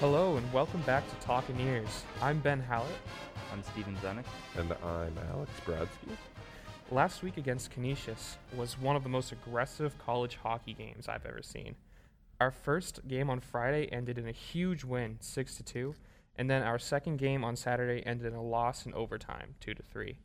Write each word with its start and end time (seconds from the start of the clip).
Hello 0.00 0.36
and 0.36 0.52
welcome 0.52 0.80
back 0.82 1.08
to 1.08 1.16
Talking 1.16 1.58
Ears. 1.58 2.04
I'm 2.22 2.38
Ben 2.38 2.60
Hallett. 2.60 2.94
I'm 3.52 3.64
Steven 3.64 3.96
Zenek. 3.96 4.26
And 4.56 4.72
I'm 4.84 5.12
Alex 5.32 5.50
Bradsky. 5.66 6.14
Last 6.92 7.24
week 7.24 7.36
against 7.36 7.72
Canisius 7.72 8.36
was 8.56 8.78
one 8.78 8.94
of 8.94 9.02
the 9.02 9.08
most 9.08 9.32
aggressive 9.32 9.98
college 9.98 10.36
hockey 10.36 10.72
games 10.72 11.08
I've 11.08 11.26
ever 11.26 11.42
seen. 11.42 11.74
Our 12.40 12.52
first 12.52 13.08
game 13.08 13.28
on 13.28 13.40
Friday 13.40 13.88
ended 13.90 14.18
in 14.18 14.28
a 14.28 14.32
huge 14.32 14.84
win, 14.84 15.16
6 15.18 15.56
to 15.56 15.64
2, 15.64 15.94
and 16.36 16.48
then 16.48 16.62
our 16.62 16.78
second 16.78 17.16
game 17.16 17.42
on 17.42 17.56
Saturday 17.56 18.00
ended 18.06 18.28
in 18.28 18.34
a 18.34 18.42
loss 18.42 18.86
in 18.86 18.94
overtime, 18.94 19.56
2 19.58 19.74
to 19.74 19.82
3. 19.82 20.16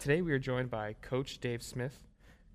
Today 0.00 0.20
we 0.20 0.32
are 0.32 0.40
joined 0.40 0.68
by 0.68 0.96
coach 1.00 1.38
Dave 1.38 1.62
Smith. 1.62 2.08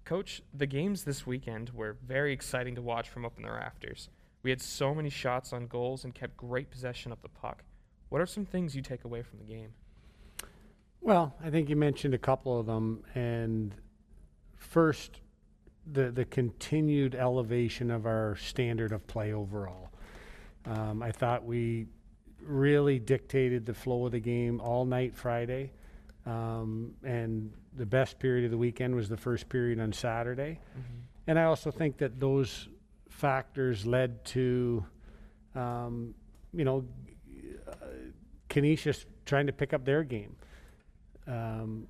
Coach, 0.03 0.41
the 0.53 0.67
games 0.67 1.05
this 1.05 1.25
weekend 1.25 1.69
were 1.69 1.95
very 2.05 2.33
exciting 2.33 2.75
to 2.75 2.81
watch 2.81 3.07
from 3.07 3.23
up 3.23 3.37
in 3.37 3.43
the 3.43 3.51
rafters. 3.51 4.09
We 4.43 4.49
had 4.49 4.61
so 4.61 4.93
many 4.93 5.09
shots 5.09 5.53
on 5.53 5.67
goals 5.67 6.03
and 6.03 6.13
kept 6.13 6.37
great 6.37 6.69
possession 6.69 7.11
of 7.11 7.21
the 7.21 7.29
puck. 7.29 7.63
What 8.09 8.21
are 8.21 8.25
some 8.25 8.45
things 8.45 8.75
you 8.75 8.81
take 8.81 9.03
away 9.03 9.21
from 9.21 9.39
the 9.39 9.45
game? 9.45 9.73
Well, 11.01 11.35
I 11.43 11.49
think 11.49 11.69
you 11.69 11.75
mentioned 11.75 12.13
a 12.13 12.17
couple 12.17 12.59
of 12.59 12.65
them, 12.65 13.03
and 13.15 13.75
first, 14.55 15.21
the 15.91 16.11
the 16.11 16.25
continued 16.25 17.15
elevation 17.15 17.91
of 17.91 18.05
our 18.05 18.35
standard 18.35 18.91
of 18.91 19.05
play 19.07 19.33
overall. 19.33 19.91
Um, 20.65 21.01
I 21.01 21.11
thought 21.11 21.45
we 21.45 21.87
really 22.41 22.99
dictated 22.99 23.65
the 23.65 23.73
flow 23.73 24.05
of 24.05 24.11
the 24.11 24.19
game 24.19 24.59
all 24.59 24.85
night 24.85 25.15
Friday, 25.15 25.71
um, 26.25 26.93
and 27.03 27.53
the 27.75 27.85
best 27.85 28.19
period 28.19 28.45
of 28.45 28.51
the 28.51 28.57
weekend 28.57 28.95
was 28.95 29.07
the 29.07 29.17
first 29.17 29.47
period 29.49 29.79
on 29.79 29.93
Saturday. 29.93 30.59
Mm-hmm. 30.71 30.99
And 31.27 31.39
I 31.39 31.43
also 31.43 31.71
think 31.71 31.97
that 31.97 32.19
those 32.19 32.67
factors 33.17 33.83
led 33.83 34.23
to, 34.23 34.85
um, 35.55 36.13
you 36.53 36.63
know, 36.63 36.85
Canisius 38.47 39.05
trying 39.25 39.47
to 39.47 39.53
pick 39.53 39.73
up 39.73 39.83
their 39.85 40.03
game. 40.03 40.35
Um, 41.25 41.87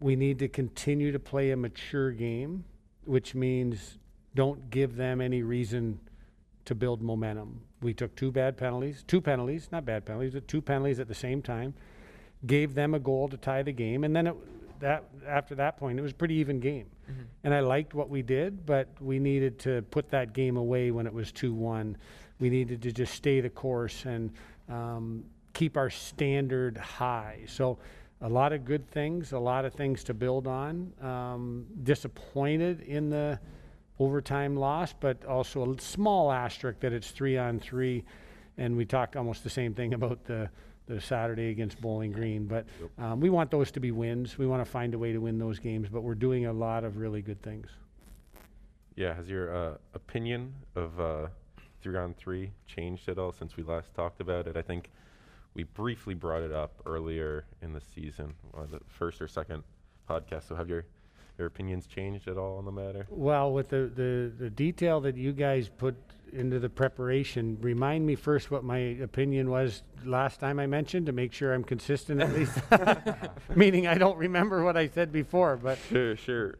we 0.00 0.16
need 0.16 0.40
to 0.40 0.48
continue 0.48 1.12
to 1.12 1.20
play 1.20 1.52
a 1.52 1.56
mature 1.56 2.10
game, 2.10 2.64
which 3.04 3.36
means 3.36 3.98
don't 4.34 4.68
give 4.68 4.96
them 4.96 5.20
any 5.20 5.42
reason 5.42 6.00
to 6.64 6.74
build 6.74 7.00
momentum. 7.00 7.60
We 7.80 7.94
took 7.94 8.16
two 8.16 8.32
bad 8.32 8.56
penalties, 8.56 9.04
two 9.06 9.20
penalties, 9.20 9.68
not 9.70 9.84
bad 9.84 10.04
penalties, 10.04 10.32
but 10.34 10.48
two 10.48 10.60
penalties 10.60 10.98
at 10.98 11.06
the 11.06 11.14
same 11.14 11.40
time. 11.40 11.74
Gave 12.46 12.74
them 12.74 12.94
a 12.94 12.98
goal 12.98 13.28
to 13.28 13.36
tie 13.36 13.62
the 13.62 13.72
game, 13.72 14.02
and 14.02 14.14
then 14.14 14.26
it, 14.26 14.36
that 14.80 15.04
after 15.26 15.54
that 15.56 15.76
point, 15.76 15.98
it 15.98 16.02
was 16.02 16.12
a 16.12 16.14
pretty 16.14 16.34
even 16.34 16.60
game. 16.60 16.86
Mm-hmm. 17.10 17.22
And 17.44 17.54
I 17.54 17.60
liked 17.60 17.94
what 17.94 18.08
we 18.08 18.22
did, 18.22 18.64
but 18.66 18.88
we 19.00 19.18
needed 19.18 19.58
to 19.60 19.82
put 19.90 20.10
that 20.10 20.32
game 20.32 20.56
away 20.56 20.90
when 20.90 21.06
it 21.06 21.12
was 21.12 21.32
two-one. 21.32 21.96
We 22.40 22.50
needed 22.50 22.82
to 22.82 22.92
just 22.92 23.14
stay 23.14 23.40
the 23.40 23.50
course 23.50 24.04
and 24.04 24.32
um, 24.68 25.24
keep 25.52 25.76
our 25.76 25.90
standard 25.90 26.76
high. 26.76 27.40
So 27.46 27.78
a 28.20 28.28
lot 28.28 28.52
of 28.52 28.64
good 28.64 28.88
things, 28.90 29.32
a 29.32 29.38
lot 29.38 29.64
of 29.64 29.74
things 29.74 30.04
to 30.04 30.14
build 30.14 30.46
on. 30.46 30.92
Um, 31.00 31.66
disappointed 31.82 32.80
in 32.82 33.10
the 33.10 33.38
overtime 33.98 34.56
loss, 34.56 34.94
but 34.98 35.24
also 35.24 35.72
a 35.72 35.80
small 35.80 36.32
asterisk 36.32 36.80
that 36.80 36.92
it's 36.92 37.10
three 37.10 37.36
on 37.36 37.60
three. 37.60 38.04
And 38.56 38.76
we 38.76 38.84
talked 38.84 39.16
almost 39.16 39.44
the 39.44 39.50
same 39.50 39.74
thing 39.74 39.94
about 40.00 40.24
the, 40.24 40.48
the 40.86 41.00
Saturday 41.00 41.50
against 41.50 41.80
Bowling 41.80 42.12
Green. 42.12 42.46
But 42.46 42.66
um, 42.98 43.20
we 43.20 43.30
want 43.30 43.50
those 43.50 43.70
to 43.72 43.80
be 43.80 43.90
wins. 43.90 44.38
We 44.38 44.46
want 44.46 44.64
to 44.64 44.70
find 44.70 44.94
a 44.94 44.98
way 44.98 45.12
to 45.12 45.18
win 45.18 45.38
those 45.38 45.58
games, 45.58 45.88
but 45.90 46.02
we're 46.02 46.14
doing 46.14 46.46
a 46.46 46.52
lot 46.52 46.84
of 46.84 46.96
really 46.98 47.22
good 47.22 47.40
things. 47.42 47.68
Yeah, 48.96 49.14
has 49.14 49.28
your 49.28 49.54
uh, 49.54 49.74
opinion 49.94 50.54
of 50.76 51.00
uh, 51.00 51.26
three 51.82 51.96
on 51.96 52.14
three 52.14 52.52
changed 52.66 53.08
at 53.08 53.18
all 53.18 53.32
since 53.32 53.56
we 53.56 53.62
last 53.62 53.94
talked 53.94 54.20
about 54.20 54.46
it? 54.46 54.56
I 54.56 54.62
think 54.62 54.90
we 55.54 55.64
briefly 55.64 56.14
brought 56.14 56.42
it 56.42 56.52
up 56.52 56.80
earlier 56.86 57.44
in 57.62 57.72
the 57.72 57.80
season, 57.80 58.34
uh, 58.56 58.66
the 58.70 58.80
first 58.86 59.20
or 59.20 59.28
second 59.28 59.62
podcast. 60.08 60.48
So 60.48 60.54
have 60.54 60.68
your 60.68 60.84
your 61.38 61.46
opinions 61.46 61.86
changed 61.86 62.28
at 62.28 62.36
all 62.36 62.58
on 62.58 62.64
the 62.64 62.72
matter? 62.72 63.06
Well, 63.10 63.52
with 63.52 63.68
the, 63.68 63.90
the, 63.94 64.32
the 64.38 64.50
detail 64.50 65.00
that 65.02 65.16
you 65.16 65.32
guys 65.32 65.68
put 65.68 65.96
into 66.32 66.58
the 66.58 66.68
preparation, 66.68 67.58
remind 67.60 68.06
me 68.06 68.14
first 68.14 68.50
what 68.50 68.64
my 68.64 68.78
opinion 68.78 69.50
was 69.50 69.82
last 70.04 70.40
time 70.40 70.58
I 70.58 70.66
mentioned 70.66 71.06
to 71.06 71.12
make 71.12 71.32
sure 71.32 71.54
I'm 71.54 71.64
consistent 71.64 72.20
at 72.20 72.32
least. 72.32 72.58
Meaning 73.56 73.86
I 73.86 73.94
don't 73.94 74.18
remember 74.18 74.64
what 74.64 74.76
I 74.76 74.88
said 74.88 75.12
before, 75.12 75.56
but 75.56 75.78
Sure, 75.88 76.16
sure. 76.16 76.58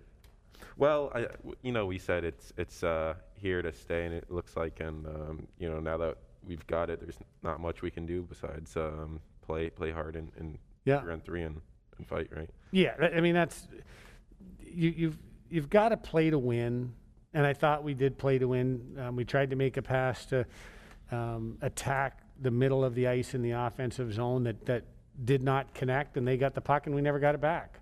Well, 0.76 1.12
I, 1.14 1.22
w- 1.22 1.56
you 1.62 1.72
know, 1.72 1.86
we 1.86 1.98
said 1.98 2.24
it's 2.24 2.52
it's 2.56 2.82
uh, 2.82 3.14
here 3.36 3.62
to 3.62 3.72
stay, 3.72 4.06
and 4.06 4.14
it 4.14 4.28
looks 4.28 4.56
like, 4.56 4.80
and 4.80 5.06
um, 5.06 5.46
you 5.58 5.70
know, 5.70 5.78
now 5.78 5.96
that 5.98 6.18
we've 6.44 6.66
got 6.66 6.90
it, 6.90 7.00
there's 7.00 7.18
not 7.42 7.60
much 7.60 7.80
we 7.80 7.90
can 7.90 8.06
do 8.06 8.22
besides 8.22 8.76
um, 8.76 9.20
play 9.40 9.70
play 9.70 9.92
hard 9.92 10.16
and, 10.16 10.32
and 10.36 10.58
yeah. 10.84 11.00
three 11.00 11.20
three 11.24 11.42
and, 11.42 11.60
and 11.98 12.06
fight, 12.08 12.28
right? 12.34 12.50
Yeah, 12.72 12.94
I 13.00 13.18
I 13.18 13.20
mean 13.20 13.34
that's 13.34 13.68
you, 14.60 14.90
you've 14.96 15.18
you've 15.50 15.70
got 15.70 15.90
to 15.90 15.96
play 15.96 16.30
to 16.30 16.38
win, 16.38 16.92
and 17.32 17.46
I 17.46 17.52
thought 17.52 17.84
we 17.84 17.94
did 17.94 18.18
play 18.18 18.38
to 18.38 18.48
win. 18.48 18.96
Um, 19.00 19.16
we 19.16 19.24
tried 19.24 19.50
to 19.50 19.56
make 19.56 19.76
a 19.76 19.82
pass 19.82 20.26
to 20.26 20.46
um, 21.10 21.58
attack 21.62 22.20
the 22.40 22.50
middle 22.50 22.84
of 22.84 22.94
the 22.94 23.06
ice 23.06 23.34
in 23.34 23.42
the 23.42 23.52
offensive 23.52 24.12
zone 24.12 24.44
that 24.44 24.66
that 24.66 24.84
did 25.24 25.42
not 25.42 25.72
connect, 25.74 26.16
and 26.16 26.26
they 26.26 26.36
got 26.36 26.54
the 26.54 26.60
puck, 26.60 26.86
and 26.86 26.94
we 26.94 27.02
never 27.02 27.18
got 27.18 27.34
it 27.34 27.40
back. 27.40 27.80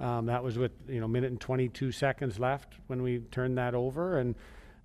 Um, 0.00 0.26
that 0.26 0.42
was 0.42 0.58
with 0.58 0.72
you 0.88 1.00
know 1.00 1.06
minute 1.06 1.30
and 1.30 1.40
22 1.40 1.92
seconds 1.92 2.38
left 2.38 2.74
when 2.86 3.02
we 3.02 3.18
turned 3.18 3.58
that 3.58 3.74
over, 3.74 4.18
and 4.18 4.34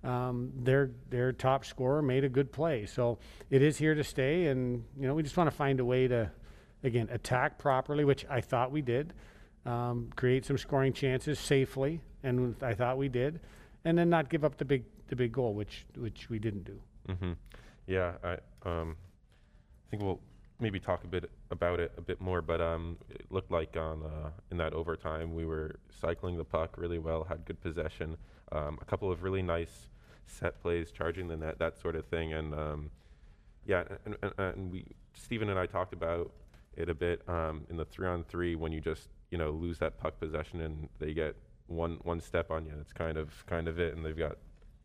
um, 0.04 0.52
their 0.56 0.90
their 1.08 1.32
top 1.32 1.64
scorer 1.64 2.02
made 2.02 2.24
a 2.24 2.28
good 2.28 2.52
play. 2.52 2.86
So 2.86 3.18
it 3.48 3.62
is 3.62 3.78
here 3.78 3.94
to 3.94 4.04
stay, 4.04 4.46
and 4.46 4.84
you 4.98 5.08
know 5.08 5.14
we 5.14 5.22
just 5.22 5.36
want 5.36 5.50
to 5.50 5.56
find 5.56 5.80
a 5.80 5.84
way 5.84 6.06
to 6.06 6.30
again 6.84 7.08
attack 7.10 7.58
properly, 7.58 8.04
which 8.04 8.24
I 8.28 8.40
thought 8.40 8.70
we 8.70 8.82
did 8.82 9.14
um, 9.66 10.10
create 10.16 10.44
some 10.44 10.58
scoring 10.58 10.92
chances 10.92 11.38
safely, 11.38 12.00
and 12.22 12.54
I 12.62 12.74
thought 12.74 12.98
we 12.98 13.08
did, 13.08 13.40
and 13.84 13.96
then 13.96 14.10
not 14.10 14.28
give 14.28 14.44
up 14.44 14.56
the 14.56 14.64
big 14.64 14.84
the 15.08 15.16
big 15.16 15.32
goal, 15.32 15.54
which 15.54 15.86
which 15.96 16.30
we 16.30 16.38
didn't 16.38 16.64
do. 16.64 16.80
Mm-hmm. 17.08 17.32
Yeah, 17.86 18.12
I 18.22 18.38
um, 18.68 18.96
think 19.90 20.02
we'll 20.02 20.20
maybe 20.60 20.78
talk 20.78 21.04
a 21.04 21.06
bit 21.06 21.30
about 21.50 21.80
it 21.80 21.92
a 21.96 22.00
bit 22.00 22.20
more, 22.20 22.42
but 22.42 22.60
um, 22.60 22.96
it 23.10 23.24
looked 23.30 23.50
like 23.50 23.76
on 23.76 24.02
uh, 24.04 24.30
in 24.50 24.56
that 24.58 24.72
overtime 24.72 25.34
we 25.34 25.44
were 25.44 25.76
cycling 25.90 26.36
the 26.36 26.44
puck 26.44 26.76
really 26.76 26.98
well, 26.98 27.24
had 27.24 27.44
good 27.44 27.60
possession, 27.60 28.16
um, 28.52 28.78
a 28.80 28.84
couple 28.84 29.10
of 29.10 29.22
really 29.22 29.42
nice 29.42 29.88
set 30.26 30.60
plays, 30.62 30.92
charging 30.92 31.28
the 31.28 31.36
net, 31.36 31.58
that 31.58 31.78
sort 31.80 31.96
of 31.96 32.06
thing, 32.06 32.32
and 32.32 32.54
um, 32.54 32.90
yeah, 33.66 33.84
and, 34.04 34.16
and, 34.22 34.32
and 34.38 34.72
we 34.72 34.84
Stephen 35.14 35.48
and 35.50 35.58
I 35.58 35.66
talked 35.66 35.92
about 35.92 36.30
it 36.76 36.88
a 36.88 36.94
bit 36.94 37.22
um, 37.28 37.66
in 37.68 37.76
the 37.76 37.84
three 37.84 38.06
on 38.06 38.24
three 38.24 38.54
when 38.54 38.72
you 38.72 38.80
just 38.80 39.08
you 39.30 39.38
know 39.38 39.50
lose 39.50 39.78
that 39.78 39.98
puck 39.98 40.18
possession 40.18 40.60
and 40.60 40.88
they 40.98 41.12
get 41.14 41.36
one 41.66 41.98
one 42.02 42.20
step 42.20 42.50
on 42.50 42.66
you. 42.66 42.72
That's 42.76 42.92
kind 42.92 43.16
of 43.16 43.44
kind 43.46 43.68
of 43.68 43.78
it, 43.78 43.96
and 43.96 44.04
they've 44.04 44.16
got 44.16 44.36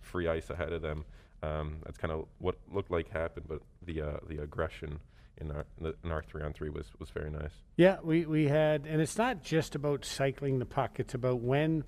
free 0.02 0.28
ice 0.28 0.50
ahead 0.50 0.72
of 0.72 0.82
them. 0.82 1.06
Um, 1.44 1.78
that's 1.84 1.98
kind 1.98 2.12
of 2.12 2.26
what 2.40 2.56
looked 2.72 2.92
like 2.92 3.10
happened, 3.12 3.46
but 3.48 3.60
the 3.84 4.02
uh, 4.02 4.18
the 4.28 4.42
aggression 4.42 5.00
in 5.38 5.52
our 5.52 5.66
in 6.04 6.12
our 6.12 6.24
three 6.24 6.44
on 6.44 6.54
three 6.54 6.70
was 6.70 6.88
was 7.00 7.10
very 7.10 7.30
nice. 7.30 7.52
Yeah, 7.76 7.98
we 8.04 8.26
we 8.26 8.48
had, 8.48 8.86
and 8.86 9.02
it's 9.02 9.18
not 9.18 9.44
just 9.44 9.76
about 9.76 10.06
cycling 10.06 10.60
the 10.60 10.66
puck. 10.66 11.00
It's 11.00 11.14
about 11.14 11.42
when 11.42 11.84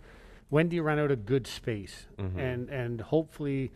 when 0.50 0.68
do 0.70 0.76
you 0.76 0.82
run 0.84 1.00
out 1.00 1.12
of 1.12 1.26
good 1.26 1.46
space, 1.48 2.08
Mhm. 2.18 2.38
and 2.38 2.70
and 2.70 3.02
hopefully 3.02 3.72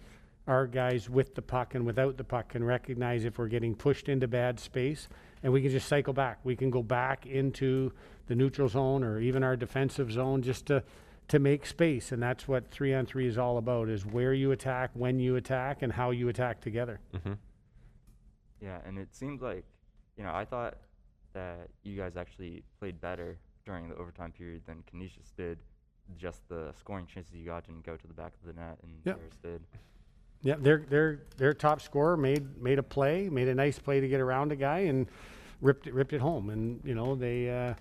our 0.47 0.65
guys 0.67 1.07
with 1.09 1.35
the 1.35 1.41
puck 1.41 1.75
and 1.75 1.85
without 1.85 2.17
the 2.17 2.23
puck 2.23 2.49
can 2.49 2.63
recognize 2.63 3.23
if 3.25 3.37
we're 3.37 3.47
getting 3.47 3.75
pushed 3.75 4.09
into 4.09 4.27
bad 4.27 4.59
space, 4.59 5.07
and 5.43 5.51
we 5.51 5.61
can 5.61 5.71
just 5.71 5.87
cycle 5.87 6.13
back. 6.13 6.39
We 6.43 6.55
can 6.55 6.69
go 6.69 6.83
back 6.83 7.25
into 7.25 7.91
the 8.27 8.35
neutral 8.35 8.67
zone 8.67 9.03
or 9.03 9.19
even 9.19 9.43
our 9.43 9.55
defensive 9.55 10.11
zone 10.11 10.41
just 10.41 10.65
to 10.67 10.83
to 11.27 11.39
make 11.39 11.65
space, 11.65 12.11
and 12.11 12.21
that's 12.21 12.45
what 12.47 12.69
three 12.71 12.93
on 12.93 13.05
three 13.05 13.27
is 13.27 13.37
all 13.37 13.57
about: 13.57 13.87
is 13.89 14.05
where 14.05 14.33
you 14.33 14.51
attack, 14.51 14.91
when 14.93 15.19
you 15.19 15.35
attack, 15.37 15.81
and 15.81 15.93
how 15.93 16.11
you 16.11 16.27
attack 16.27 16.59
together. 16.59 16.99
Mm-hmm. 17.13 17.33
Yeah, 18.59 18.79
and 18.85 18.97
it 18.97 19.15
seemed 19.15 19.41
like, 19.41 19.63
you 20.17 20.23
know, 20.23 20.33
I 20.33 20.45
thought 20.45 20.77
that 21.33 21.69
you 21.83 21.97
guys 21.97 22.17
actually 22.17 22.63
played 22.79 22.99
better 22.99 23.37
during 23.65 23.87
the 23.89 23.95
overtime 23.95 24.31
period 24.31 24.63
than 24.67 24.83
Canisius 24.91 25.31
did. 25.35 25.59
Just 26.17 26.47
the 26.49 26.73
scoring 26.77 27.05
chances 27.05 27.33
you 27.33 27.45
got 27.45 27.65
didn't 27.65 27.85
go 27.85 27.95
to 27.95 28.07
the 28.07 28.13
back 28.13 28.33
of 28.41 28.47
the 28.53 28.59
net, 28.59 28.77
and 28.83 28.91
Yep. 29.05 29.17
yours 29.17 29.33
did. 29.41 29.61
Yeah, 30.43 30.55
their 30.57 30.79
their 30.89 31.21
their 31.37 31.53
top 31.53 31.81
scorer 31.81 32.17
made 32.17 32.57
made 32.61 32.79
a 32.79 32.83
play, 32.83 33.29
made 33.29 33.47
a 33.47 33.55
nice 33.55 33.79
play 33.79 34.01
to 34.01 34.07
get 34.07 34.19
around 34.19 34.51
a 34.51 34.55
guy 34.55 34.79
and 34.79 35.07
ripped 35.61 35.87
it 35.87 35.93
ripped 35.93 36.13
it 36.13 36.21
home. 36.21 36.49
And 36.49 36.81
you 36.83 36.95
know 36.95 37.15
they, 37.15 37.49
uh, 37.49 37.73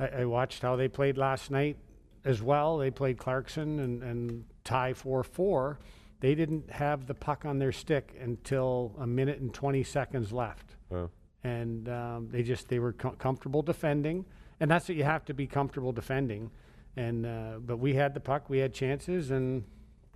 I, 0.00 0.22
I 0.22 0.24
watched 0.26 0.62
how 0.62 0.76
they 0.76 0.88
played 0.88 1.16
last 1.18 1.50
night 1.50 1.76
as 2.24 2.42
well. 2.42 2.78
They 2.78 2.90
played 2.90 3.18
Clarkson 3.18 3.80
and 3.80 4.02
and 4.02 4.44
tie 4.64 4.92
four 4.92 5.22
four. 5.24 5.78
They 6.20 6.34
didn't 6.34 6.70
have 6.70 7.06
the 7.06 7.14
puck 7.14 7.44
on 7.46 7.58
their 7.58 7.72
stick 7.72 8.14
until 8.20 8.94
a 8.98 9.06
minute 9.06 9.40
and 9.40 9.52
twenty 9.54 9.82
seconds 9.82 10.32
left, 10.32 10.76
Oh. 10.92 11.08
and 11.42 11.88
um, 11.88 12.28
they 12.30 12.42
just 12.42 12.68
they 12.68 12.78
were 12.78 12.92
com- 12.92 13.16
comfortable 13.16 13.62
defending, 13.62 14.26
and 14.60 14.70
that's 14.70 14.86
what 14.88 14.96
you 14.98 15.04
have 15.04 15.24
to 15.26 15.34
be 15.34 15.46
comfortable 15.46 15.92
defending. 15.92 16.50
And 16.96 17.24
uh, 17.24 17.52
but 17.60 17.78
we 17.78 17.94
had 17.94 18.12
the 18.12 18.20
puck, 18.20 18.50
we 18.50 18.58
had 18.58 18.74
chances, 18.74 19.30
and 19.30 19.64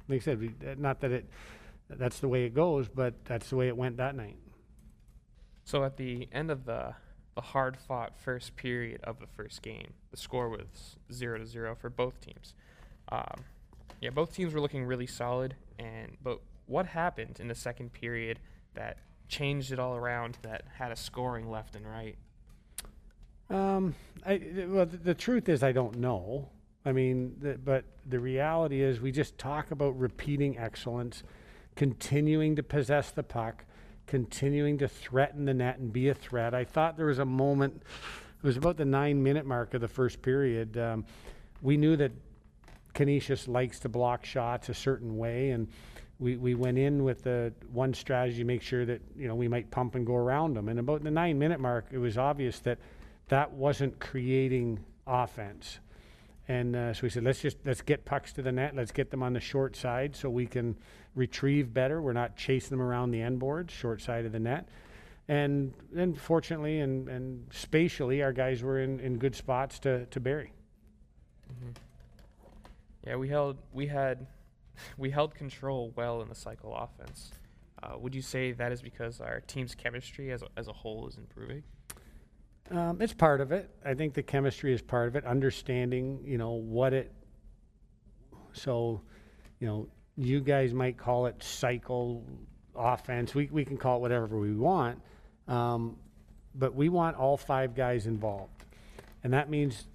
like 0.09 0.21
I 0.21 0.25
said, 0.25 0.41
we, 0.41 0.51
not 0.77 1.01
that 1.01 1.11
it 1.13 1.29
that's 1.89 2.19
the 2.21 2.29
way 2.29 2.45
it 2.45 2.55
goes, 2.55 2.89
but 2.89 3.15
that's 3.25 3.49
the 3.49 3.57
way 3.57 3.69
it 3.69 3.77
went 3.77 3.97
that 3.97 4.15
night. 4.15 4.37
So 5.64 5.84
at 5.84 5.96
the 5.96 6.28
end 6.32 6.50
of 6.50 6.64
the 6.64 6.94
the 7.34 7.40
hard 7.40 7.76
fought 7.76 8.16
first 8.16 8.55
period 8.55 9.00
of 9.02 9.19
the 9.19 9.26
first 9.26 9.61
game, 9.61 9.94
the 10.12 10.16
score 10.16 10.49
was 10.49 10.96
zero 11.12 11.38
to 11.38 11.46
zero 11.46 11.75
for 11.75 11.90
both 11.90 12.20
teams. 12.20 12.55
Um, 13.11 13.44
yeah, 14.00 14.11
both 14.11 14.32
teams 14.32 14.55
were 14.55 14.61
looking 14.61 14.84
really 14.84 15.06
solid, 15.06 15.56
and 15.78 16.16
but 16.22 16.40
what 16.66 16.87
happened 16.87 17.38
in 17.40 17.49
the 17.49 17.55
second 17.55 17.93
period 17.93 18.38
that 18.75 18.99
changed 19.28 19.72
it 19.72 19.78
all 19.78 19.96
around? 19.96 20.38
That 20.43 20.62
had 20.78 20.93
a 20.93 20.96
scoring 20.96 21.50
left 21.50 21.75
and 21.75 21.87
right. 21.87 22.16
Um, 23.50 23.94
I, 24.25 24.40
well, 24.69 24.87
the, 24.87 24.96
the 24.96 25.14
truth 25.14 25.49
is, 25.49 25.62
I 25.62 25.72
don't 25.72 25.99
know. 25.99 26.49
I 26.87 26.93
mean, 26.93 27.37
the, 27.40 27.58
but 27.62 27.84
the 28.06 28.19
reality 28.19 28.82
is, 28.82 29.00
we 29.00 29.11
just 29.12 29.38
talk 29.38 29.70
about 29.70 29.99
repeating 29.99 30.58
excellence, 30.58 31.22
continuing 31.76 32.56
to 32.56 32.62
possess 32.62 33.11
the 33.11 33.22
puck, 33.22 33.64
continuing 34.06 34.79
to 34.79 34.89
threaten 34.89 35.45
the 35.45 35.55
net 35.55 35.79
and 35.79 35.93
be 35.93 36.09
a 36.09 36.15
threat. 36.15 36.55
I 36.55 36.65
thought 36.65 36.97
there 36.97 37.06
was 37.06 37.19
a 37.19 37.25
moment, 37.25 37.83
it 38.43 38.47
was 38.47 38.56
about 38.56 38.77
the 38.77 38.85
nine 38.85 39.23
minute 39.23 39.47
mark 39.47 39.75
of 39.75 39.81
the 39.81 39.89
first 39.89 40.23
period. 40.23 40.77
Um, 40.77 41.05
we 41.62 41.77
knew 41.77 41.97
that 41.97 42.12
Canisius 42.95 43.49
likes 43.49 43.81
to 43.81 43.89
block 43.89 44.25
shots 44.25 44.69
a 44.69 44.75
certain 44.75 45.17
way, 45.17 45.51
and 45.51 45.69
we, 46.19 46.37
we 46.37 46.55
went 46.55 46.79
in 46.79 47.03
with 47.03 47.23
the 47.25 47.53
one 47.73 47.93
strategy 47.93 48.39
to 48.39 48.45
make 48.45 48.62
sure 48.62 48.85
that 48.85 49.01
you 49.17 49.27
know 49.27 49.35
we 49.35 49.49
might 49.49 49.71
pump 49.71 49.95
and 49.95 50.07
go 50.07 50.15
around 50.15 50.55
them. 50.55 50.69
And 50.69 50.79
about 50.79 51.03
the 51.03 51.11
nine 51.11 51.39
minute 51.39 51.59
mark, 51.59 51.87
it 51.91 51.99
was 51.99 52.17
obvious 52.17 52.61
that 52.61 52.79
that 53.29 53.53
wasn't 53.53 53.99
creating 53.99 54.85
offense. 55.07 55.81
And 56.46 56.76
uh, 56.76 56.93
so 56.93 57.00
we 57.05 57.11
said, 57.11 57.25
let's 57.25 57.41
just 57.41 57.56
let's 57.64 57.81
get 57.81 58.05
pucks 58.05 58.32
to 58.35 58.43
the 58.43 58.52
net. 58.52 58.76
Let's 58.76 58.93
get 58.93 59.11
them 59.11 59.23
on 59.23 59.32
the 59.32 59.41
short 59.41 59.76
side 59.76 60.14
so 60.14 60.29
we 60.29 60.46
can 60.46 60.76
retrieve 61.14 61.73
better. 61.73 62.02
We're 62.02 62.12
not 62.12 62.37
chasing 62.37 62.76
them 62.76 62.87
around 62.87 63.12
the 63.12 63.23
end 63.23 63.38
boards, 63.38 63.73
short 63.73 64.02
side 64.02 64.26
of 64.26 64.32
the 64.32 64.41
net. 64.41 64.69
And 65.26 65.73
then 65.91 66.14
fortunately 66.14 66.81
and, 66.81 67.08
and 67.08 67.46
spatially, 67.50 68.23
our 68.23 68.32
guys 68.32 68.62
were 68.62 68.81
in, 68.81 69.00
in 69.00 69.17
good 69.17 69.35
spots 69.35 69.79
to, 69.81 70.05
to 70.06 70.20
bury. 70.20 70.52
Mm-hmm. 71.50 71.70
Yeah, 73.06 73.17
we 73.17 73.29
held 73.29 73.58
we 73.73 73.87
had 73.87 74.26
we 74.99 75.11
held 75.11 75.35
control 75.35 75.93
well 75.97 76.20
in 76.20 76.29
the 76.29 76.35
cycle 76.35 76.75
offense. 76.75 77.31
Uh, 77.82 77.99
would 77.99 78.14
you 78.14 78.23
say 78.23 78.52
that 78.52 78.73
is 78.73 78.81
because 78.82 79.20
our 79.20 79.40
team's 79.40 79.75
chemistry 79.75 80.31
as 80.31 80.43
a, 80.43 80.47
as 80.56 80.69
a 80.69 80.73
whole 80.73 81.06
is 81.06 81.17
improving? 81.17 81.62
Um, 82.70 83.02
it's 83.02 83.12
part 83.12 83.40
of 83.40 83.52
it. 83.52 83.70
I 83.84 83.94
think 83.94 84.14
the 84.14 84.22
chemistry 84.22 84.72
is 84.72 84.81
part 84.81 85.08
of 85.08 85.16
it. 85.16 85.25
Understanding, 85.25 86.20
you 86.25 86.38
know, 86.38 86.52
what 86.52 86.93
it. 86.93 87.12
So, 88.52 89.02
you 89.61 89.66
know, 89.66 89.88
you 90.16 90.40
guys 90.40 90.72
might 90.72 90.96
call 90.96 91.26
it 91.26 91.43
cycle 91.43 92.25
offense. 92.75 93.34
We 93.34 93.49
we 93.52 93.64
can 93.64 93.76
call 93.76 93.99
it 93.99 94.00
whatever 94.00 94.38
we 94.38 94.55
want, 94.55 95.00
um, 95.49 95.96
but 96.55 96.75
we 96.75 96.88
want 96.88 97.16
all 97.16 97.37
five 97.37 97.75
guys 97.75 98.06
involved, 98.06 98.64
and 99.22 99.32
that 99.32 99.50
means 99.50 99.88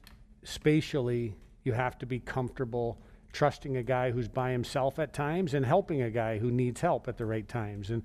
spatially 0.44 1.36
you 1.64 1.74
have 1.74 1.98
to 2.00 2.06
be 2.06 2.20
comfortable 2.20 3.02
trusting 3.32 3.78
a 3.78 3.84
guy 3.84 4.12
who's 4.12 4.28
by 4.28 4.52
himself 4.52 4.98
at 4.98 5.14
times 5.14 5.54
and 5.54 5.66
helping 5.66 6.02
a 6.02 6.10
guy 6.10 6.40
who 6.40 6.50
needs 6.52 6.82
help 6.82 7.08
at 7.08 7.18
the 7.18 7.26
right 7.26 7.48
times, 7.48 7.90
and 7.90 8.04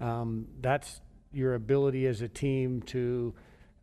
um, 0.00 0.46
that's 0.60 1.00
your 1.32 1.54
ability 1.54 2.06
as 2.06 2.20
a 2.22 2.28
team 2.28 2.82
to 2.82 3.34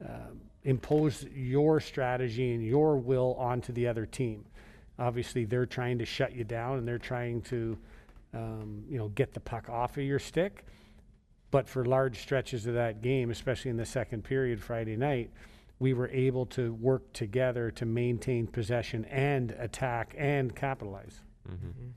uh, 0.05 0.31
impose 0.63 1.25
your 1.33 1.79
strategy 1.79 2.53
and 2.53 2.65
your 2.65 2.97
will 2.97 3.35
onto 3.37 3.73
the 3.73 3.87
other 3.87 4.05
team. 4.05 4.45
Obviously, 4.99 5.45
they're 5.45 5.65
trying 5.65 5.97
to 5.99 6.05
shut 6.05 6.33
you 6.33 6.43
down 6.43 6.77
and 6.77 6.87
they're 6.87 6.97
trying 6.99 7.41
to, 7.41 7.77
um, 8.33 8.83
you 8.87 8.97
know, 8.97 9.09
get 9.09 9.33
the 9.33 9.39
puck 9.39 9.69
off 9.69 9.97
of 9.97 10.03
your 10.03 10.19
stick. 10.19 10.65
But 11.51 11.67
for 11.67 11.85
large 11.85 12.19
stretches 12.19 12.65
of 12.65 12.73
that 12.75 13.01
game, 13.01 13.29
especially 13.29 13.71
in 13.71 13.77
the 13.77 13.85
second 13.85 14.23
period 14.23 14.61
Friday 14.61 14.95
night, 14.95 15.31
we 15.79 15.93
were 15.93 16.09
able 16.09 16.45
to 16.47 16.73
work 16.75 17.11
together 17.13 17.69
to 17.71 17.85
maintain 17.85 18.47
possession 18.47 19.05
and 19.05 19.51
attack 19.59 20.15
and 20.17 20.55
capitalize. 20.55 21.21
Mm-hmm. 21.47 21.89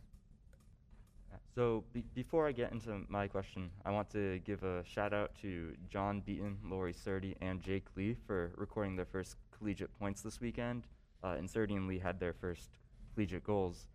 So 1.57 1.85
be- 1.95 2.05
before 2.15 2.47
I 2.47 2.53
get 2.53 2.71
into 2.73 3.01
my 3.09 3.27
question, 3.27 3.71
I 3.87 3.91
want 3.91 4.11
to 4.11 4.41
give 4.41 4.63
a 4.63 4.85
shout 4.85 5.15
out 5.15 5.35
to 5.41 5.73
John 5.89 6.21
Beaton, 6.21 6.59
Laurie 6.63 6.93
Sertti, 6.93 7.35
and 7.41 7.63
Jake 7.63 7.87
Lee 7.97 8.15
for 8.27 8.53
recording 8.57 8.95
their 8.95 9.07
first 9.07 9.37
collegiate 9.57 9.99
points 9.99 10.21
this 10.21 10.39
weekend. 10.39 10.87
Uh, 11.25 11.37
and 11.39 11.49
Sertti 11.49 11.75
and 11.75 11.89
Lee 11.89 11.99
had 11.99 12.21
their 12.21 12.35
first 12.35 12.69
collegiate 13.15 13.43
goals 13.43 13.89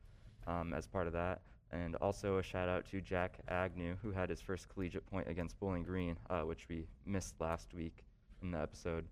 um, 0.48 0.74
as 0.74 0.88
part 0.88 1.06
of 1.06 1.14
that. 1.14 1.42
And 1.72 1.96
also 1.98 2.40
a 2.40 2.44
shout 2.44 2.68
out 2.68 2.90
to 2.90 3.00
Jack 3.00 3.38
Agnew, 3.48 3.96
who 4.02 4.10
had 4.10 4.32
his 4.32 4.42
first 4.42 4.68
collegiate 4.68 5.06
point 5.06 5.28
against 5.28 5.60
Bowling 5.60 5.84
Green, 5.84 6.18
uh, 6.32 6.42
which 6.42 6.68
we 6.68 6.88
missed 7.06 7.36
last 7.40 7.76
week 7.76 8.04
in 8.42 8.50
the 8.50 8.60
episode. 8.60 9.06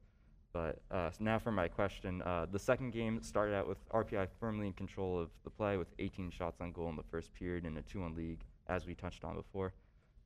But 0.51 0.81
uh, 0.89 1.11
so 1.11 1.23
now 1.23 1.39
for 1.39 1.51
my 1.51 1.67
question. 1.67 2.21
Uh, 2.23 2.47
the 2.51 2.59
second 2.59 2.91
game 2.91 3.21
started 3.21 3.55
out 3.55 3.67
with 3.67 3.77
RPI 3.89 4.27
firmly 4.39 4.67
in 4.67 4.73
control 4.73 5.19
of 5.19 5.29
the 5.43 5.49
play 5.49 5.77
with 5.77 5.87
18 5.99 6.31
shots 6.31 6.59
on 6.61 6.71
goal 6.71 6.89
in 6.89 6.95
the 6.95 7.03
first 7.03 7.33
period 7.33 7.65
in 7.65 7.77
a 7.77 7.81
2 7.83 8.01
1 8.01 8.15
league, 8.15 8.41
as 8.67 8.85
we 8.85 8.95
touched 8.95 9.23
on 9.23 9.35
before. 9.35 9.73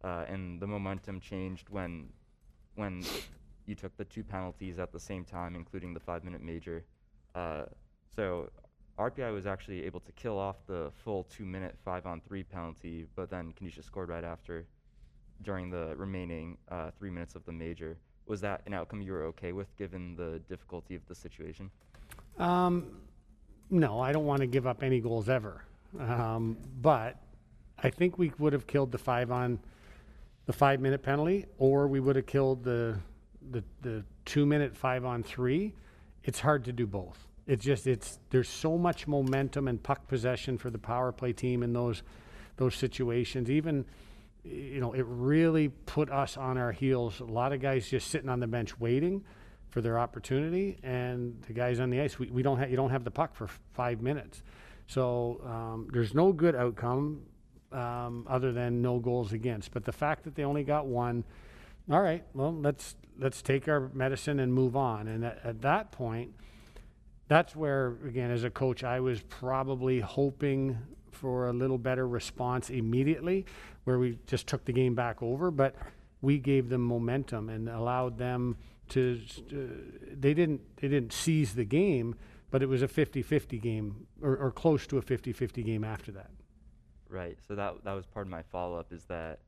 Uh, 0.03 0.25
and 0.27 0.61
the 0.61 0.67
momentum 0.67 1.19
changed 1.19 1.69
when, 1.69 2.09
when 2.75 3.03
you 3.65 3.75
took 3.75 3.95
the 3.97 4.05
two 4.05 4.23
penalties 4.23 4.79
at 4.79 4.91
the 4.91 4.99
same 4.99 5.23
time, 5.23 5.55
including 5.55 5.93
the 5.93 5.99
five 5.99 6.23
minute 6.23 6.41
major. 6.41 6.83
Uh, 7.35 7.63
so 8.15 8.49
RPI 8.99 9.33
was 9.33 9.47
actually 9.47 9.83
able 9.85 9.99
to 10.01 10.11
kill 10.11 10.37
off 10.37 10.57
the 10.67 10.91
full 11.03 11.23
two 11.23 11.45
minute 11.45 11.75
five 11.83 12.05
on 12.05 12.21
three 12.21 12.43
penalty, 12.43 13.05
but 13.15 13.29
then 13.29 13.53
Canisius 13.53 13.85
scored 13.85 14.09
right 14.09 14.23
after 14.23 14.65
during 15.41 15.69
the 15.69 15.93
remaining 15.97 16.57
uh, 16.69 16.91
three 16.97 17.09
minutes 17.09 17.35
of 17.35 17.45
the 17.45 17.51
major 17.51 17.97
was 18.27 18.41
that 18.41 18.61
an 18.65 18.73
outcome 18.73 19.01
you 19.01 19.11
were 19.11 19.23
okay 19.25 19.51
with 19.51 19.75
given 19.77 20.15
the 20.15 20.39
difficulty 20.49 20.95
of 20.95 21.05
the 21.07 21.15
situation? 21.15 21.69
Um, 22.39 22.97
no, 23.69 23.99
I 23.99 24.11
don't 24.11 24.25
want 24.25 24.41
to 24.41 24.47
give 24.47 24.67
up 24.67 24.83
any 24.83 24.99
goals 24.99 25.29
ever. 25.29 25.63
Um, 25.99 26.57
but 26.81 27.17
I 27.81 27.89
think 27.89 28.17
we 28.17 28.31
would 28.39 28.53
have 28.53 28.65
killed 28.67 28.91
the 28.91 28.97
five 28.97 29.31
on 29.31 29.59
the 30.45 30.53
five 30.53 30.79
minute 30.79 31.03
penalty, 31.03 31.45
or 31.57 31.87
we 31.87 31.99
would 31.99 32.15
have 32.15 32.25
killed 32.25 32.63
the 32.63 32.97
the 33.51 33.63
the 33.81 34.03
two 34.25 34.45
minute 34.45 34.75
five 34.75 35.05
on 35.05 35.23
three. 35.23 35.73
It's 36.23 36.39
hard 36.39 36.65
to 36.65 36.71
do 36.71 36.87
both. 36.87 37.27
It's 37.45 37.63
just 37.63 37.87
it's 37.87 38.19
there's 38.29 38.49
so 38.49 38.77
much 38.77 39.07
momentum 39.07 39.67
and 39.67 39.81
puck 39.81 40.07
possession 40.07 40.57
for 40.57 40.69
the 40.69 40.77
power 40.77 41.11
play 41.11 41.33
team 41.33 41.61
in 41.61 41.73
those 41.73 42.03
those 42.57 42.75
situations. 42.75 43.49
Even 43.49 43.85
you 44.43 44.81
know, 44.81 44.93
it 44.93 45.05
really 45.07 45.69
put 45.69 46.11
us 46.11 46.37
on 46.37 46.57
our 46.57 46.71
heels. 46.71 47.19
A 47.19 47.25
lot 47.25 47.53
of 47.53 47.61
guys 47.61 47.89
just 47.89 48.09
sitting 48.09 48.29
on 48.29 48.39
the 48.39 48.47
bench 48.47 48.79
waiting 48.79 49.23
for 49.69 49.81
their 49.81 49.97
opportunity, 49.97 50.77
and 50.83 51.41
the 51.47 51.53
guys 51.53 51.79
on 51.79 51.89
the 51.89 51.99
ice, 51.99 52.19
we, 52.19 52.29
we 52.29 52.43
don't 52.43 52.59
have 52.59 52.69
you 52.69 52.75
don't 52.75 52.91
have 52.91 53.03
the 53.03 53.11
puck 53.11 53.35
for 53.35 53.47
five 53.73 54.01
minutes. 54.01 54.43
So 54.87 55.41
um, 55.45 55.87
there's 55.91 56.13
no 56.13 56.31
good 56.31 56.55
outcome 56.55 57.23
um, 57.71 58.27
other 58.29 58.51
than 58.51 58.81
no 58.81 58.99
goals 58.99 59.33
against. 59.33 59.71
But 59.71 59.85
the 59.85 59.91
fact 59.91 60.25
that 60.25 60.35
they 60.35 60.43
only 60.43 60.63
got 60.63 60.85
one, 60.85 61.23
all 61.89 62.01
right, 62.01 62.23
well 62.33 62.53
let's 62.53 62.95
let's 63.17 63.41
take 63.41 63.67
our 63.67 63.89
medicine 63.93 64.39
and 64.39 64.53
move 64.53 64.75
on. 64.75 65.07
And 65.07 65.25
at, 65.25 65.39
at 65.43 65.61
that 65.61 65.91
point, 65.91 66.33
that's 67.27 67.55
where 67.55 67.97
again, 68.05 68.29
as 68.29 68.43
a 68.43 68.49
coach, 68.49 68.83
I 68.83 68.99
was 68.99 69.21
probably 69.21 70.01
hoping 70.01 70.77
for 71.13 71.47
a 71.47 71.53
little 71.53 71.77
better 71.77 72.07
response 72.07 72.69
immediately, 72.69 73.45
where 73.83 73.99
we 73.99 74.17
just 74.27 74.47
took 74.47 74.65
the 74.65 74.73
game 74.73 74.95
back 74.95 75.21
over. 75.21 75.51
But 75.51 75.75
we 76.21 76.37
gave 76.39 76.69
them 76.69 76.81
momentum 76.81 77.49
and 77.49 77.69
allowed 77.69 78.17
them 78.17 78.57
to. 78.89 79.21
Uh, 79.51 79.55
they 80.11 80.33
didn't. 80.33 80.61
They 80.77 80.87
didn't 80.87 81.13
seize 81.13 81.53
the 81.53 81.65
game, 81.65 82.15
but 82.51 82.61
it 82.61 82.67
was 82.67 82.81
a 82.81 82.87
50-50 82.87 83.61
game, 83.61 84.07
or, 84.21 84.37
or 84.37 84.51
close 84.51 84.85
to 84.87 84.97
a 84.97 85.01
50-50 85.01 85.65
game 85.65 85.83
after 85.83 86.11
that. 86.11 86.31
Right. 87.09 87.37
So 87.47 87.55
that 87.55 87.83
that 87.83 87.93
was 87.93 88.05
part 88.05 88.25
of 88.25 88.31
my 88.31 88.41
follow 88.41 88.77
up 88.79 88.91
is 88.91 89.05
that, 89.05 89.39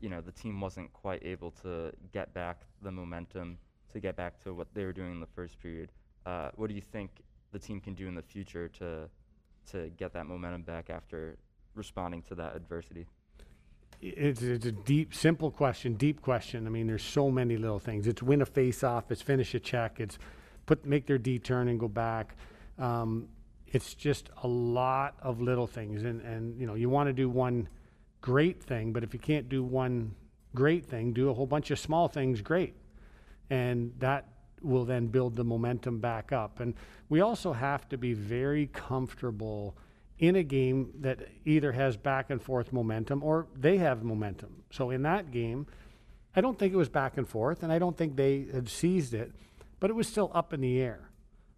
you 0.00 0.08
know, 0.08 0.20
the 0.20 0.32
team 0.32 0.60
wasn't 0.60 0.92
quite 0.92 1.24
able 1.24 1.50
to 1.62 1.92
get 2.12 2.34
back 2.34 2.62
the 2.82 2.92
momentum 2.92 3.58
to 3.92 4.00
get 4.00 4.16
back 4.16 4.38
to 4.44 4.52
what 4.52 4.68
they 4.74 4.84
were 4.84 4.92
doing 4.92 5.12
in 5.12 5.20
the 5.20 5.26
first 5.26 5.58
period. 5.58 5.90
Uh, 6.26 6.50
what 6.56 6.68
do 6.68 6.74
you 6.74 6.82
think 6.82 7.10
the 7.52 7.58
team 7.58 7.80
can 7.80 7.94
do 7.94 8.06
in 8.06 8.14
the 8.14 8.22
future 8.22 8.68
to 8.68 9.08
to 9.72 9.90
get 9.96 10.12
that 10.14 10.26
momentum 10.26 10.62
back 10.62 10.90
after 10.90 11.36
responding 11.74 12.22
to 12.22 12.34
that 12.36 12.56
adversity? 12.56 13.06
It's, 14.00 14.42
it's 14.42 14.66
a 14.66 14.72
deep, 14.72 15.14
simple 15.14 15.50
question, 15.50 15.94
deep 15.94 16.20
question. 16.20 16.66
I 16.66 16.70
mean, 16.70 16.86
there's 16.86 17.02
so 17.02 17.30
many 17.30 17.56
little 17.56 17.78
things. 17.78 18.06
It's 18.06 18.22
win 18.22 18.42
a 18.42 18.46
face-off. 18.46 19.10
It's 19.10 19.22
finish 19.22 19.54
a 19.54 19.60
check. 19.60 20.00
It's 20.00 20.18
put 20.66 20.84
make 20.84 21.06
their 21.06 21.18
D 21.18 21.38
turn 21.38 21.68
and 21.68 21.80
go 21.80 21.88
back. 21.88 22.36
Um, 22.78 23.28
it's 23.66 23.94
just 23.94 24.28
a 24.42 24.48
lot 24.48 25.16
of 25.22 25.40
little 25.40 25.66
things, 25.66 26.04
and 26.04 26.20
and 26.20 26.58
you 26.60 26.66
know 26.66 26.74
you 26.74 26.88
want 26.88 27.08
to 27.08 27.12
do 27.12 27.28
one 27.28 27.68
great 28.20 28.62
thing, 28.62 28.92
but 28.92 29.02
if 29.02 29.12
you 29.12 29.20
can't 29.20 29.48
do 29.48 29.62
one 29.62 30.14
great 30.54 30.84
thing, 30.84 31.12
do 31.12 31.30
a 31.30 31.34
whole 31.34 31.46
bunch 31.46 31.70
of 31.70 31.78
small 31.78 32.08
things 32.08 32.40
great, 32.40 32.74
and 33.50 33.92
that 33.98 34.28
will 34.66 34.84
then 34.84 35.06
build 35.06 35.36
the 35.36 35.44
momentum 35.44 35.98
back 35.98 36.32
up. 36.32 36.60
And 36.60 36.74
we 37.08 37.20
also 37.20 37.52
have 37.52 37.88
to 37.90 37.96
be 37.96 38.12
very 38.12 38.66
comfortable 38.66 39.76
in 40.18 40.36
a 40.36 40.42
game 40.42 40.90
that 41.00 41.28
either 41.44 41.72
has 41.72 41.96
back 41.96 42.30
and 42.30 42.42
forth 42.42 42.72
momentum 42.72 43.22
or 43.22 43.46
they 43.54 43.76
have 43.76 44.02
momentum. 44.02 44.62
So 44.70 44.90
in 44.90 45.02
that 45.02 45.30
game, 45.30 45.66
I 46.34 46.40
don't 46.40 46.58
think 46.58 46.72
it 46.72 46.76
was 46.76 46.88
back 46.88 47.16
and 47.16 47.28
forth, 47.28 47.62
and 47.62 47.72
I 47.72 47.78
don't 47.78 47.96
think 47.96 48.16
they 48.16 48.46
had 48.52 48.68
seized 48.68 49.14
it, 49.14 49.32
but 49.80 49.88
it 49.90 49.94
was 49.94 50.06
still 50.06 50.30
up 50.34 50.52
in 50.52 50.60
the 50.60 50.80
air 50.80 51.10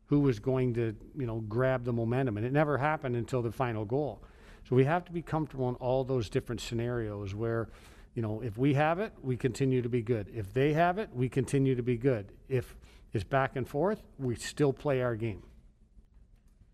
who 0.07 0.21
was 0.21 0.38
going 0.38 0.75
to, 0.75 0.95
you 1.17 1.27
know, 1.27 1.41
grab 1.49 1.85
the 1.85 1.93
momentum. 1.93 2.37
And 2.37 2.47
it 2.47 2.53
never 2.53 2.79
happened 2.79 3.15
until 3.17 3.43
the 3.43 3.53
final 3.53 3.85
goal. 3.85 4.23
So 4.69 4.77
we 4.77 4.85
have 4.85 5.05
to 5.07 5.12
be 5.12 5.23
comfortable 5.23 5.69
in 5.69 5.75
all 5.77 6.05
those 6.05 6.29
different 6.29 6.61
scenarios 6.61 7.35
where, 7.35 7.69
you 8.15 8.23
know, 8.23 8.41
if 8.41 8.57
we 8.57 8.75
have 8.75 8.99
it, 9.00 9.12
we 9.23 9.37
continue 9.37 9.83
to 9.83 9.88
be 9.88 10.03
good. 10.03 10.31
If 10.35 10.53
they 10.53 10.73
have 10.73 10.99
it, 10.99 11.11
we 11.12 11.29
continue 11.29 11.75
to 11.75 11.83
be 11.83 11.97
good. 11.97 12.33
If 12.49 12.77
it's 13.12 13.25
back 13.25 13.57
and 13.57 13.67
forth, 13.69 14.03
we 14.19 14.35
still 14.37 14.73
play 14.73 15.03
our 15.03 15.17
game. 15.17 15.43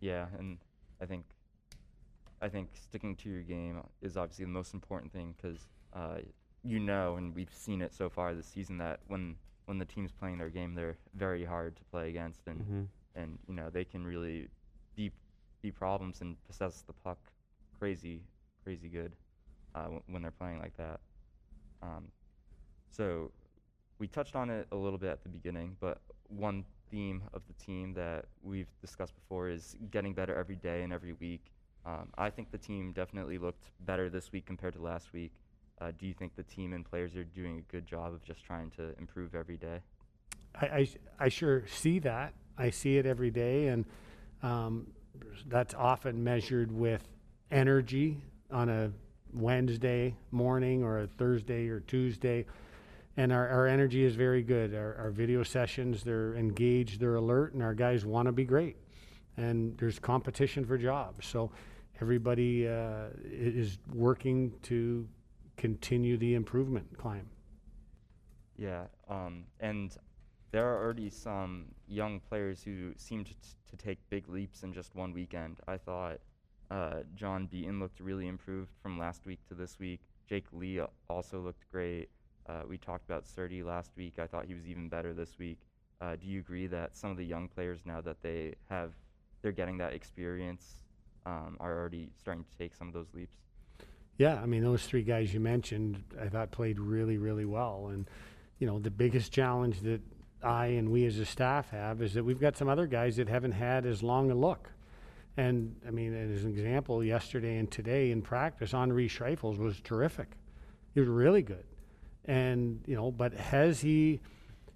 Yeah, 0.01 0.27
and 0.39 0.59
I 1.01 1.07
think 1.07 1.25
I 2.43 2.49
think 2.49 2.71
sticking 2.75 3.17
to 3.17 3.31
your 3.31 3.43
game 3.43 3.81
is 4.03 4.17
obviously 4.17 4.45
the 4.45 4.51
most 4.51 4.75
important 4.75 5.13
thing 5.13 5.35
because 5.37 5.59
uh, 5.95 6.19
you 6.63 6.81
know, 6.81 7.17
and 7.17 7.35
we've 7.35 7.53
seen 7.53 7.81
it 7.83 7.93
so 7.95 8.09
far 8.11 8.35
this 8.35 8.47
season 8.47 8.79
that 8.79 9.01
when 9.09 9.37
when 9.67 9.79
the 9.79 9.85
team's 9.85 10.13
playing 10.13 10.39
their 10.39 10.51
game, 10.51 10.75
they're 10.75 10.99
very 11.15 11.45
hard 11.45 11.77
to 11.77 11.85
play 11.85 12.09
against, 12.11 12.47
and 12.47 12.61
Mm-hmm. 12.61 12.83
and 13.15 13.39
you 13.47 13.55
know 13.55 13.71
they 13.71 13.85
can 13.85 14.05
really 14.07 14.49
be 14.97 15.11
be 15.63 15.71
problems 15.71 16.21
and 16.21 16.37
possess 16.45 16.83
the 16.83 16.93
puck 16.93 17.19
crazy 17.79 18.21
crazy 18.63 18.89
good 18.89 19.13
uh, 19.75 19.83
w- 19.85 20.03
when 20.09 20.21
they're 20.23 20.31
playing 20.31 20.59
like 20.59 20.77
that. 20.77 21.01
Um, 21.83 22.09
so 22.91 23.31
we 24.05 24.09
touched 24.09 24.37
on 24.37 24.51
it 24.51 24.67
a 24.71 24.77
little 24.77 24.99
bit 24.99 25.09
at 25.09 25.23
the 25.23 25.31
beginning, 25.31 25.75
but 25.81 25.97
one 26.29 26.63
theme 26.91 27.23
of 27.33 27.41
the 27.47 27.55
team 27.55 27.95
that 27.95 28.27
we've 28.43 28.69
discussed 28.83 29.15
before 29.15 29.49
is 29.49 29.77
getting 29.91 30.13
better 30.13 30.35
every 30.35 30.57
day 30.57 30.83
and 30.83 30.93
every 30.93 31.15
week. 31.15 31.41
Um, 31.87 32.11
I 32.19 32.29
think 32.29 32.51
the 32.51 32.59
team 32.59 32.93
definitely 32.93 33.39
looked 33.39 33.71
better 33.81 34.11
this 34.11 34.31
week 34.31 34.45
compared 34.45 34.75
to 34.75 34.83
last 34.83 35.15
week. 35.15 35.33
Uh, 35.81 35.91
do 35.99 36.07
you 36.07 36.13
think 36.13 36.37
the 36.37 36.43
team 36.43 36.75
and 36.75 36.85
players 36.85 37.17
are 37.17 37.25
doing 37.25 37.57
a 37.67 37.73
good 37.73 37.87
job 37.87 38.13
of 38.13 38.23
just 38.23 38.45
trying 38.45 38.71
to 38.73 38.95
improve 38.99 39.35
every 39.35 39.57
day? 39.57 39.79
I, 40.55 40.67
I, 40.67 40.89
I 41.21 41.29
sure 41.31 41.67
see 41.67 41.99
that. 42.01 42.35
I 42.59 42.69
see 42.69 42.99
it 42.99 43.07
every 43.07 43.31
day, 43.31 43.69
and 43.69 43.87
um, 44.43 44.89
that's 45.47 45.73
often 45.73 46.23
measured 46.23 46.71
with 46.71 47.09
energy 47.51 48.19
on 48.51 48.69
a 48.69 48.93
Wednesday 49.33 50.15
morning 50.31 50.85
or 50.85 50.99
a 50.99 51.07
Thursday 51.07 51.69
or 51.69 51.81
Tuesday. 51.81 52.45
And 53.17 53.33
our, 53.33 53.49
our 53.49 53.67
energy 53.67 54.05
is 54.05 54.17
very 54.17 54.43
good. 54.43 54.75
Our, 54.75 54.97
our 54.97 55.11
video 55.11 55.43
sessions, 55.45 56.03
they're 56.03 56.35
engaged, 56.35 57.01
they're 57.01 57.15
alert, 57.15 57.55
and 57.55 57.63
our 57.63 57.75
guys 57.75 58.05
want 58.05 58.27
to 58.27 58.33
be 58.33 58.45
great. 58.45 58.77
And 59.37 59.77
there's 59.79 59.99
competition 59.99 60.65
for 60.65 60.77
jobs. 60.77 61.27
So 61.27 61.53
everybody 62.01 62.67
uh, 62.67 63.07
is 63.25 63.79
working 63.93 64.53
to 64.63 65.07
continue 65.57 66.17
the 66.17 66.35
improvement 66.35 66.87
climb. 66.99 67.29
Yeah, 68.57 68.85
um, 69.09 69.45
and 69.61 69.97
there 70.53 70.67
are 70.67 70.83
already 70.83 71.11
some 71.11 71.67
young 71.89 72.21
players 72.21 72.63
who 72.63 72.93
seem 72.97 73.25
to, 73.25 73.33
t- 73.33 73.39
to 73.71 73.77
take 73.77 73.99
big 74.11 74.29
leaps 74.29 74.63
in 74.63 74.73
just 74.73 74.95
one 74.95 75.13
weekend. 75.13 75.59
I 75.67 75.77
thought 75.77 76.19
uh, 76.71 77.01
John 77.17 77.47
Beaton 77.47 77.81
looked 77.81 78.01
really 78.01 78.29
improved 78.29 78.71
from 78.83 78.99
last 78.99 79.27
week 79.27 79.41
to 79.49 79.55
this 79.55 79.79
week. 79.79 80.01
Jake 80.29 80.47
Lee 80.53 80.81
also 81.11 81.41
looked 81.41 81.65
great. 81.71 82.09
Uh, 82.49 82.63
we 82.69 82.77
talked 82.77 83.05
about 83.05 83.25
Sertti 83.25 83.65
last 83.65 83.91
week. 83.97 84.19
I 84.19 84.27
thought 84.27 84.45
he 84.47 84.55
was 84.55 84.67
even 84.67 84.89
better 84.89 85.13
this 85.13 85.39
week. 85.39 85.59
Uh, 86.01 86.17
do 86.17 86.27
you 86.27 86.41
agree 86.41 86.67
that 86.67 86.97
some 86.97 87.11
of 87.11 87.17
the 87.17 87.25
young 87.25 87.49
players 87.49 87.81
now 87.85 88.01
that 88.01 88.21
they 88.23 88.55
have, 88.69 88.93
they're 89.43 89.53
getting 89.53 89.79
that 89.79 89.95
experience, 89.95 90.81
um, 91.27 91.57
are 91.61 91.79
already 91.79 92.11
starting 92.19 92.45
to 92.45 92.59
take 92.59 92.75
some 92.75 92.89
of 92.89 92.95
those 92.95 93.07
leaps? 93.15 93.37
Yeah, 94.19 94.41
I 94.41 94.47
mean 94.47 94.63
those 94.63 94.85
three 94.85 95.03
guys 95.03 95.33
you 95.33 95.41
mentioned, 95.41 96.03
I 96.21 96.29
thought 96.29 96.51
played 96.51 96.79
really, 96.79 97.19
really 97.19 97.45
well. 97.45 97.89
And 97.93 98.09
you 98.59 98.67
know, 98.67 98.79
the 98.79 98.91
biggest 98.91 99.33
challenge 99.33 99.81
that 99.81 100.01
I 100.43 100.67
and 100.67 100.91
we 100.91 101.07
as 101.07 101.19
a 101.19 101.25
staff 101.25 101.71
have 101.71 102.03
is 102.03 102.15
that 102.15 102.25
we've 102.25 102.41
got 102.41 102.57
some 102.57 102.69
other 102.69 102.87
guys 102.87 103.17
that 103.17 103.29
haven't 103.29 103.53
had 103.53 103.87
as 103.87 104.03
long 104.03 104.31
a 104.31 104.35
look. 104.35 104.71
And 105.37 105.75
I 105.87 105.91
mean, 105.91 106.15
as 106.15 106.45
an 106.45 106.51
example, 106.51 107.03
yesterday 107.03 107.57
and 107.57 107.71
today 107.71 108.13
in 108.13 108.23
practice, 108.23 108.73
Henri 108.73 109.09
Schreifels 109.09 109.59
was 109.59 109.81
terrific. 109.81 110.29
He 110.93 111.01
was 111.01 111.09
really 111.09 111.43
good. 111.43 111.65
And 112.27 112.83
you 112.87 112.97
know, 112.97 113.11
but 113.11 113.35
has 113.35 113.81
he 113.81 114.21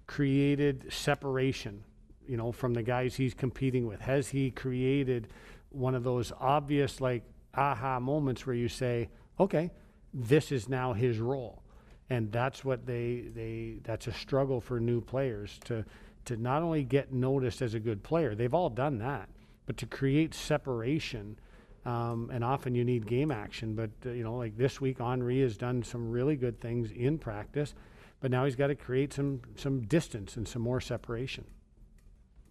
created 0.07 0.91
separation? 0.91 1.83
You 2.27 2.37
know, 2.37 2.51
from 2.51 2.73
the 2.73 2.83
guys 2.83 3.15
he's 3.15 3.33
competing 3.33 3.87
with, 3.87 4.01
has 4.01 4.29
he 4.29 4.51
created 4.51 5.29
one 5.69 5.95
of 5.95 6.03
those 6.03 6.31
obvious 6.39 7.01
like 7.01 7.23
aha 7.55 7.99
moments 7.99 8.45
where 8.45 8.55
you 8.55 8.67
say, 8.67 9.09
okay, 9.39 9.71
this 10.13 10.51
is 10.51 10.69
now 10.69 10.93
his 10.93 11.19
role. 11.19 11.63
And 12.09 12.31
that's 12.31 12.65
what 12.65 12.85
they, 12.85 13.25
they 13.35 13.77
that's 13.83 14.07
a 14.07 14.13
struggle 14.13 14.59
for 14.59 14.79
new 14.79 15.01
players 15.01 15.59
to 15.65 15.85
to 16.25 16.37
not 16.37 16.61
only 16.61 16.83
get 16.83 17.13
noticed 17.13 17.61
as 17.61 17.73
a 17.73 17.79
good 17.79 18.03
player, 18.03 18.35
they've 18.35 18.53
all 18.53 18.69
done 18.69 18.99
that, 18.99 19.29
but 19.65 19.77
to 19.77 19.85
create 19.85 20.33
separation. 20.33 21.39
Um, 21.85 22.29
and 22.33 22.43
often 22.43 22.75
you 22.75 22.83
need 22.83 23.07
game 23.07 23.31
action, 23.31 23.73
but 23.73 23.89
uh, 24.05 24.09
you 24.11 24.23
know, 24.23 24.35
like 24.35 24.57
this 24.57 24.81
week, 24.81 24.99
Henri 24.99 25.41
has 25.41 25.57
done 25.57 25.81
some 25.81 26.09
really 26.11 26.35
good 26.35 26.59
things 26.59 26.91
in 26.91 27.17
practice, 27.17 27.73
but 28.19 28.31
now 28.31 28.43
he's 28.45 28.55
got 28.55 28.67
to 28.67 28.75
create 28.75 29.13
some 29.13 29.41
some 29.55 29.81
distance 29.81 30.35
and 30.35 30.47
some 30.47 30.61
more 30.61 30.81
separation. 30.81 31.45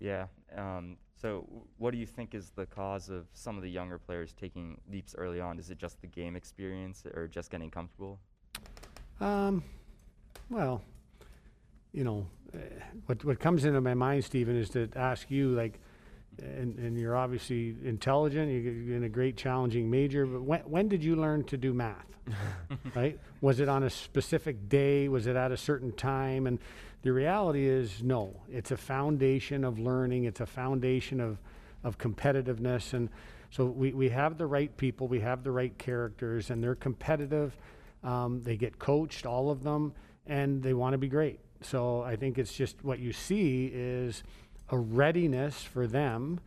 Yeah. 0.01 0.27
Um, 0.57 0.97
so, 1.21 1.47
what 1.79 1.91
do 1.91 1.99
you 1.99 2.07
think 2.07 2.35
is 2.35 2.51
the 2.51 2.67
cause 2.67 3.09
of 3.09 3.27
some 3.33 3.57
of 3.57 3.63
the 3.63 3.71
younger 3.71 3.99
players 3.99 4.33
taking 4.33 4.81
leaps 4.91 5.15
early 5.19 5.41
on? 5.41 5.59
Is 5.59 5.71
it 5.71 5.79
just 5.79 6.01
the 6.01 6.07
game 6.07 6.37
experience 6.37 7.05
or 7.13 7.27
just 7.27 7.51
getting 7.51 7.71
comfortable? 7.71 8.21
Um, 9.21 9.65
well, 10.49 10.81
you 11.93 12.05
know, 12.05 12.27
uh, 12.55 12.59
what 13.07 13.25
what 13.25 13.41
comes 13.41 13.65
into 13.65 13.81
my 13.81 13.95
mind, 13.95 14.25
Stephen, 14.25 14.57
is 14.57 14.71
to 14.71 14.89
ask 14.95 15.31
you, 15.31 15.51
like, 15.51 15.81
and, 16.39 16.79
and 16.79 16.99
you're 16.99 17.17
obviously 17.17 17.75
intelligent. 17.85 18.51
you- 18.51 18.71
You're 18.71 18.97
in 18.97 19.05
a 19.05 19.09
great, 19.09 19.37
challenging 19.37 19.91
major. 19.91 20.27
But 20.27 20.43
when 20.43 20.61
when 20.61 20.89
did 20.89 21.03
you 21.05 21.17
learn 21.17 21.45
to 21.45 21.57
do 21.57 21.73
math? 21.73 22.07
right? 22.95 23.19
Was 23.41 23.61
it 23.61 23.69
on 23.69 23.83
a 23.85 23.91
specific 23.91 24.69
day? 24.69 25.09
Was 25.09 25.27
it 25.27 25.37
at 25.37 25.51
a 25.53 25.57
certain 25.57 25.93
time? 25.93 26.47
And 26.47 26.59
the 27.03 27.13
reality 27.13 27.67
is, 27.67 28.03
no. 28.03 28.43
It's 28.51 28.71
a 28.71 28.77
foundation 28.77 29.65
of 29.65 29.79
learning. 29.79 30.25
It's 30.25 30.41
a 30.41 30.47
foundation 30.47 31.21
of 31.21 31.39
of 31.85 31.97
competitiveness. 31.99 32.93
And 32.93 33.09
so 33.51 33.65
we, 33.65 33.93
we 33.93 34.09
have 34.11 34.37
the 34.37 34.47
right 34.47 34.77
people. 34.77 35.09
We 35.09 35.21
have 35.21 35.43
the 35.45 35.53
right 35.53 35.77
characters, 35.79 36.51
and 36.51 36.63
they're 36.63 36.75
competitive. 36.75 37.57
Um, 38.05 38.43
they 38.43 38.57
get 38.57 38.79
coached, 38.79 39.27
all 39.27 39.51
of 39.51 39.63
them, 39.63 39.93
and 40.27 40.63
they 40.63 40.75
want 40.75 40.93
to 40.95 40.99
be 40.99 41.09
great. 41.09 41.41
So 41.63 42.03
I 42.03 42.15
think 42.17 42.37
it's 42.39 42.53
just 42.53 42.85
what 42.85 42.99
you 42.99 43.13
see 43.13 43.71
is 43.73 44.23
a 44.71 44.79
readiness 44.79 45.63
for 45.63 45.87
them 45.87 46.41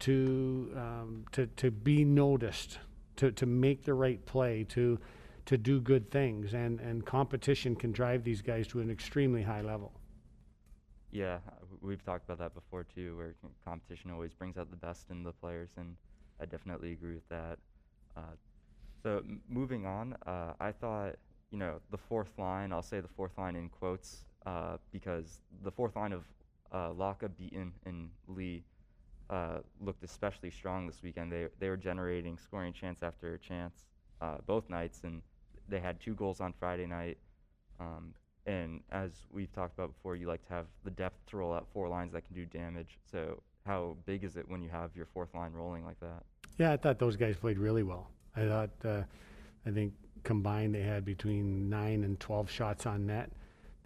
to 0.00 0.72
um, 0.76 1.24
to 1.32 1.46
to 1.46 1.70
be 1.70 2.04
noticed, 2.04 2.78
to 3.16 3.30
to 3.32 3.46
make 3.46 3.84
the 3.84 3.94
right 3.94 4.24
play, 4.26 4.64
to 4.70 4.98
to 5.46 5.58
do 5.58 5.80
good 5.80 6.10
things, 6.10 6.54
and 6.54 6.80
and 6.80 7.04
competition 7.04 7.76
can 7.76 7.92
drive 7.92 8.24
these 8.24 8.42
guys 8.42 8.66
to 8.68 8.80
an 8.80 8.90
extremely 8.90 9.42
high 9.42 9.62
level. 9.62 9.92
Yeah, 11.10 11.38
we've 11.82 12.04
talked 12.04 12.24
about 12.24 12.38
that 12.38 12.54
before 12.54 12.84
too, 12.84 13.16
where 13.16 13.34
competition 13.64 14.10
always 14.10 14.32
brings 14.32 14.56
out 14.56 14.70
the 14.70 14.76
best 14.76 15.10
in 15.10 15.22
the 15.22 15.32
players, 15.32 15.70
and 15.76 15.96
I 16.40 16.46
definitely 16.46 16.92
agree 16.92 17.14
with 17.14 17.28
that. 17.28 17.58
Uh, 18.16 18.34
so 19.02 19.22
moving 19.48 19.86
on, 19.86 20.16
uh, 20.26 20.52
I 20.60 20.72
thought 20.72 21.16
you 21.50 21.58
know 21.58 21.80
the 21.90 21.98
fourth 21.98 22.32
line. 22.38 22.72
I'll 22.72 22.82
say 22.82 23.00
the 23.00 23.08
fourth 23.08 23.36
line 23.36 23.56
in 23.56 23.68
quotes 23.68 24.24
uh, 24.46 24.78
because 24.92 25.40
the 25.62 25.70
fourth 25.70 25.96
line 25.96 26.12
of 26.12 26.24
uh, 26.72 26.90
Laka, 26.90 27.28
Beaton, 27.36 27.72
and 27.84 28.10
Lee 28.28 28.62
uh, 29.28 29.58
looked 29.80 30.02
especially 30.04 30.50
strong 30.50 30.86
this 30.86 31.02
weekend. 31.02 31.32
They 31.32 31.46
they 31.58 31.68
were 31.68 31.76
generating 31.76 32.38
scoring 32.38 32.72
chance 32.72 33.02
after 33.02 33.38
chance 33.38 33.86
uh, 34.20 34.38
both 34.46 34.68
nights, 34.68 35.02
and 35.04 35.22
they 35.68 35.80
had 35.80 36.00
two 36.00 36.14
goals 36.14 36.40
on 36.40 36.52
Friday 36.58 36.86
night. 36.86 37.18
Um, 37.78 38.14
and 38.46 38.80
as 38.90 39.12
we've 39.30 39.52
talked 39.52 39.74
about 39.74 39.94
before, 39.94 40.16
you 40.16 40.26
like 40.26 40.44
to 40.48 40.52
have 40.52 40.66
the 40.84 40.90
depth 40.90 41.26
to 41.26 41.36
roll 41.36 41.52
out 41.52 41.66
four 41.72 41.88
lines 41.88 42.12
that 42.12 42.24
can 42.26 42.34
do 42.34 42.46
damage. 42.46 42.98
So 43.10 43.42
how 43.66 43.96
big 44.06 44.24
is 44.24 44.36
it 44.36 44.48
when 44.48 44.62
you 44.62 44.68
have 44.70 44.90
your 44.96 45.06
fourth 45.06 45.34
line 45.34 45.52
rolling 45.52 45.84
like 45.84 46.00
that? 46.00 46.24
Yeah, 46.58 46.72
I 46.72 46.76
thought 46.76 46.98
those 46.98 47.16
guys 47.16 47.36
played 47.36 47.58
really 47.58 47.82
well. 47.82 48.10
I 48.36 48.46
thought, 48.46 48.70
uh, 48.84 49.02
I 49.66 49.70
think 49.70 49.94
combined 50.24 50.74
they 50.74 50.82
had 50.82 51.04
between 51.04 51.68
nine 51.68 52.04
and 52.04 52.18
twelve 52.18 52.50
shots 52.50 52.86
on 52.86 53.06
net. 53.06 53.30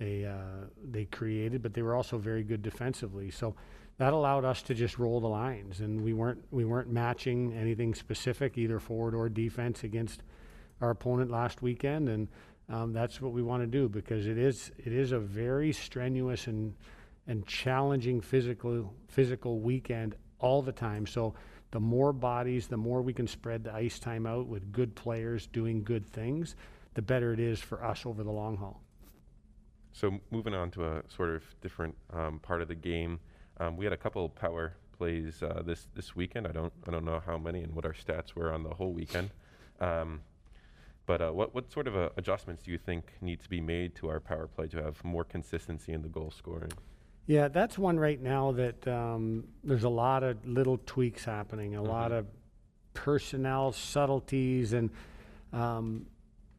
They 0.04 0.26
uh, 0.26 0.66
they 0.82 1.06
created, 1.06 1.62
but 1.62 1.73
they 1.73 1.80
were 1.80 1.94
also 1.94 2.18
very 2.18 2.42
good 2.42 2.62
defensively. 2.62 3.30
So 3.30 3.54
that 3.96 4.12
allowed 4.12 4.44
us 4.44 4.61
to 4.64 4.75
just 4.75 4.99
roll 4.99 5.18
the 5.18 5.28
lines, 5.28 5.80
and 5.80 6.02
we 6.02 6.12
weren't 6.12 6.44
we 6.50 6.66
weren't 6.66 6.92
matching 6.92 7.54
anything 7.54 7.94
specific, 7.94 8.58
either 8.58 8.78
forward 8.78 9.14
or 9.14 9.30
defense, 9.30 9.82
against 9.82 10.23
our 10.82 10.90
opponent 10.90 11.30
last 11.30 11.62
weekend, 11.62 12.11
and 12.11 12.28
um, 12.68 12.92
that's 12.92 13.23
what 13.23 13.32
we 13.32 13.42
want 13.42 13.62
to 13.62 13.66
do 13.66 13.88
because 13.88 14.26
it 14.26 14.37
is 14.37 14.73
it 14.76 14.92
is 14.92 15.12
a 15.12 15.18
very 15.18 15.73
strenuous 15.73 16.49
and 16.49 16.75
and 17.26 17.46
challenging 17.46 18.20
physical 18.20 18.92
physical 19.08 19.61
weekend 19.61 20.16
all 20.38 20.61
the 20.61 20.73
time. 20.73 21.06
So 21.06 21.32
the 21.70 21.80
more 21.80 22.12
bodies, 22.12 22.66
the 22.66 22.76
more 22.76 23.00
we 23.00 23.14
can 23.14 23.26
spread 23.26 23.64
the 23.64 23.73
ice 23.73 23.99
time 23.99 24.26
out 24.26 24.49
with 24.49 24.70
good 24.70 24.94
players 24.94 25.46
doing 25.46 25.82
good 25.82 26.06
things, 26.06 26.56
the 26.92 27.00
better 27.00 27.32
it 27.32 27.40
is 27.40 27.58
for 27.58 27.82
us 27.82 28.04
over 28.04 28.23
the 28.23 28.30
long 28.30 28.58
haul. 28.58 28.84
So 29.94 30.18
moving 30.32 30.54
on 30.54 30.72
to 30.72 30.84
a 30.84 31.02
sort 31.08 31.30
of 31.30 31.44
different 31.60 31.94
um, 32.12 32.40
part 32.40 32.60
of 32.60 32.66
the 32.68 32.74
game, 32.74 33.20
um, 33.60 33.76
we 33.76 33.84
had 33.86 33.92
a 33.92 33.96
couple 33.96 34.28
power 34.28 34.74
plays 34.98 35.40
uh, 35.42 35.62
this 35.64 35.86
this 35.94 36.16
weekend. 36.16 36.48
I 36.48 36.52
don't 36.52 36.72
I 36.86 36.90
don't 36.90 37.04
know 37.04 37.22
how 37.24 37.38
many 37.38 37.62
and 37.62 37.72
what 37.74 37.84
our 37.86 37.92
stats 37.94 38.34
were 38.34 38.52
on 38.52 38.64
the 38.64 38.70
whole 38.74 38.92
weekend. 38.92 39.30
Um, 39.80 40.20
but 41.06 41.22
uh, 41.22 41.30
what 41.30 41.54
what 41.54 41.70
sort 41.72 41.86
of 41.86 41.96
uh, 41.96 42.08
adjustments 42.16 42.64
do 42.64 42.72
you 42.72 42.78
think 42.78 43.12
need 43.20 43.40
to 43.40 43.48
be 43.48 43.60
made 43.60 43.94
to 43.96 44.08
our 44.08 44.18
power 44.18 44.48
play 44.48 44.66
to 44.68 44.82
have 44.82 45.02
more 45.04 45.22
consistency 45.22 45.92
in 45.92 46.02
the 46.02 46.08
goal 46.08 46.32
scoring? 46.36 46.72
Yeah, 47.26 47.46
that's 47.46 47.78
one 47.78 47.96
right 47.98 48.20
now 48.20 48.50
that 48.52 48.86
um, 48.88 49.44
there's 49.62 49.84
a 49.84 49.88
lot 49.88 50.24
of 50.24 50.44
little 50.44 50.78
tweaks 50.86 51.24
happening, 51.24 51.76
a 51.76 51.82
lot 51.82 52.10
Mhm. 52.10 52.18
of 52.18 52.26
personnel 52.94 53.70
subtleties, 53.72 54.72
and 54.72 54.90
um, 55.52 56.06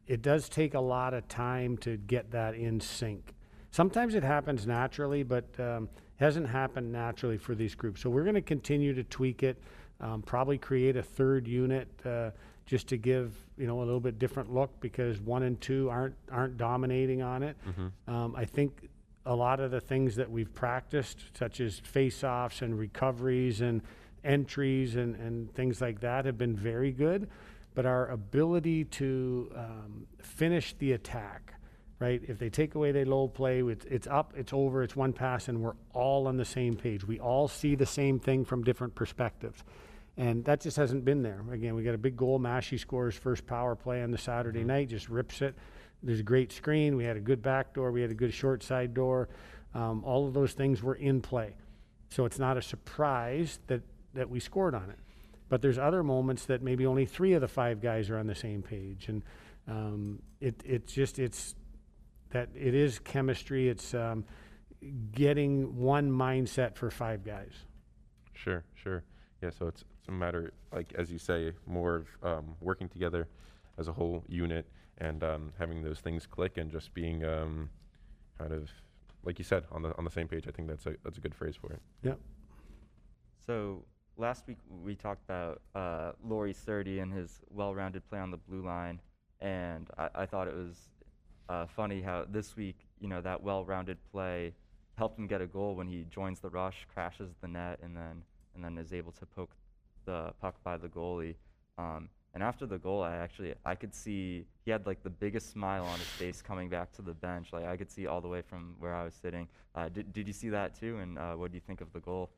it 0.06 0.22
does 0.22 0.48
take 0.48 0.74
a 0.74 0.80
lot 0.80 1.14
of 1.14 1.26
time 1.28 1.76
to 1.78 1.96
get 1.96 2.30
that 2.30 2.54
in 2.54 2.80
sync. 2.80 3.34
Sometimes 3.70 4.14
it 4.14 4.22
happens 4.22 4.66
naturally, 4.66 5.22
but 5.22 5.44
um, 5.58 5.88
hasn't 6.16 6.48
happened 6.48 6.90
naturally 6.92 7.36
for 7.36 7.54
these 7.54 7.74
groups. 7.74 8.00
So 8.00 8.10
we're 8.10 8.22
going 8.22 8.34
to 8.34 8.40
continue 8.40 8.94
to 8.94 9.04
tweak 9.04 9.42
it, 9.42 9.60
um, 10.00 10.22
probably 10.22 10.58
create 10.58 10.96
a 10.96 11.02
third 11.02 11.46
unit 11.46 11.88
uh, 12.04 12.30
just 12.64 12.88
to 12.88 12.96
give 12.96 13.34
you 13.56 13.66
know 13.66 13.78
a 13.78 13.84
little 13.84 14.00
bit 14.00 14.18
different 14.18 14.52
look 14.52 14.70
because 14.80 15.20
one 15.20 15.44
and 15.44 15.60
two 15.60 15.88
aren't 15.90 16.14
aren't 16.30 16.56
dominating 16.56 17.22
on 17.22 17.42
it. 17.42 17.56
Mm-hmm. 17.68 18.14
Um, 18.14 18.34
I 18.36 18.44
think 18.44 18.88
a 19.24 19.34
lot 19.34 19.60
of 19.60 19.70
the 19.70 19.80
things 19.80 20.14
that 20.16 20.30
we've 20.30 20.52
practiced, 20.54 21.18
such 21.36 21.60
as 21.60 21.80
face-offs 21.80 22.62
and 22.62 22.78
recoveries 22.78 23.60
and 23.60 23.82
entries 24.22 24.94
and, 24.94 25.16
and 25.16 25.52
things 25.52 25.80
like 25.80 26.00
that, 26.00 26.24
have 26.24 26.38
been 26.38 26.54
very 26.54 26.92
good. 26.92 27.28
But 27.76 27.84
our 27.84 28.08
ability 28.08 28.84
to 28.84 29.52
um, 29.54 30.06
finish 30.22 30.74
the 30.78 30.92
attack, 30.92 31.52
right? 32.00 32.22
If 32.26 32.38
they 32.38 32.48
take 32.48 32.74
away 32.74 32.90
their 32.90 33.04
low 33.04 33.28
play, 33.28 33.60
it's, 33.60 33.84
it's 33.84 34.06
up, 34.06 34.32
it's 34.34 34.54
over, 34.54 34.82
it's 34.82 34.96
one 34.96 35.12
pass, 35.12 35.48
and 35.48 35.60
we're 35.60 35.74
all 35.92 36.26
on 36.26 36.38
the 36.38 36.44
same 36.46 36.74
page. 36.74 37.06
We 37.06 37.20
all 37.20 37.48
see 37.48 37.74
the 37.74 37.84
same 37.84 38.18
thing 38.18 38.46
from 38.46 38.64
different 38.64 38.94
perspectives. 38.94 39.62
And 40.16 40.42
that 40.46 40.62
just 40.62 40.78
hasn't 40.78 41.04
been 41.04 41.22
there. 41.22 41.44
Again, 41.52 41.74
we 41.74 41.82
got 41.82 41.94
a 41.94 41.98
big 41.98 42.16
goal. 42.16 42.40
Mashi 42.40 42.80
scores 42.80 43.14
first 43.14 43.46
power 43.46 43.76
play 43.76 44.02
on 44.02 44.10
the 44.10 44.16
Saturday 44.16 44.62
Mhm. 44.62 44.66
night, 44.68 44.88
just 44.88 45.10
rips 45.10 45.42
it. 45.42 45.54
There's 46.02 46.20
a 46.20 46.22
great 46.22 46.52
screen. 46.52 46.96
We 46.96 47.04
had 47.04 47.18
a 47.18 47.20
good 47.20 47.42
back 47.42 47.74
door. 47.74 47.92
We 47.92 48.00
had 48.00 48.10
a 48.10 48.14
good 48.14 48.32
short 48.32 48.62
side 48.62 48.94
door. 48.94 49.28
Um, 49.74 50.02
all 50.02 50.26
of 50.26 50.32
those 50.32 50.54
things 50.54 50.82
were 50.82 50.94
in 50.94 51.20
play. 51.20 51.56
So 52.08 52.24
it's 52.24 52.38
not 52.38 52.56
a 52.56 52.62
surprise 52.62 53.58
that, 53.66 53.82
that 54.14 54.30
we 54.30 54.40
scored 54.40 54.74
on 54.74 54.88
it. 54.88 54.98
But 55.48 55.62
there's 55.62 55.78
other 55.78 56.02
moments 56.02 56.46
that 56.46 56.62
maybe 56.62 56.86
only 56.86 57.06
three 57.06 57.32
of 57.34 57.40
the 57.40 57.48
five 57.48 57.80
guys 57.80 58.10
are 58.10 58.18
on 58.18 58.26
the 58.26 58.34
same 58.34 58.62
page. 58.62 59.08
And 59.08 59.22
um, 59.68 60.22
it, 60.40 60.60
it's 60.64 60.92
just, 60.92 61.18
it's 61.18 61.54
that 62.30 62.48
it 62.54 62.74
is 62.74 62.98
chemistry. 62.98 63.68
It's 63.68 63.94
um, 63.94 64.24
getting 65.12 65.76
one 65.76 66.10
mindset 66.10 66.76
for 66.76 66.90
five 66.90 67.24
guys. 67.24 67.52
Sure, 68.32 68.64
sure. 68.74 69.04
Yeah, 69.42 69.50
so 69.50 69.66
it's, 69.68 69.84
it's 69.98 70.08
a 70.08 70.12
matter, 70.12 70.52
like 70.72 70.92
as 70.96 71.10
you 71.12 71.18
say, 71.18 71.52
more 71.66 71.96
of 71.96 72.06
um, 72.22 72.56
working 72.60 72.88
together 72.88 73.28
as 73.78 73.88
a 73.88 73.92
whole 73.92 74.24
unit 74.28 74.66
and 74.98 75.22
um, 75.22 75.52
having 75.58 75.82
those 75.82 76.00
things 76.00 76.26
click 76.26 76.56
and 76.56 76.70
just 76.70 76.92
being 76.94 77.24
um, 77.24 77.70
kind 78.38 78.52
of, 78.52 78.70
like 79.24 79.38
you 79.38 79.44
said, 79.44 79.64
on 79.70 79.82
the 79.82 79.96
on 79.98 80.04
the 80.04 80.10
same 80.10 80.28
page. 80.28 80.46
I 80.48 80.52
think 80.52 80.68
that's 80.68 80.86
a 80.86 80.94
that's 81.04 81.18
a 81.18 81.20
good 81.20 81.34
phrase 81.34 81.56
for 81.56 81.72
it. 81.72 81.80
Yeah. 82.02 82.14
So 83.46 83.84
last 84.16 84.46
week 84.46 84.58
we 84.82 84.94
talked 84.94 85.22
about 85.24 85.60
uh, 85.74 86.12
Laurie 86.24 86.54
Sertti 86.54 87.02
and 87.02 87.12
his 87.12 87.40
well-rounded 87.50 88.08
play 88.08 88.18
on 88.18 88.30
the 88.30 88.36
blue 88.36 88.64
line, 88.64 89.00
and 89.40 89.88
I, 89.98 90.08
I 90.14 90.26
thought 90.26 90.48
it 90.48 90.54
was 90.54 90.76
uh, 91.48 91.66
funny 91.66 92.00
how 92.00 92.24
this 92.28 92.56
week, 92.56 92.76
you 93.00 93.08
know, 93.08 93.20
that 93.20 93.42
well-rounded 93.42 93.98
play 94.10 94.54
helped 94.96 95.18
him 95.18 95.26
get 95.26 95.40
a 95.40 95.46
goal 95.46 95.74
when 95.74 95.86
he 95.86 96.06
joins 96.10 96.40
the 96.40 96.48
rush, 96.48 96.86
crashes 96.92 97.30
the 97.40 97.48
net, 97.48 97.78
and 97.82 97.96
then 97.96 98.22
and 98.54 98.64
then 98.64 98.78
is 98.78 98.94
able 98.94 99.12
to 99.12 99.26
poke 99.26 99.50
the 100.06 100.32
puck 100.40 100.54
by 100.64 100.76
the 100.78 100.88
goalie. 100.88 101.34
Um, 101.76 102.08
and 102.32 102.42
after 102.42 102.64
the 102.64 102.78
goal, 102.78 103.02
I 103.02 103.16
actually 103.16 103.54
I 103.64 103.74
could 103.74 103.94
see 103.94 104.46
he 104.64 104.70
had 104.70 104.86
like 104.86 105.02
the 105.02 105.10
biggest 105.10 105.50
smile 105.50 105.84
on 105.84 105.98
his 105.98 106.08
face 106.08 106.42
coming 106.42 106.68
back 106.68 106.92
to 106.94 107.02
the 107.02 107.12
bench. 107.12 107.48
Like 107.52 107.66
I 107.66 107.76
could 107.76 107.90
see 107.90 108.06
all 108.06 108.20
the 108.20 108.28
way 108.28 108.42
from 108.42 108.76
where 108.78 108.94
I 108.94 109.04
was 109.04 109.14
sitting. 109.14 109.48
Uh, 109.74 109.88
did 109.88 110.12
did 110.12 110.26
you 110.26 110.32
see 110.32 110.48
that 110.50 110.78
too? 110.78 110.98
And 110.98 111.18
uh, 111.18 111.34
what 111.34 111.50
do 111.50 111.56
you 111.56 111.62
think 111.66 111.80
of 111.80 111.92
the 111.92 112.00
goal? 112.00 112.30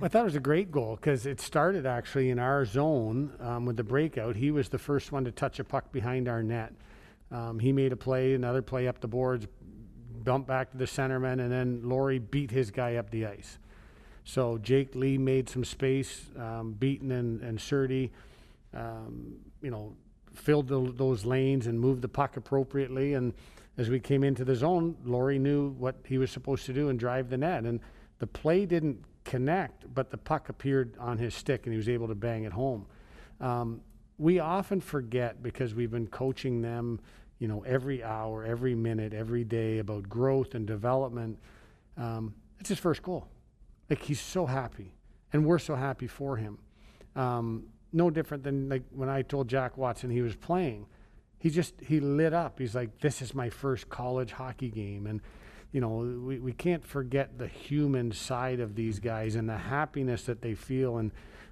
I 0.00 0.08
thought 0.08 0.20
it 0.20 0.24
was 0.24 0.36
a 0.36 0.40
great 0.40 0.70
goal 0.70 0.96
because 0.96 1.26
it 1.26 1.40
started 1.40 1.86
actually 1.86 2.30
in 2.30 2.38
our 2.38 2.64
zone 2.64 3.32
um, 3.40 3.64
with 3.64 3.76
the 3.76 3.84
breakout. 3.84 4.36
He 4.36 4.52
was 4.52 4.68
the 4.68 4.78
first 4.78 5.10
one 5.10 5.24
to 5.24 5.32
touch 5.32 5.58
a 5.58 5.64
puck 5.64 5.90
behind 5.90 6.28
our 6.28 6.42
net. 6.42 6.72
Um, 7.32 7.58
he 7.58 7.72
made 7.72 7.92
a 7.92 7.96
play, 7.96 8.34
another 8.34 8.62
play 8.62 8.86
up 8.86 9.00
the 9.00 9.08
boards, 9.08 9.46
bumped 10.22 10.46
back 10.46 10.70
to 10.70 10.76
the 10.76 10.84
centerman, 10.84 11.40
and 11.40 11.50
then 11.50 11.80
Laurie 11.82 12.20
beat 12.20 12.50
his 12.50 12.70
guy 12.70 12.96
up 12.96 13.10
the 13.10 13.26
ice. 13.26 13.58
So 14.24 14.58
Jake 14.58 14.94
Lee 14.94 15.18
made 15.18 15.48
some 15.48 15.64
space, 15.64 16.26
um, 16.38 16.76
and, 16.80 17.40
and 17.40 17.58
Sertti, 17.58 18.10
um, 18.74 19.34
you 19.62 19.70
know, 19.70 19.96
filled 20.32 20.68
the, 20.68 20.92
those 20.96 21.24
lanes 21.24 21.66
and 21.66 21.78
moved 21.80 22.02
the 22.02 22.08
puck 22.08 22.36
appropriately. 22.36 23.14
And 23.14 23.34
as 23.78 23.88
we 23.88 23.98
came 23.98 24.22
into 24.22 24.44
the 24.44 24.54
zone, 24.54 24.96
Laurie 25.04 25.40
knew 25.40 25.70
what 25.70 25.96
he 26.06 26.18
was 26.18 26.30
supposed 26.30 26.66
to 26.66 26.72
do 26.72 26.88
and 26.88 27.00
drive 27.00 27.30
the 27.30 27.36
net. 27.36 27.64
And 27.64 27.80
the 28.20 28.26
play 28.28 28.64
didn't 28.64 29.04
connect, 29.24 29.92
but 29.94 30.10
the 30.10 30.16
puck 30.18 30.48
appeared 30.48 30.96
on 30.98 31.18
his 31.18 31.34
stick 31.34 31.66
and 31.66 31.72
he 31.72 31.76
was 31.76 31.88
able 31.88 32.08
to 32.08 32.14
bang 32.14 32.44
it 32.44 32.52
home. 32.52 32.86
Um, 33.40 33.80
we 34.18 34.38
often 34.38 34.80
forget 34.80 35.42
because 35.42 35.74
we've 35.74 35.90
been 35.90 36.06
coaching 36.06 36.62
them, 36.62 37.00
you 37.38 37.48
know, 37.48 37.62
every 37.62 38.02
hour, 38.02 38.44
every 38.44 38.74
minute, 38.74 39.12
every 39.12 39.44
day 39.44 39.78
about 39.78 40.08
growth 40.08 40.54
and 40.54 40.66
development. 40.66 41.38
Um, 41.96 42.34
it's 42.60 42.68
his 42.68 42.78
first 42.78 43.02
goal. 43.02 43.28
Like 43.90 44.02
he's 44.02 44.20
so 44.20 44.46
happy, 44.46 44.94
and 45.32 45.44
we're 45.44 45.58
so 45.58 45.74
happy 45.74 46.06
for 46.06 46.36
him. 46.36 46.58
Um, 47.16 47.64
no 47.92 48.10
different 48.10 48.44
than 48.44 48.68
like 48.68 48.84
when 48.90 49.08
I 49.08 49.22
told 49.22 49.48
Jack 49.48 49.76
Watson 49.76 50.08
he 50.08 50.22
was 50.22 50.36
playing. 50.36 50.86
He 51.38 51.50
just 51.50 51.74
he 51.80 51.98
lit 51.98 52.32
up. 52.32 52.58
He's 52.58 52.74
like, 52.74 53.00
"This 53.00 53.20
is 53.20 53.34
my 53.34 53.50
first 53.50 53.88
college 53.88 54.32
hockey 54.32 54.70
game," 54.70 55.06
and 55.06 55.20
you 55.72 55.80
know 55.80 56.20
we, 56.24 56.38
we 56.38 56.52
can't 56.52 56.84
forget 56.84 57.38
the 57.38 57.48
human 57.48 58.12
side 58.12 58.60
of 58.60 58.74
these 58.76 58.98
guys 59.00 59.34
and 59.34 59.48
the 59.48 59.56
happiness 59.56 60.24
that 60.24 60.42
they 60.42 60.54
feel 60.54 60.98
and 60.98 61.10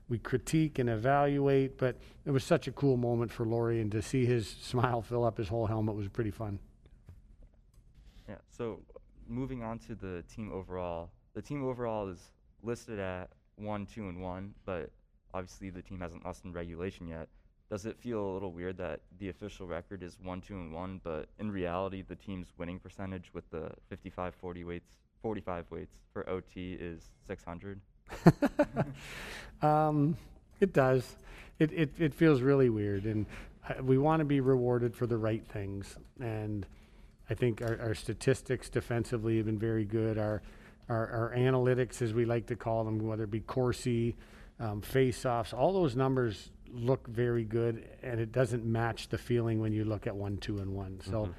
we 0.09 0.19
critique 0.19 0.79
and 0.79 0.89
evaluate 0.89 1.79
but 1.79 1.97
it 2.25 2.31
was 2.31 2.45
such 2.45 2.69
a 2.69 2.73
cool 2.73 2.97
moment 2.97 3.33
for 3.33 3.45
Laurie 3.45 3.81
and 3.81 3.91
to 3.93 4.03
see 4.03 4.27
his 4.27 4.49
smile 4.63 5.03
fill 5.03 5.25
up 5.25 5.39
his 5.39 5.49
whole 5.49 5.67
helmet 5.67 5.95
was 5.95 6.09
pretty 6.09 6.31
fun 6.31 6.59
Yeah. 8.29 8.37
So 8.51 8.81
moving 9.31 9.63
on 9.63 9.79
to 9.81 9.95
the 9.95 10.23
team 10.33 10.53
overall, 10.53 11.11
the 11.35 11.43
team 11.43 11.65
overall 11.65 12.09
is 12.09 12.21
listed 12.63 12.99
at 12.99 13.31
one, 13.57 13.87
two, 13.87 14.09
and 14.09 14.21
one, 14.21 14.55
but 14.65 14.91
obviously 15.33 15.71
the 15.71 15.83
team 15.83 16.01
hasn't 16.01 16.25
lost 16.25 16.45
in 16.45 16.53
regulation 16.53 17.07
yet. 17.07 17.29
Does 17.71 17.87
it 17.87 17.97
feel 17.99 18.21
a 18.21 18.33
little 18.33 18.51
weird 18.51 18.77
that 18.79 19.01
the 19.19 19.29
official 19.29 19.67
record 19.67 20.03
is 20.03 20.19
one, 20.23 20.41
two, 20.41 20.55
and 20.55 20.73
one, 20.73 21.01
but 21.05 21.29
in 21.39 21.51
reality 21.51 22.03
the 22.03 22.17
team's 22.17 22.49
winning 22.59 22.81
percentage 22.81 23.31
with 23.33 23.49
the 23.51 23.71
55, 23.89 24.35
40 24.35 24.65
weights, 24.65 24.97
45 25.23 25.71
weights 25.71 25.95
for 26.13 26.29
OT 26.29 26.73
is 26.73 27.11
600? 27.27 27.81
um, 29.63 30.17
it 30.59 30.73
does 30.73 31.17
it, 31.61 31.73
it, 31.73 31.91
it 31.99 32.13
feels 32.13 32.41
really 32.41 32.71
weird 32.71 33.05
and 33.05 33.25
we 33.83 33.99
want 33.99 34.19
to 34.19 34.25
be 34.25 34.41
rewarded 34.41 34.97
for 34.97 35.07
the 35.07 35.17
right 35.17 35.47
things 35.47 35.97
and 36.19 36.67
I 37.31 37.35
think 37.35 37.63
our, 37.63 37.79
our 37.81 37.95
statistics 37.95 38.69
defensively 38.69 39.37
have 39.37 39.47
been 39.47 39.59
very 39.59 39.85
good. 39.85 40.19
Our, 40.19 40.43
our, 40.89 41.07
our 41.07 41.35
analytics, 41.37 42.03
as 42.03 42.13
we 42.13 42.25
like 42.25 42.47
to 42.47 42.57
call 42.57 42.83
them, 42.83 42.99
whether 42.99 43.23
it 43.23 43.31
be 43.31 43.39
Corsi, 43.39 44.17
um, 44.59 44.81
face-offs, 44.81 45.53
all 45.53 45.73
those 45.73 45.95
numbers 45.95 46.51
look 46.73 47.07
very 47.09 47.45
good, 47.45 47.89
and 48.03 48.21
it 48.21 48.33
doesn't 48.33 48.65
match 48.65 49.09
the 49.09 49.19
feeling 49.19 49.61
when 49.61 49.73
you 49.73 49.85
look 49.85 50.07
at 50.07 50.15
one, 50.15 50.37
two, 50.39 50.59
and 50.59 50.75
one. 50.75 51.01
So 51.03 51.31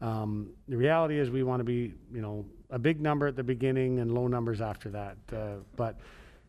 um, 0.00 0.50
the 0.68 0.76
reality 0.76 1.18
is 1.18 1.30
we 1.30 1.42
want 1.42 1.60
to 1.60 1.64
be, 1.64 1.94
you 2.12 2.20
know, 2.20 2.44
a 2.70 2.78
big 2.78 3.00
number 3.00 3.26
at 3.26 3.36
the 3.36 3.42
beginning 3.42 4.00
and 4.00 4.12
low 4.12 4.26
numbers 4.26 4.60
after 4.60 4.90
that. 4.90 5.16
Uh, 5.32 5.56
but 5.76 5.98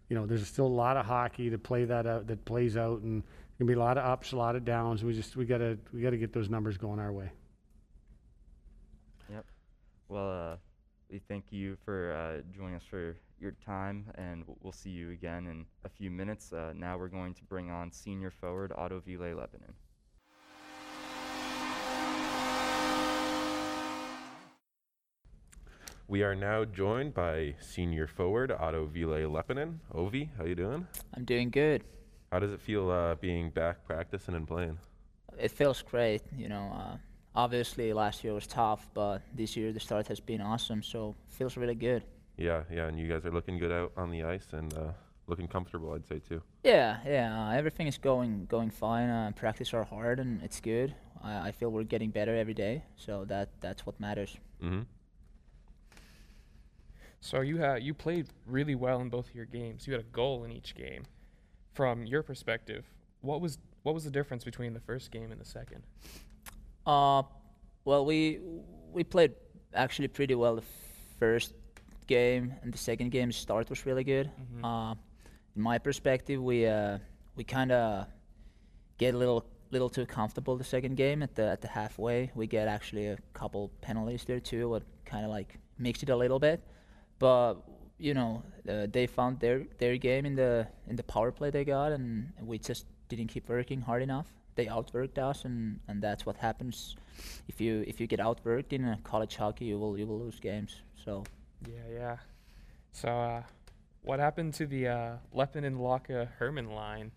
you 0.09 0.15
know, 0.15 0.25
there's 0.25 0.45
still 0.47 0.67
a 0.67 0.67
lot 0.67 0.97
of 0.97 1.05
hockey 1.05 1.49
to 1.49 1.57
play 1.57 1.85
that 1.85 2.05
out 2.05 2.27
that 2.27 2.45
plays 2.45 2.77
out, 2.77 3.01
and 3.01 3.23
gonna 3.57 3.67
be 3.67 3.73
a 3.73 3.79
lot 3.79 3.97
of 3.97 4.05
ups, 4.05 4.31
a 4.33 4.37
lot 4.37 4.55
of 4.55 4.65
downs. 4.65 5.03
We 5.03 5.13
just 5.13 5.35
we 5.35 5.45
gotta 5.45 5.77
we 5.93 6.01
gotta 6.01 6.17
get 6.17 6.33
those 6.33 6.49
numbers 6.49 6.77
going 6.77 6.99
our 6.99 7.11
way. 7.11 7.31
Yep. 9.31 9.45
Well, 10.09 10.31
uh, 10.31 10.55
we 11.09 11.19
thank 11.19 11.51
you 11.51 11.77
for 11.85 12.13
uh, 12.13 12.41
joining 12.55 12.75
us 12.75 12.83
for 12.89 13.15
your 13.39 13.51
time, 13.65 14.05
and 14.15 14.43
we'll 14.61 14.73
see 14.73 14.89
you 14.89 15.11
again 15.11 15.47
in 15.47 15.65
a 15.83 15.89
few 15.89 16.09
minutes. 16.09 16.53
Uh, 16.53 16.73
now 16.75 16.97
we're 16.97 17.07
going 17.07 17.33
to 17.33 17.43
bring 17.43 17.69
on 17.69 17.91
senior 17.91 18.31
forward 18.31 18.71
Otto 18.75 19.01
Ville 19.05 19.35
Leppinen. 19.35 19.73
We 26.07 26.21
are 26.21 26.35
now 26.35 26.65
joined 26.65 27.13
by 27.15 27.55
senior 27.59 28.07
forward 28.07 28.51
Otto 28.51 28.85
Ville 28.85 29.29
Leppinen. 29.29 29.77
Ovi, 29.93 30.29
how 30.37 30.45
you 30.45 30.55
doing? 30.55 30.87
I'm 31.15 31.25
doing 31.25 31.49
good. 31.49 31.83
How 32.31 32.39
does 32.39 32.51
it 32.51 32.61
feel 32.61 32.91
uh, 32.91 33.15
being 33.15 33.49
back 33.49 33.85
practicing 33.85 34.35
and 34.35 34.47
playing? 34.47 34.77
It 35.37 35.51
feels 35.51 35.81
great. 35.81 36.21
You 36.35 36.49
know, 36.49 36.71
uh, 36.75 36.97
obviously 37.35 37.93
last 37.93 38.23
year 38.23 38.33
was 38.33 38.47
tough, 38.47 38.87
but 38.93 39.21
this 39.33 39.55
year 39.55 39.71
the 39.71 39.79
start 39.79 40.07
has 40.07 40.19
been 40.19 40.41
awesome. 40.41 40.81
So 40.83 41.15
feels 41.29 41.57
really 41.57 41.75
good. 41.75 42.03
Yeah, 42.37 42.63
yeah, 42.71 42.87
and 42.87 42.99
you 42.99 43.07
guys 43.07 43.25
are 43.25 43.31
looking 43.31 43.57
good 43.57 43.71
out 43.71 43.91
on 43.95 44.11
the 44.11 44.23
ice 44.23 44.47
and 44.51 44.73
uh, 44.73 44.91
looking 45.27 45.47
comfortable, 45.47 45.93
I'd 45.93 46.05
say 46.05 46.19
too. 46.19 46.41
Yeah, 46.63 46.97
yeah. 47.05 47.47
Uh, 47.47 47.51
everything 47.51 47.87
is 47.87 47.97
going 47.97 48.45
going 48.45 48.69
fine. 48.69 49.09
Uh, 49.09 49.31
practice 49.35 49.73
are 49.73 49.83
hard 49.83 50.19
and 50.19 50.41
it's 50.43 50.59
good. 50.59 50.93
I, 51.23 51.47
I 51.47 51.51
feel 51.51 51.69
we're 51.69 51.83
getting 51.83 52.09
better 52.09 52.35
every 52.35 52.53
day. 52.53 52.83
So 52.97 53.25
that 53.25 53.49
that's 53.61 53.85
what 53.85 53.99
matters. 53.99 54.37
Mm-hmm. 54.63 54.81
So 57.21 57.41
you 57.41 57.57
had 57.57 57.83
you 57.83 57.93
played 57.93 58.27
really 58.45 58.75
well 58.75 58.99
in 59.01 59.09
both 59.09 59.29
of 59.29 59.35
your 59.35 59.45
games. 59.45 59.87
You 59.87 59.93
had 59.93 60.01
a 60.01 60.11
goal 60.11 60.43
in 60.43 60.51
each 60.51 60.75
game. 60.75 61.03
From 61.73 62.05
your 62.05 62.23
perspective, 62.23 62.85
what 63.21 63.41
was 63.41 63.57
what 63.83 63.93
was 63.93 64.03
the 64.03 64.11
difference 64.11 64.43
between 64.43 64.73
the 64.73 64.79
first 64.79 65.11
game 65.11 65.31
and 65.31 65.39
the 65.39 65.45
second? 65.45 65.83
Uh, 66.85 67.23
well, 67.83 68.05
we 68.05 68.39
we 68.91 69.03
played 69.03 69.33
actually 69.73 70.07
pretty 70.07 70.35
well 70.35 70.55
the 70.55 70.63
first 71.19 71.53
game, 72.07 72.53
and 72.61 72.73
the 72.73 72.77
second 72.77 73.09
game 73.11 73.31
start 73.31 73.69
was 73.69 73.85
really 73.85 74.03
good. 74.03 74.29
Mhm. 74.53 74.63
Uh, 74.63 74.95
in 75.55 75.61
my 75.61 75.77
perspective, 75.77 76.41
we 76.41 76.65
uh, 76.67 76.99
we 77.35 77.43
kind 77.43 77.71
of 77.71 78.07
get 78.97 79.13
a 79.13 79.17
little 79.17 79.45
little 79.71 79.89
too 79.89 80.05
comfortable 80.05 80.55
the 80.57 80.63
second 80.63 80.95
game 80.95 81.23
at 81.23 81.35
the 81.35 81.43
at 81.49 81.61
the 81.61 81.67
halfway. 81.67 82.31
We 82.35 82.47
get 82.47 82.67
actually 82.67 83.07
a 83.07 83.17
couple 83.33 83.69
penalties 83.81 84.23
there 84.25 84.39
too, 84.39 84.69
what 84.69 84.83
kind 85.05 85.25
of 85.25 85.31
like 85.31 85.59
makes 85.77 86.03
it 86.03 86.09
a 86.09 86.15
little 86.15 86.39
bit. 86.39 86.61
But 87.19 87.55
you 87.97 88.13
know, 88.13 88.43
uh, 88.69 88.87
they 88.91 89.07
found 89.07 89.39
their 89.39 89.65
their 89.79 89.97
game 89.97 90.25
in 90.25 90.35
the 90.35 90.67
in 90.87 90.95
the 90.95 91.03
power 91.03 91.31
play 91.31 91.49
they 91.49 91.65
got, 91.65 91.91
and 91.91 92.31
we 92.41 92.59
just 92.59 92.85
didn't 93.09 93.27
keep 93.27 93.49
working 93.49 93.81
hard 93.81 94.01
enough. 94.03 94.27
They 94.55 94.65
outworked 94.67 95.17
us, 95.17 95.43
and, 95.45 95.79
and 95.87 96.01
that's 96.01 96.25
what 96.25 96.37
happens 96.37 96.95
if 97.47 97.59
you 97.61 97.83
if 97.87 97.99
you 97.99 98.07
get 98.07 98.19
outworked 98.19 98.73
in 98.73 98.85
a 98.85 98.97
college 99.03 99.35
hockey, 99.35 99.65
you 99.65 99.77
will 99.77 99.97
you 99.97 100.05
will 100.07 100.19
lose 100.19 100.39
games. 100.39 100.81
So 101.03 101.23
Yeah, 101.67 101.79
yeah. 101.93 102.17
So 102.93 103.09
uh, 103.09 103.43
what 104.01 104.19
happened 104.19 104.53
to 104.55 104.65
the 104.65 104.87
uh, 104.87 105.15
Leppinen, 105.35 105.77
Laka, 105.77 106.29
Herman 106.39 106.69
line? 106.69 107.11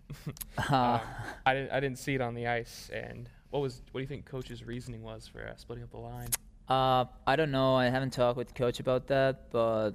uh, 0.57 0.63
Um, 0.69 1.01
I 1.45 1.53
didn't 1.53 1.71
I 1.71 1.79
didn't 1.79 1.99
see 1.99 2.15
it 2.15 2.21
on 2.21 2.33
the 2.33 2.47
ice. 2.47 2.89
And 2.93 3.29
what 3.51 3.61
was 3.61 3.81
what 3.91 3.99
do 3.99 4.01
you 4.01 4.07
think 4.07 4.25
coach's 4.25 4.65
reasoning 4.65 5.01
was 5.03 5.27
for 5.27 5.47
uh, 5.47 5.55
splitting 5.55 5.83
up 5.83 5.91
the 5.91 5.97
line? 5.97 6.29
Uh, 6.67 7.05
I 7.25 7.35
don't 7.35 7.51
know. 7.51 7.75
I 7.75 7.85
haven't 7.89 8.11
talked 8.13 8.37
with 8.37 8.53
coach 8.53 8.79
about 8.79 9.07
that, 9.07 9.49
but 9.51 9.91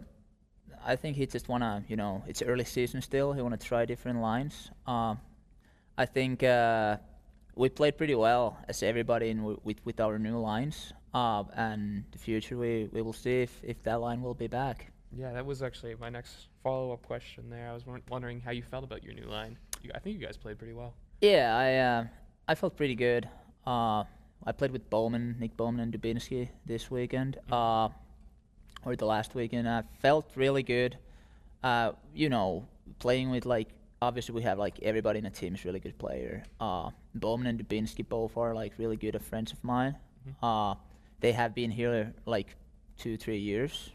I 0.84 0.96
think 0.96 1.16
he 1.16 1.26
just 1.26 1.48
wanna, 1.48 1.84
you 1.88 1.96
know, 1.96 2.22
it's 2.26 2.42
early 2.42 2.64
season 2.64 3.00
still. 3.02 3.32
He 3.32 3.42
wanna 3.42 3.56
try 3.58 3.84
different 3.84 4.20
lines. 4.20 4.70
Uh, 4.86 5.14
I 5.96 6.06
think 6.06 6.42
uh, 6.42 6.96
we 7.56 7.68
played 7.68 7.96
pretty 7.96 8.14
well 8.14 8.58
as 8.68 8.82
everybody 8.82 9.30
in 9.30 9.38
w- 9.38 9.60
with 9.64 9.84
with 9.84 10.00
our 10.00 10.18
new 10.18 10.38
lines. 10.38 10.92
Uh, 11.12 11.44
and 11.54 12.04
the 12.10 12.18
future, 12.18 12.56
we, 12.58 12.88
we 12.92 13.00
will 13.00 13.12
see 13.12 13.42
if, 13.42 13.60
if 13.62 13.80
that 13.84 14.00
line 14.00 14.20
will 14.20 14.34
be 14.34 14.48
back. 14.48 14.90
Yeah, 15.16 15.32
that 15.32 15.46
was 15.46 15.62
actually 15.62 15.94
my 15.94 16.10
next 16.10 16.48
follow 16.64 16.92
up 16.92 17.02
question. 17.02 17.50
There, 17.50 17.70
I 17.70 17.72
was 17.72 17.86
won- 17.86 18.02
wondering 18.10 18.40
how 18.40 18.50
you 18.50 18.62
felt 18.62 18.82
about 18.82 19.04
your 19.04 19.14
new 19.14 19.26
line. 19.26 19.56
You, 19.80 19.92
I 19.94 20.00
think 20.00 20.18
you 20.18 20.26
guys 20.26 20.36
played 20.36 20.58
pretty 20.58 20.72
well. 20.74 20.94
Yeah, 21.20 21.56
I 21.56 21.74
uh, 21.76 22.04
I 22.48 22.54
felt 22.56 22.76
pretty 22.76 22.96
good. 22.96 23.28
Uh, 23.64 24.02
I 24.44 24.52
played 24.52 24.72
with 24.72 24.90
Bowman, 24.90 25.36
Nick 25.38 25.56
Bowman, 25.56 25.80
and 25.80 25.92
Dubinsky 25.92 26.48
this 26.66 26.90
weekend, 26.90 27.38
uh, 27.50 27.88
or 28.84 28.96
the 28.96 29.06
last 29.06 29.34
weekend. 29.36 29.68
I 29.68 29.84
felt 30.00 30.30
really 30.34 30.64
good. 30.64 30.98
Uh, 31.62 31.92
you 32.12 32.28
know, 32.28 32.66
playing 32.98 33.30
with 33.30 33.46
like 33.46 33.68
obviously 34.02 34.34
we 34.34 34.42
have 34.42 34.58
like 34.58 34.80
everybody 34.82 35.18
in 35.18 35.24
the 35.24 35.30
team 35.30 35.54
is 35.54 35.64
really 35.64 35.80
good 35.80 35.96
player. 35.96 36.42
Uh, 36.60 36.90
Bowman 37.14 37.46
and 37.46 37.58
Dubinsky 37.58 38.08
both 38.08 38.36
are 38.36 38.54
like 38.54 38.72
really 38.78 38.96
good 38.96 39.20
friends 39.22 39.52
of 39.52 39.62
mine. 39.62 39.96
Uh, 40.42 40.74
they 41.20 41.32
have 41.32 41.54
been 41.54 41.70
here 41.70 42.12
like 42.26 42.56
two 42.96 43.16
three 43.16 43.38
years, 43.38 43.90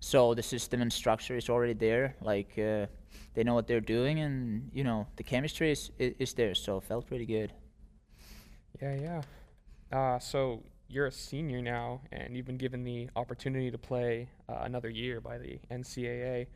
so 0.00 0.34
the 0.34 0.42
system 0.42 0.82
and 0.82 0.92
structure 0.92 1.36
is 1.36 1.48
already 1.48 1.72
there. 1.72 2.16
Like 2.20 2.58
uh, 2.58 2.86
they 3.34 3.44
know 3.44 3.54
what 3.54 3.66
they're 3.66 3.80
doing, 3.80 4.20
and 4.20 4.70
you 4.72 4.84
know 4.84 5.06
the 5.16 5.22
chemistry 5.22 5.72
is 5.72 5.90
is, 5.98 6.14
is 6.18 6.34
there. 6.34 6.54
So 6.54 6.78
it 6.78 6.84
felt 6.84 7.06
pretty 7.06 7.26
good. 7.26 7.52
Yeah, 8.80 8.94
yeah. 8.94 9.22
Uh, 9.96 10.18
so 10.18 10.62
you're 10.88 11.06
a 11.06 11.12
senior 11.12 11.62
now, 11.62 12.00
and 12.12 12.36
you've 12.36 12.46
been 12.46 12.58
given 12.58 12.84
the 12.84 13.08
opportunity 13.16 13.70
to 13.70 13.78
play 13.78 14.28
uh, 14.48 14.60
another 14.62 14.90
year 14.90 15.20
by 15.20 15.38
the 15.38 15.58
NCAA. 15.70 16.46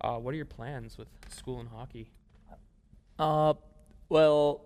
Uh, 0.00 0.16
what 0.16 0.32
are 0.34 0.36
your 0.36 0.46
plans 0.46 0.98
with 0.98 1.08
school 1.28 1.60
and 1.60 1.68
hockey? 1.68 2.10
Uh, 3.18 3.54
well, 4.08 4.65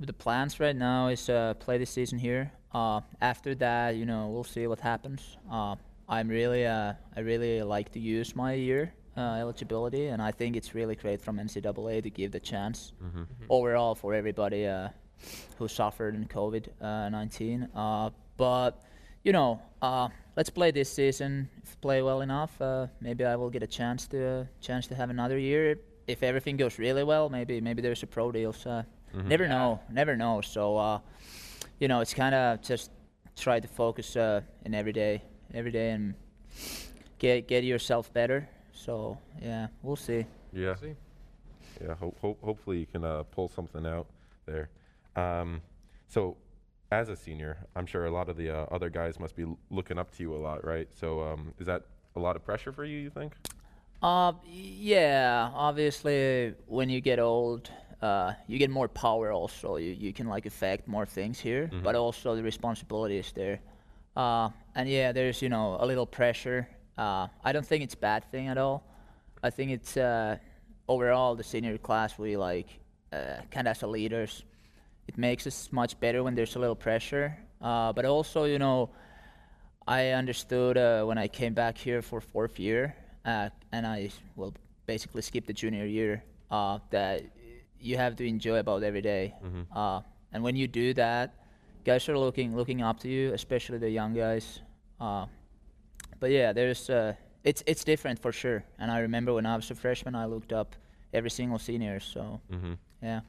the 0.00 0.12
plans 0.12 0.60
right 0.60 0.74
now 0.76 1.08
is 1.08 1.28
uh, 1.28 1.54
play 1.54 1.78
this 1.78 1.90
season 1.90 2.18
here. 2.18 2.52
Uh, 2.72 3.00
after 3.20 3.54
that, 3.56 3.96
you 3.96 4.06
know, 4.06 4.28
we'll 4.28 4.44
see 4.44 4.66
what 4.66 4.80
happens. 4.80 5.36
Uh, 5.50 5.76
I'm 6.08 6.28
really, 6.28 6.66
uh, 6.66 6.94
I 7.16 7.20
really 7.20 7.62
like 7.62 7.92
to 7.92 8.00
use 8.00 8.34
my 8.34 8.54
year 8.54 8.92
uh, 9.16 9.34
eligibility, 9.34 10.06
and 10.06 10.20
I 10.22 10.30
think 10.32 10.56
it's 10.56 10.74
really 10.74 10.96
great 10.96 11.20
from 11.20 11.36
NCAA 11.38 12.02
to 12.02 12.10
give 12.10 12.32
the 12.32 12.40
chance 12.40 12.92
Mm-hmm. 13.02 13.22
overall 13.48 13.94
for 13.94 14.14
everybody 14.14 14.66
uh, 14.66 14.88
who 15.58 15.68
suffered 15.68 16.14
in 16.14 16.26
COVID 16.26 16.68
uh, 16.80 17.08
19. 17.10 17.68
Uh, 17.74 18.10
but 18.36 18.82
you 19.22 19.32
know, 19.32 19.60
uh, 19.82 20.08
let's 20.36 20.50
play 20.50 20.70
this 20.72 20.90
season. 20.92 21.48
If 21.62 21.80
play 21.80 22.02
well 22.02 22.22
enough, 22.22 22.60
uh, 22.60 22.86
maybe 23.00 23.24
I 23.24 23.36
will 23.36 23.50
get 23.50 23.62
a 23.62 23.66
chance 23.68 24.08
to 24.08 24.26
uh, 24.26 24.44
chance 24.60 24.86
to 24.88 24.94
have 24.94 25.10
another 25.10 25.38
year. 25.38 25.78
If 26.08 26.22
everything 26.24 26.56
goes 26.56 26.78
really 26.78 27.04
well, 27.04 27.28
maybe 27.28 27.60
maybe 27.60 27.82
there's 27.82 28.02
a 28.02 28.06
pro 28.06 28.32
deal. 28.32 28.52
So 28.52 28.84
Mhm. 29.14 29.26
never 29.26 29.48
know, 29.48 29.80
never 29.90 30.16
know. 30.16 30.40
So 30.40 30.76
uh, 30.76 30.98
you 31.78 31.88
know, 31.88 32.00
it's 32.00 32.14
kind 32.14 32.34
of 32.34 32.60
just 32.62 32.90
try 33.36 33.60
to 33.60 33.68
focus 33.68 34.16
uh, 34.16 34.40
in 34.64 34.74
every 34.74 34.92
day, 34.92 35.22
every 35.54 35.70
day, 35.70 35.90
and 35.90 36.14
get 37.18 37.48
get 37.48 37.64
yourself 37.64 38.12
better. 38.12 38.48
So 38.72 39.18
yeah, 39.40 39.68
we'll 39.82 39.96
see. 39.96 40.26
Yeah, 40.52 40.74
See? 40.76 40.94
yeah. 41.82 41.94
Ho- 41.94 42.14
ho- 42.20 42.36
hopefully 42.42 42.78
you 42.78 42.86
can 42.86 43.04
uh, 43.04 43.22
pull 43.24 43.48
something 43.48 43.86
out 43.86 44.06
there. 44.46 44.68
Um, 45.16 45.62
so, 46.08 46.36
as 46.90 47.08
a 47.08 47.16
senior, 47.16 47.56
I'm 47.74 47.86
sure 47.86 48.04
a 48.04 48.10
lot 48.10 48.28
of 48.28 48.36
the 48.36 48.50
uh, 48.50 48.66
other 48.70 48.90
guys 48.90 49.18
must 49.18 49.34
be 49.34 49.44
l- 49.44 49.58
looking 49.70 49.98
up 49.98 50.10
to 50.16 50.22
you 50.22 50.34
a 50.34 50.36
lot, 50.36 50.64
right? 50.66 50.88
So, 50.94 51.22
um, 51.22 51.54
is 51.58 51.66
that 51.66 51.84
a 52.16 52.20
lot 52.20 52.36
of 52.36 52.44
pressure 52.44 52.70
for 52.72 52.84
you? 52.84 52.98
You 52.98 53.08
think? 53.10 53.32
Uh, 54.02 54.32
yeah. 54.44 55.50
Obviously, 55.54 56.54
when 56.66 56.90
you 56.90 57.00
get 57.00 57.18
old, 57.18 57.70
uh, 58.02 58.32
you 58.48 58.58
get 58.58 58.70
more 58.70 58.88
power. 58.88 59.32
Also, 59.32 59.76
you, 59.76 59.92
you 59.92 60.12
can 60.12 60.26
like 60.28 60.44
affect 60.46 60.88
more 60.88 61.06
things 61.06 61.38
here, 61.38 61.70
but 61.82 61.94
also 61.94 62.34
the 62.36 62.42
responsibility 62.42 63.16
is 63.18 63.32
there. 63.32 63.60
Uh, 64.16 64.50
and 64.74 64.88
yeah, 64.88 65.12
there's 65.12 65.40
you 65.40 65.48
know 65.48 65.76
a 65.80 65.86
little 65.86 66.06
pressure. 66.06 66.68
Uh, 66.98 67.28
I 67.44 67.52
don't 67.52 67.64
think 67.66 67.84
it's 67.84 67.94
a 67.94 67.98
bad 67.98 68.24
thing 68.30 68.48
at 68.48 68.58
all. 68.58 68.82
I 69.42 69.50
think 69.50 69.70
it's 69.70 69.96
uh, 69.96 70.36
overall 70.88 71.34
the 71.36 71.44
senior 71.44 71.78
class 71.78 72.18
we 72.18 72.36
like 72.36 72.68
uh, 73.12 73.36
kind 73.50 73.66
of 73.68 73.72
as 73.76 73.82
a 73.82 73.86
leaders. 73.86 74.44
It 75.08 75.16
makes 75.18 75.46
us 75.46 75.68
much 75.72 75.98
better 76.00 76.22
when 76.22 76.34
there's 76.34 76.56
a 76.56 76.58
little 76.58 76.76
pressure. 76.76 77.36
Uh, 77.60 77.92
but 77.92 78.04
also, 78.04 78.44
you 78.44 78.58
know, 78.58 78.90
I 79.86 80.10
understood 80.10 80.76
uh, 80.76 81.04
when 81.04 81.18
I 81.18 81.28
came 81.28 81.54
back 81.54 81.78
here 81.78 82.02
for 82.02 82.20
fourth 82.20 82.58
year, 82.58 82.94
uh, 83.24 83.48
and 83.72 83.86
I 83.86 84.10
will 84.36 84.54
basically 84.86 85.22
skip 85.22 85.46
the 85.46 85.52
junior 85.52 85.86
year. 85.86 86.22
Uh, 86.50 86.78
that 86.90 87.22
you 87.82 87.96
have 87.96 88.16
to 88.16 88.26
enjoy 88.26 88.58
about 88.58 88.82
every 88.82 89.02
day. 89.02 89.34
Uh, 89.74 90.00
and 90.32 90.42
when 90.42 90.56
you 90.56 90.66
do 90.68 90.94
that, 90.94 91.34
guys 91.84 92.08
are 92.08 92.18
looking 92.18 92.56
looking 92.56 92.82
up 92.82 93.00
to 93.00 93.08
you, 93.08 93.32
especially 93.34 93.78
the 93.78 93.90
young 93.90 94.14
guys. 94.14 94.60
Uh, 95.00 95.26
but 96.20 96.30
yeah, 96.30 96.52
there's 96.52 96.88
uh, 96.90 97.14
it's 97.44 97.62
it's 97.66 97.84
different 97.84 98.18
for 98.20 98.32
sure. 98.32 98.64
And 98.78 98.90
I 98.90 99.00
remember 99.00 99.34
when 99.34 99.46
I 99.46 99.56
was 99.56 99.70
a 99.70 99.74
freshman, 99.74 100.14
I 100.14 100.26
looked 100.26 100.52
up 100.52 100.76
every 101.12 101.30
single 101.30 101.58
senior. 101.58 102.00
So 102.00 102.40
Mm-hmm. 102.52 102.74
yeah. 103.02 103.20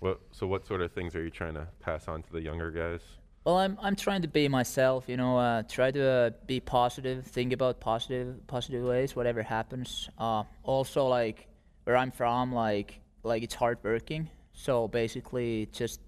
What? 0.00 0.20
So, 0.32 0.46
what 0.46 0.64
sort 0.66 0.80
of 0.82 0.92
things 0.92 1.14
are 1.16 1.22
you 1.24 1.30
trying 1.30 1.54
to 1.54 1.66
pass 1.80 2.06
on 2.06 2.22
to 2.22 2.32
the 2.32 2.40
younger 2.40 2.70
guys? 2.70 3.00
Well, 3.44 3.58
I'm 3.58 3.76
I'm 3.82 3.96
trying 3.96 4.22
to 4.22 4.28
be 4.28 4.46
myself. 4.48 5.08
You 5.08 5.16
know, 5.16 5.38
uh, 5.38 5.62
try 5.68 5.90
to 5.90 6.02
uh, 6.08 6.30
be 6.46 6.60
positive, 6.60 7.26
think 7.26 7.52
about 7.52 7.80
positive 7.80 8.46
positive 8.46 8.84
ways, 8.84 9.16
whatever 9.16 9.42
happens. 9.42 10.08
Uh, 10.16 10.44
also, 10.62 11.06
like 11.08 11.48
where 11.84 11.96
I'm 11.96 12.12
from, 12.12 12.52
like 12.52 13.00
like 13.22 13.42
it's 13.42 13.54
hard 13.54 13.78
working. 13.82 14.28
So 14.52 14.88
basically, 14.88 15.68
just 15.72 16.00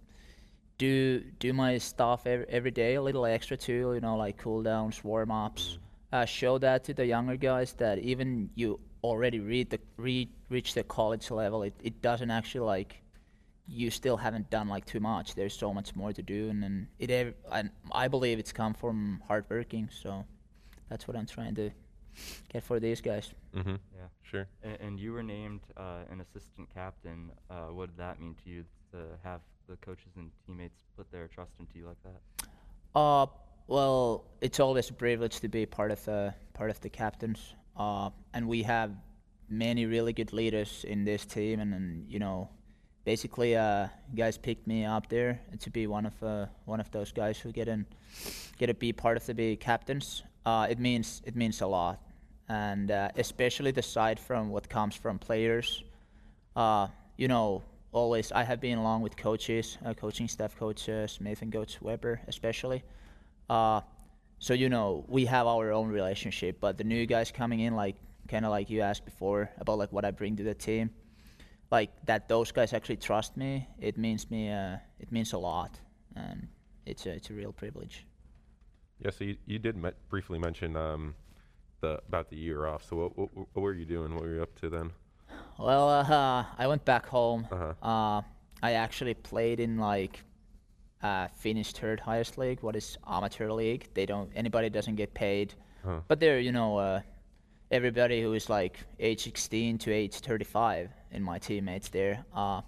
do 0.78 1.20
do 1.38 1.52
my 1.52 1.78
stuff 1.78 2.26
every, 2.26 2.46
every 2.48 2.70
day, 2.70 2.94
a 2.94 3.02
little 3.02 3.26
extra 3.26 3.56
too. 3.56 3.92
You 3.94 4.00
know, 4.00 4.16
like 4.16 4.38
cool 4.38 4.62
downs, 4.62 5.02
warm 5.04 5.30
ups. 5.30 5.78
Uh, 6.12 6.24
show 6.24 6.58
that 6.58 6.82
to 6.84 6.94
the 6.94 7.06
younger 7.06 7.36
guys 7.36 7.74
that 7.74 7.98
even 7.98 8.50
you 8.56 8.80
already 9.04 9.38
read 9.38 9.70
the 9.70 9.78
reach 9.96 10.74
the 10.74 10.82
college 10.82 11.30
level, 11.30 11.62
it, 11.62 11.74
it 11.82 12.02
doesn't 12.02 12.30
actually 12.30 12.66
like 12.66 13.02
you 13.68 13.88
still 13.90 14.16
haven't 14.16 14.50
done 14.50 14.68
like 14.68 14.84
too 14.84 14.98
much. 14.98 15.34
There's 15.36 15.56
so 15.56 15.72
much 15.72 15.94
more 15.94 16.12
to 16.12 16.22
do, 16.22 16.48
and, 16.50 16.64
and 16.64 16.86
it 16.98 17.36
and 17.52 17.70
I 17.92 18.08
believe 18.08 18.38
it's 18.38 18.52
come 18.52 18.74
from 18.74 19.22
hard 19.28 19.44
working. 19.48 19.88
So 19.92 20.24
that's 20.88 21.06
what 21.06 21.16
I'm 21.16 21.26
trying 21.26 21.54
to 21.54 21.70
get 22.52 22.62
for 22.62 22.80
these 22.80 23.00
guys. 23.00 23.32
Mm-hmm. 23.54 23.70
Yeah. 23.70 24.06
Sure. 24.22 24.46
And, 24.62 24.78
and 24.80 25.00
you 25.00 25.12
were 25.12 25.22
named 25.22 25.60
uh, 25.76 26.04
an 26.10 26.20
assistant 26.20 26.68
captain. 26.72 27.30
Uh, 27.50 27.66
what 27.66 27.86
did 27.86 27.98
that 27.98 28.20
mean 28.20 28.36
to 28.44 28.50
you 28.50 28.64
to 28.92 28.98
have 29.24 29.40
the 29.68 29.76
coaches 29.76 30.12
and 30.16 30.30
teammates 30.46 30.84
put 30.96 31.10
their 31.10 31.28
trust 31.28 31.52
into 31.58 31.78
you 31.78 31.86
like 31.86 32.02
that? 32.04 32.48
Uh, 32.94 33.26
well, 33.66 34.24
it's 34.40 34.60
always 34.60 34.90
a 34.90 34.92
privilege 34.92 35.40
to 35.40 35.48
be 35.48 35.66
part 35.66 35.90
of 35.90 36.04
the 36.04 36.34
part 36.54 36.70
of 36.70 36.80
the 36.80 36.88
captains. 36.88 37.54
Uh, 37.76 38.10
and 38.34 38.48
we 38.48 38.62
have 38.62 38.90
many 39.48 39.86
really 39.86 40.12
good 40.12 40.32
leaders 40.32 40.84
in 40.86 41.04
this 41.04 41.24
team, 41.24 41.60
and, 41.60 41.74
and 41.74 42.08
you 42.08 42.18
know, 42.18 42.48
basically, 43.04 43.56
uh, 43.56 43.88
guys 44.14 44.38
picked 44.38 44.66
me 44.66 44.84
up 44.84 45.08
there 45.08 45.40
to 45.60 45.70
be 45.70 45.86
one 45.86 46.06
of 46.06 46.22
uh, 46.22 46.46
one 46.66 46.80
of 46.80 46.90
those 46.90 47.12
guys 47.12 47.38
who 47.38 47.52
get 47.52 47.68
in, 47.68 47.86
get 48.58 48.66
to 48.66 48.74
be 48.74 48.92
part 48.92 49.16
of 49.16 49.26
the 49.26 49.34
be 49.34 49.56
captains. 49.56 50.22
Uh, 50.44 50.66
it 50.70 50.78
means 50.78 51.22
it 51.24 51.36
means 51.36 51.60
a 51.60 51.66
lot, 51.66 52.00
and 52.48 52.90
uh, 52.90 53.08
especially 53.16 53.70
the 53.70 53.82
side 53.82 54.18
from 54.18 54.50
what 54.50 54.68
comes 54.68 54.94
from 54.94 55.18
players. 55.18 55.84
Uh, 56.56 56.88
you 57.16 57.28
know, 57.28 57.62
always 57.92 58.32
I 58.32 58.44
have 58.44 58.60
been 58.60 58.78
along 58.78 59.02
with 59.02 59.16
coaches, 59.16 59.78
uh, 59.84 59.94
coaching 59.94 60.28
staff 60.28 60.56
coach 60.56 60.88
uh, 60.88 61.06
Smith 61.06 61.42
and 61.42 61.52
coach 61.52 61.80
Weber 61.82 62.20
especially. 62.26 62.82
Uh, 63.48 63.80
so 64.38 64.54
you 64.54 64.68
know 64.68 65.04
we 65.08 65.26
have 65.26 65.46
our 65.46 65.72
own 65.72 65.88
relationship, 65.88 66.58
but 66.60 66.78
the 66.78 66.84
new 66.84 67.04
guys 67.06 67.30
coming 67.30 67.60
in, 67.60 67.76
like 67.76 67.96
kind 68.28 68.44
of 68.44 68.50
like 68.50 68.70
you 68.70 68.80
asked 68.80 69.04
before 69.04 69.50
about 69.58 69.78
like 69.78 69.92
what 69.92 70.04
I 70.04 70.10
bring 70.10 70.36
to 70.36 70.42
the 70.42 70.54
team, 70.54 70.90
like 71.70 71.90
that 72.06 72.28
those 72.28 72.52
guys 72.52 72.72
actually 72.72 72.96
trust 72.96 73.36
me. 73.36 73.68
It 73.80 73.98
means 73.98 74.30
me. 74.30 74.50
Uh, 74.50 74.76
it 74.98 75.12
means 75.12 75.32
a 75.34 75.38
lot, 75.38 75.78
and 76.16 76.48
it's 76.86 77.04
a 77.06 77.10
it's 77.10 77.28
a 77.30 77.34
real 77.34 77.52
privilege. 77.52 78.06
Yeah, 79.02 79.10
so 79.10 79.24
you, 79.24 79.36
you 79.46 79.58
did 79.58 79.76
me- 79.76 79.90
briefly 80.08 80.38
mention 80.38 80.76
um, 80.76 81.14
the 81.80 82.00
about 82.08 82.28
the 82.30 82.36
year 82.36 82.66
off. 82.66 82.84
So 82.88 82.96
what, 82.96 83.18
what 83.18 83.30
what 83.34 83.62
were 83.62 83.72
you 83.74 83.86
doing? 83.86 84.14
What 84.14 84.24
were 84.24 84.34
you 84.34 84.42
up 84.42 84.54
to 84.60 84.68
then? 84.68 84.90
Well, 85.58 85.88
uh, 85.88 86.44
I 86.58 86.66
went 86.66 86.84
back 86.84 87.06
home. 87.06 87.46
Uh-huh. 87.50 87.74
Uh, 87.82 88.22
I 88.62 88.72
actually 88.72 89.14
played 89.14 89.60
in 89.60 89.78
like 89.78 90.22
uh, 91.02 91.28
Finnish 91.28 91.72
third 91.72 92.00
highest 92.00 92.36
league, 92.38 92.62
what 92.62 92.76
is 92.76 92.98
amateur 93.06 93.50
league. 93.50 93.88
They 93.94 94.06
don't 94.06 94.30
anybody 94.36 94.68
doesn't 94.68 94.96
get 94.96 95.14
paid, 95.14 95.54
Huh. 95.84 96.00
but 96.08 96.20
they're 96.20 96.40
you 96.40 96.52
know 96.52 96.76
uh, 96.76 97.00
everybody 97.70 98.20
who 98.22 98.34
is 98.34 98.50
like 98.50 98.78
age 98.98 99.22
16 99.24 99.78
to 99.78 99.92
age 99.92 100.14
35 100.16 100.90
in 101.12 101.22
my 101.22 101.38
teammates 101.38 101.88
there. 101.88 102.24
Uh, 102.34 102.60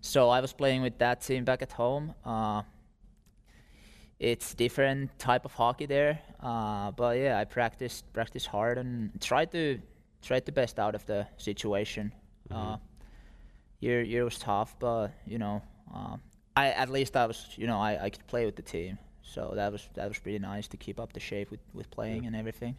so 0.00 0.30
I 0.30 0.40
was 0.40 0.52
playing 0.52 0.82
with 0.82 0.98
that 0.98 1.20
team 1.20 1.44
back 1.44 1.62
at 1.62 1.70
home. 1.72 2.14
It's 4.20 4.54
different 4.54 5.18
type 5.18 5.46
of 5.46 5.52
hockey 5.54 5.86
there, 5.86 6.20
uh, 6.40 6.90
but 6.90 7.16
yeah, 7.16 7.38
I 7.38 7.44
practiced 7.44 8.12
practiced 8.12 8.46
hard 8.46 8.76
and 8.76 9.18
tried 9.18 9.50
to 9.52 9.80
tried 10.20 10.44
the 10.44 10.52
best 10.52 10.78
out 10.78 10.94
of 10.94 11.06
the 11.06 11.26
situation. 11.38 12.12
Uh, 12.50 12.76
year 13.80 14.02
year 14.02 14.24
was 14.24 14.38
tough, 14.38 14.76
but 14.78 15.08
you 15.24 15.38
know, 15.38 15.62
uh, 15.94 16.16
I 16.54 16.66
at 16.68 16.90
least 16.90 17.16
I 17.16 17.24
was 17.24 17.48
you 17.56 17.66
know 17.66 17.80
I, 17.80 18.04
I 18.04 18.10
could 18.10 18.26
play 18.26 18.44
with 18.44 18.56
the 18.56 18.62
team, 18.62 18.98
so 19.22 19.52
that 19.54 19.72
was 19.72 19.88
that 19.94 20.06
was 20.06 20.18
pretty 20.18 20.38
nice 20.38 20.68
to 20.68 20.76
keep 20.76 21.00
up 21.00 21.14
the 21.14 21.20
shape 21.20 21.50
with 21.50 21.60
with 21.72 21.90
playing 21.90 22.26
and 22.26 22.36
everything. 22.36 22.76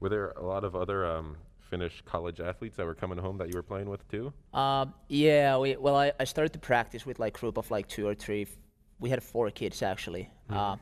Were 0.00 0.08
there 0.08 0.30
a 0.30 0.44
lot 0.44 0.64
of 0.64 0.74
other 0.74 1.06
um, 1.06 1.36
Finnish 1.60 2.02
college 2.04 2.40
athletes 2.40 2.76
that 2.76 2.86
were 2.86 2.94
coming 2.96 3.18
home 3.18 3.38
that 3.38 3.48
you 3.48 3.56
were 3.56 3.62
playing 3.62 3.88
with 3.88 4.08
too? 4.08 4.32
Um, 4.52 4.94
yeah, 5.08 5.58
we 5.58 5.76
well 5.76 5.96
I, 5.96 6.12
I 6.18 6.24
started 6.24 6.52
to 6.54 6.58
practice 6.58 7.06
with 7.06 7.20
like 7.20 7.38
group 7.38 7.56
of 7.56 7.70
like 7.70 7.86
two 7.86 8.08
or 8.08 8.16
three. 8.16 8.48
We 9.00 9.10
had 9.10 9.22
four 9.22 9.50
kids 9.50 9.82
actually, 9.82 10.30
uh, 10.50 10.76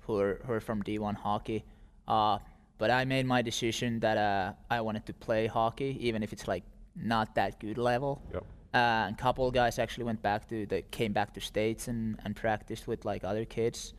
who 0.00 0.18
are 0.18 0.40
who 0.44 0.52
are 0.52 0.60
from 0.60 0.82
D1 0.82 1.16
hockey. 1.16 1.64
Uh, 2.06 2.38
but 2.78 2.90
I 2.90 3.04
made 3.04 3.26
my 3.26 3.42
decision 3.42 4.00
that 4.00 4.18
uh, 4.18 4.52
I 4.70 4.80
wanted 4.80 5.06
to 5.06 5.12
play 5.12 5.46
hockey, 5.46 5.96
even 6.00 6.22
if 6.22 6.32
it's 6.32 6.48
like 6.48 6.64
not 6.96 7.34
that 7.36 7.60
good 7.60 7.78
level. 7.78 8.22
Yep. 8.32 8.44
Uh, 8.74 9.06
and 9.06 9.16
couple 9.16 9.46
of 9.46 9.54
guys 9.54 9.78
actually 9.78 10.04
went 10.04 10.20
back 10.20 10.48
to 10.48 10.66
they 10.66 10.82
came 10.90 11.12
back 11.12 11.32
to 11.34 11.40
states 11.40 11.86
and, 11.86 12.18
and 12.24 12.34
practiced 12.34 12.88
with 12.88 13.04
like 13.04 13.22
other 13.22 13.44
kids. 13.44 13.94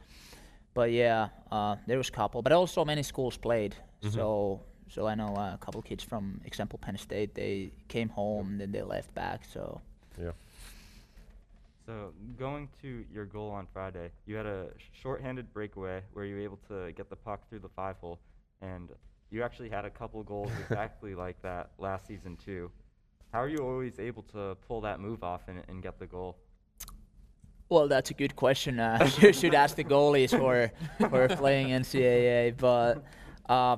But 0.73 0.91
yeah, 0.91 1.29
uh, 1.51 1.77
there 1.87 1.97
was 1.97 2.09
a 2.09 2.11
couple, 2.11 2.41
but 2.41 2.51
also 2.51 2.83
many 2.83 3.03
schools 3.03 3.37
played. 3.37 3.75
So 4.09 4.61
so 4.87 5.07
I 5.07 5.15
know 5.15 5.33
uh, 5.35 5.53
a 5.53 5.57
couple 5.57 5.81
kids 5.81 6.03
from 6.03 6.41
example 6.45 6.77
Penn 6.77 6.97
State. 6.97 7.33
They 7.33 7.71
came 7.87 8.09
home, 8.09 8.57
then 8.57 8.71
they 8.71 8.81
left 8.81 9.13
back. 9.15 9.45
So 9.45 9.81
Yeah. 10.21 10.31
So 11.85 12.13
going 12.39 12.69
to 12.81 13.05
your 13.13 13.25
goal 13.25 13.51
on 13.51 13.67
Friday, 13.71 14.09
you 14.25 14.35
had 14.35 14.47
a 14.47 14.69
sh- 14.77 15.01
short-handed 15.01 15.53
breakaway 15.53 16.01
where 16.13 16.25
you 16.25 16.35
were 16.35 16.41
able 16.41 16.59
to 16.69 16.91
get 16.93 17.09
the 17.09 17.15
puck 17.15 17.47
through 17.47 17.59
the 17.59 17.69
five 17.69 17.97
hole, 17.97 18.19
and 18.61 18.89
you 19.29 19.43
actually 19.43 19.69
had 19.69 19.85
a 19.85 19.89
couple 19.91 20.23
goals 20.23 20.51
exactly 20.69 21.13
like 21.13 21.39
that 21.43 21.71
last 21.77 22.07
season 22.07 22.37
too. 22.37 22.71
How 23.31 23.39
are 23.39 23.49
you 23.49 23.59
always 23.59 23.99
able 23.99 24.23
to 24.33 24.55
pull 24.67 24.81
that 24.81 24.99
move 24.99 25.23
off 25.23 25.41
and, 25.47 25.61
and 25.67 25.83
get 25.83 25.99
the 25.99 26.07
goal? 26.07 26.37
Well, 27.69 27.87
that's 27.87 28.09
a 28.11 28.13
good 28.13 28.35
question. 28.35 28.79
Uh, 28.79 29.09
you 29.19 29.33
should 29.33 29.53
ask 29.53 29.75
the 29.75 29.83
goalies 29.83 30.31
who 30.31 30.45
are 30.45 31.27
playing 31.35 31.67
NCAA. 31.67 32.55
But, 32.57 33.03
uh, 33.47 33.77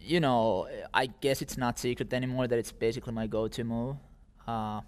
you 0.00 0.20
know, 0.20 0.68
I 0.92 1.06
guess 1.06 1.40
it's 1.42 1.56
not 1.56 1.78
secret 1.78 2.12
anymore 2.12 2.48
that 2.48 2.58
it's 2.58 2.72
basically 2.72 3.12
my 3.12 3.26
go-to 3.26 3.62
move. 3.62 3.96
Uh, 4.46 4.80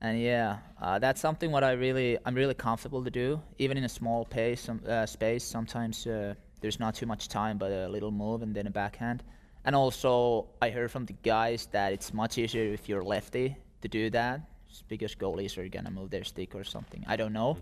and 0.00 0.20
yeah, 0.20 0.58
uh, 0.80 0.98
that's 0.98 1.20
something 1.20 1.50
what 1.50 1.62
I 1.62 1.72
really 1.72 2.18
I'm 2.24 2.34
really 2.34 2.54
comfortable 2.54 3.04
to 3.04 3.10
do, 3.10 3.40
even 3.58 3.76
in 3.76 3.84
a 3.84 3.88
small 3.88 4.24
pace 4.24 4.60
some, 4.62 4.80
uh, 4.88 5.06
space. 5.06 5.44
Sometimes 5.44 6.06
uh, 6.06 6.34
there's 6.60 6.80
not 6.80 6.94
too 6.94 7.06
much 7.06 7.28
time, 7.28 7.58
but 7.58 7.70
a 7.70 7.88
little 7.88 8.10
move 8.10 8.42
and 8.42 8.54
then 8.54 8.66
a 8.66 8.70
backhand. 8.70 9.22
And 9.64 9.76
also, 9.76 10.48
I 10.62 10.70
heard 10.70 10.90
from 10.90 11.04
the 11.04 11.12
guys 11.22 11.66
that 11.72 11.92
it's 11.92 12.14
much 12.14 12.38
easier 12.38 12.72
if 12.72 12.88
you're 12.88 13.02
lefty 13.04 13.56
to 13.82 13.88
do 13.88 14.08
that, 14.10 14.40
because 14.88 15.14
goalies 15.14 15.58
are 15.58 15.68
gonna 15.68 15.90
move 15.90 16.10
their 16.10 16.24
stick 16.24 16.54
or 16.54 16.64
something. 16.64 17.04
I 17.06 17.16
don't 17.16 17.34
know, 17.34 17.58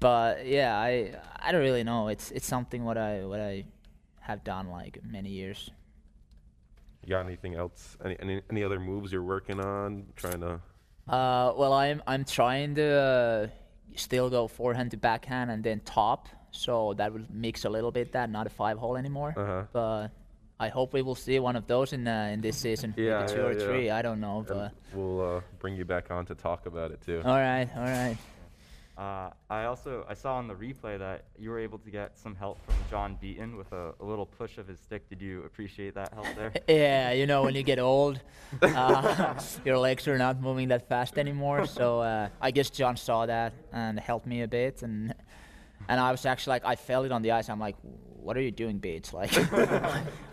but 0.00 0.46
yeah, 0.46 0.76
I 0.78 1.14
I 1.36 1.52
don't 1.52 1.60
really 1.60 1.84
know. 1.84 2.08
It's 2.08 2.30
it's 2.30 2.46
something 2.46 2.84
what 2.84 2.96
I 2.96 3.24
what 3.24 3.40
I 3.40 3.64
have 4.20 4.42
done 4.42 4.70
like 4.70 5.00
many 5.04 5.28
years. 5.28 5.70
You 7.04 7.10
got 7.10 7.26
anything 7.26 7.56
else? 7.56 7.98
Any 8.02 8.16
any, 8.20 8.42
any 8.50 8.64
other 8.64 8.80
moves 8.80 9.12
you're 9.12 9.22
working 9.22 9.60
on? 9.60 10.06
Trying 10.16 10.40
to. 10.40 10.60
Uh, 11.08 11.52
well, 11.56 11.72
I'm 11.72 12.02
I'm 12.06 12.24
trying 12.24 12.74
to 12.76 12.88
uh, 12.92 13.46
still 13.96 14.30
go 14.30 14.46
forehand 14.48 14.90
to 14.92 14.96
backhand 14.96 15.50
and 15.50 15.62
then 15.62 15.80
top, 15.84 16.28
so 16.50 16.94
that 16.94 17.12
will 17.12 17.26
mix 17.30 17.64
a 17.64 17.70
little 17.70 17.90
bit 17.90 18.12
that, 18.12 18.30
not 18.30 18.46
a 18.46 18.50
five 18.50 18.78
hole 18.78 18.96
anymore. 18.96 19.34
Uh-huh. 19.36 19.62
But 19.72 20.08
I 20.60 20.68
hope 20.68 20.92
we 20.92 21.02
will 21.02 21.16
see 21.16 21.38
one 21.40 21.56
of 21.56 21.66
those 21.66 21.92
in 21.92 22.06
uh, 22.06 22.30
in 22.32 22.40
this 22.40 22.56
season, 22.56 22.94
Yeah, 22.96 23.20
maybe 23.20 23.32
two 23.32 23.40
yeah, 23.40 23.46
or 23.46 23.52
yeah. 23.58 23.66
three. 23.66 23.90
I 23.90 24.00
don't 24.02 24.20
know, 24.20 24.38
And 24.38 24.46
but 24.46 24.72
we'll 24.94 25.36
uh, 25.36 25.40
bring 25.58 25.74
you 25.76 25.84
back 25.84 26.10
on 26.10 26.24
to 26.26 26.34
talk 26.34 26.66
about 26.66 26.92
it 26.92 27.00
too. 27.00 27.20
all 27.24 27.36
right, 27.38 27.68
all 27.76 27.82
right. 27.82 28.16
Uh, 28.96 29.30
I 29.48 29.64
also 29.64 30.04
I 30.06 30.12
saw 30.12 30.34
on 30.36 30.46
the 30.46 30.54
replay 30.54 30.98
that 30.98 31.24
you 31.38 31.48
were 31.48 31.58
able 31.58 31.78
to 31.78 31.90
get 31.90 32.18
some 32.18 32.34
help 32.34 32.62
from 32.66 32.74
John 32.90 33.18
Beaton 33.20 33.56
with 33.56 33.72
a, 33.72 33.94
a 33.98 34.04
little 34.04 34.26
push 34.26 34.58
of 34.58 34.68
his 34.68 34.80
stick. 34.80 35.08
Did 35.08 35.22
you 35.22 35.44
appreciate 35.44 35.94
that 35.94 36.12
help 36.12 36.26
there? 36.36 36.52
Yeah, 36.68 37.12
you 37.12 37.26
know, 37.26 37.42
when 37.42 37.54
you 37.54 37.62
get 37.62 37.78
old, 37.78 38.20
uh, 38.60 39.34
your 39.64 39.78
legs 39.78 40.06
are 40.08 40.18
not 40.18 40.40
moving 40.40 40.68
that 40.68 40.88
fast 40.88 41.18
anymore. 41.18 41.66
So 41.72 42.00
uh, 42.00 42.28
I 42.40 42.50
guess 42.50 42.68
John 42.68 42.96
saw 42.96 43.24
that 43.26 43.54
and 43.72 43.98
helped 43.98 44.26
me 44.26 44.42
a 44.42 44.48
bit, 44.48 44.82
and 44.82 45.14
and 45.88 45.98
I 45.98 46.10
was 46.10 46.26
actually 46.26 46.52
like, 46.52 46.64
I 46.66 46.76
felt 46.76 47.06
it 47.06 47.12
on 47.12 47.22
the 47.22 47.32
ice. 47.32 47.48
I'm 47.48 47.58
like, 47.58 47.76
what 47.82 48.36
are 48.36 48.42
you 48.42 48.50
doing, 48.50 48.78
Bates? 48.78 49.12
Like, 49.14 49.32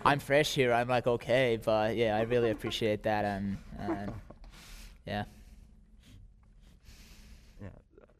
I'm 0.05 0.19
fresh 0.19 0.53
here. 0.53 0.73
I'm 0.73 0.89
like, 0.89 1.07
okay, 1.07 1.57
but 1.63 1.95
yeah, 1.95 2.17
I 2.17 2.21
really 2.23 2.51
appreciate 2.51 3.03
that, 3.03 3.23
and, 3.25 3.57
and. 3.79 4.11
Yeah. 5.09 5.23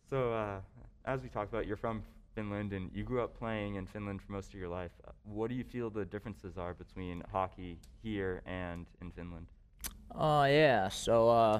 So 0.09 0.33
uh, 0.33 0.59
as 1.05 1.21
we 1.21 1.29
talked 1.29 1.53
about, 1.53 1.67
you're 1.67 1.77
from 1.77 2.01
Finland 2.33 2.73
and 2.73 2.89
you 2.93 3.03
grew 3.03 3.21
up 3.21 3.37
playing 3.37 3.75
in 3.75 3.85
Finland 3.85 4.21
for 4.21 4.31
most 4.31 4.53
of 4.53 4.59
your 4.59 4.69
life. 4.69 4.91
Uh, 5.07 5.11
What 5.23 5.49
do 5.49 5.55
you 5.55 5.63
feel 5.63 5.89
the 5.89 6.05
differences 6.05 6.57
are 6.57 6.73
between 6.73 7.23
hockey 7.31 7.77
here 8.01 8.41
and 8.45 8.87
in 9.01 9.11
Finland? 9.11 9.45
Oh 10.15 10.45
yeah. 10.45 10.89
So 10.89 11.29
uh, 11.29 11.59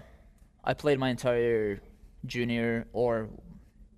I 0.63 0.73
played 0.73 0.99
my 0.99 1.09
entire 1.09 1.79
junior, 2.25 2.88
or 2.93 3.29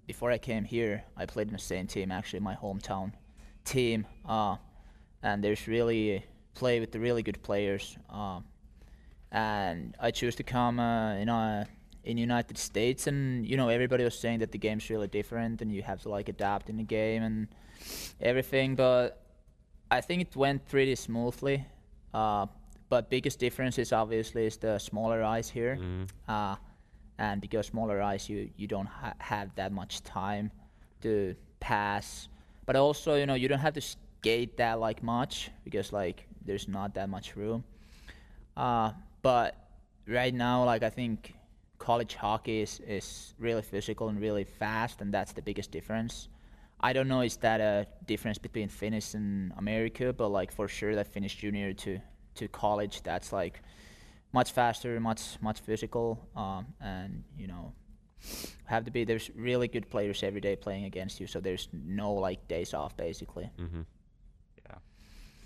before 0.05 0.31
I 0.31 0.37
came 0.37 0.65
here, 0.65 1.03
I 1.15 1.25
played 1.25 1.47
in 1.47 1.53
the 1.53 1.59
same 1.59 1.87
team, 1.87 2.11
actually 2.11 2.41
my 2.41 2.55
hometown 2.55 3.13
team. 3.63 4.05
Uh, 4.25 4.57
and 5.23 5.43
there's 5.43 5.67
really 5.67 6.25
play 6.53 6.79
with 6.79 6.91
the 6.91 6.99
really 6.99 7.23
good 7.23 7.41
players. 7.41 7.97
Um, 8.09 8.43
and 9.31 9.95
I 9.99 10.11
choose 10.11 10.35
to 10.35 10.43
come 10.43 10.79
uh, 10.79 11.13
in 11.15 11.29
uh, 11.29 11.65
in 12.03 12.17
United 12.17 12.57
States, 12.57 13.07
and 13.07 13.45
you 13.45 13.57
know 13.57 13.69
everybody 13.69 14.03
was 14.03 14.17
saying 14.17 14.39
that 14.39 14.51
the 14.51 14.57
game's 14.57 14.89
really 14.89 15.07
different, 15.07 15.61
and 15.61 15.71
you 15.71 15.81
have 15.83 16.01
to 16.01 16.09
like 16.09 16.29
adapt 16.29 16.69
in 16.69 16.77
the 16.77 16.83
game 16.83 17.23
and 17.23 17.47
everything. 18.19 18.75
But 18.75 19.21
I 19.89 20.01
think 20.01 20.21
it 20.21 20.35
went 20.35 20.67
pretty 20.67 20.95
smoothly. 20.95 21.65
Uh, 22.13 22.47
but 22.89 23.09
biggest 23.09 23.39
difference 23.39 23.77
is 23.79 23.93
obviously 23.93 24.45
is 24.45 24.57
the 24.57 24.77
smaller 24.79 25.23
ice 25.23 25.49
here, 25.49 25.77
uh, 26.27 26.55
and 27.17 27.39
because 27.39 27.67
smaller 27.67 28.01
ice, 28.01 28.27
you 28.29 28.49
you 28.57 28.67
don't 28.67 28.87
ha- 28.87 29.13
have 29.19 29.53
that 29.55 29.71
much 29.71 30.01
time 30.03 30.51
to 31.01 31.35
pass. 31.59 32.27
But 32.65 32.75
also, 32.75 33.15
you 33.15 33.25
know, 33.25 33.33
you 33.35 33.47
don't 33.47 33.59
have 33.59 33.73
to 33.75 33.81
skate 33.81 34.57
that 34.57 34.79
like 34.79 35.01
much 35.03 35.51
because 35.63 35.93
like 35.93 36.27
there's 36.45 36.67
not 36.67 36.93
that 36.95 37.09
much 37.09 37.35
room. 37.35 37.63
Uh, 38.57 38.91
but 39.21 39.55
right 40.07 40.33
now, 40.33 40.65
like 40.65 40.83
I 40.83 40.89
think 40.89 41.33
college 41.81 42.13
hockey 42.13 42.61
is, 42.61 42.79
is 42.87 43.33
really 43.39 43.63
physical 43.63 44.09
and 44.09 44.21
really 44.21 44.43
fast, 44.43 45.01
and 45.01 45.11
that's 45.11 45.33
the 45.33 45.41
biggest 45.41 45.71
difference. 45.71 46.29
I 46.79 46.93
don't 46.93 47.07
know 47.07 47.21
is 47.21 47.37
that 47.37 47.59
a 47.59 47.87
difference 48.05 48.37
between 48.37 48.69
Finnish 48.69 49.15
and 49.15 49.51
America, 49.57 50.13
but 50.13 50.29
like 50.29 50.51
for 50.51 50.67
sure 50.67 50.93
that 50.95 51.07
Finnish 51.07 51.35
junior 51.35 51.73
to 51.73 51.99
to 52.35 52.47
college, 52.47 53.01
that's 53.03 53.33
like 53.33 53.61
much 54.31 54.51
faster, 54.51 54.99
much 54.99 55.21
much 55.41 55.59
physical, 55.59 56.07
um, 56.35 56.65
and 56.79 57.23
you 57.37 57.47
know 57.47 57.73
have 58.65 58.83
to 58.85 58.91
be 58.91 59.03
there's 59.03 59.31
really 59.35 59.67
good 59.67 59.89
players 59.89 60.23
every 60.23 60.41
day 60.41 60.55
playing 60.55 60.85
against 60.85 61.19
you, 61.19 61.27
so 61.27 61.39
there's 61.39 61.67
no 61.73 62.13
like 62.13 62.47
days 62.47 62.73
off 62.73 62.95
basically. 62.95 63.49
Mm-hmm. 63.59 63.81
Yeah. 64.65 64.77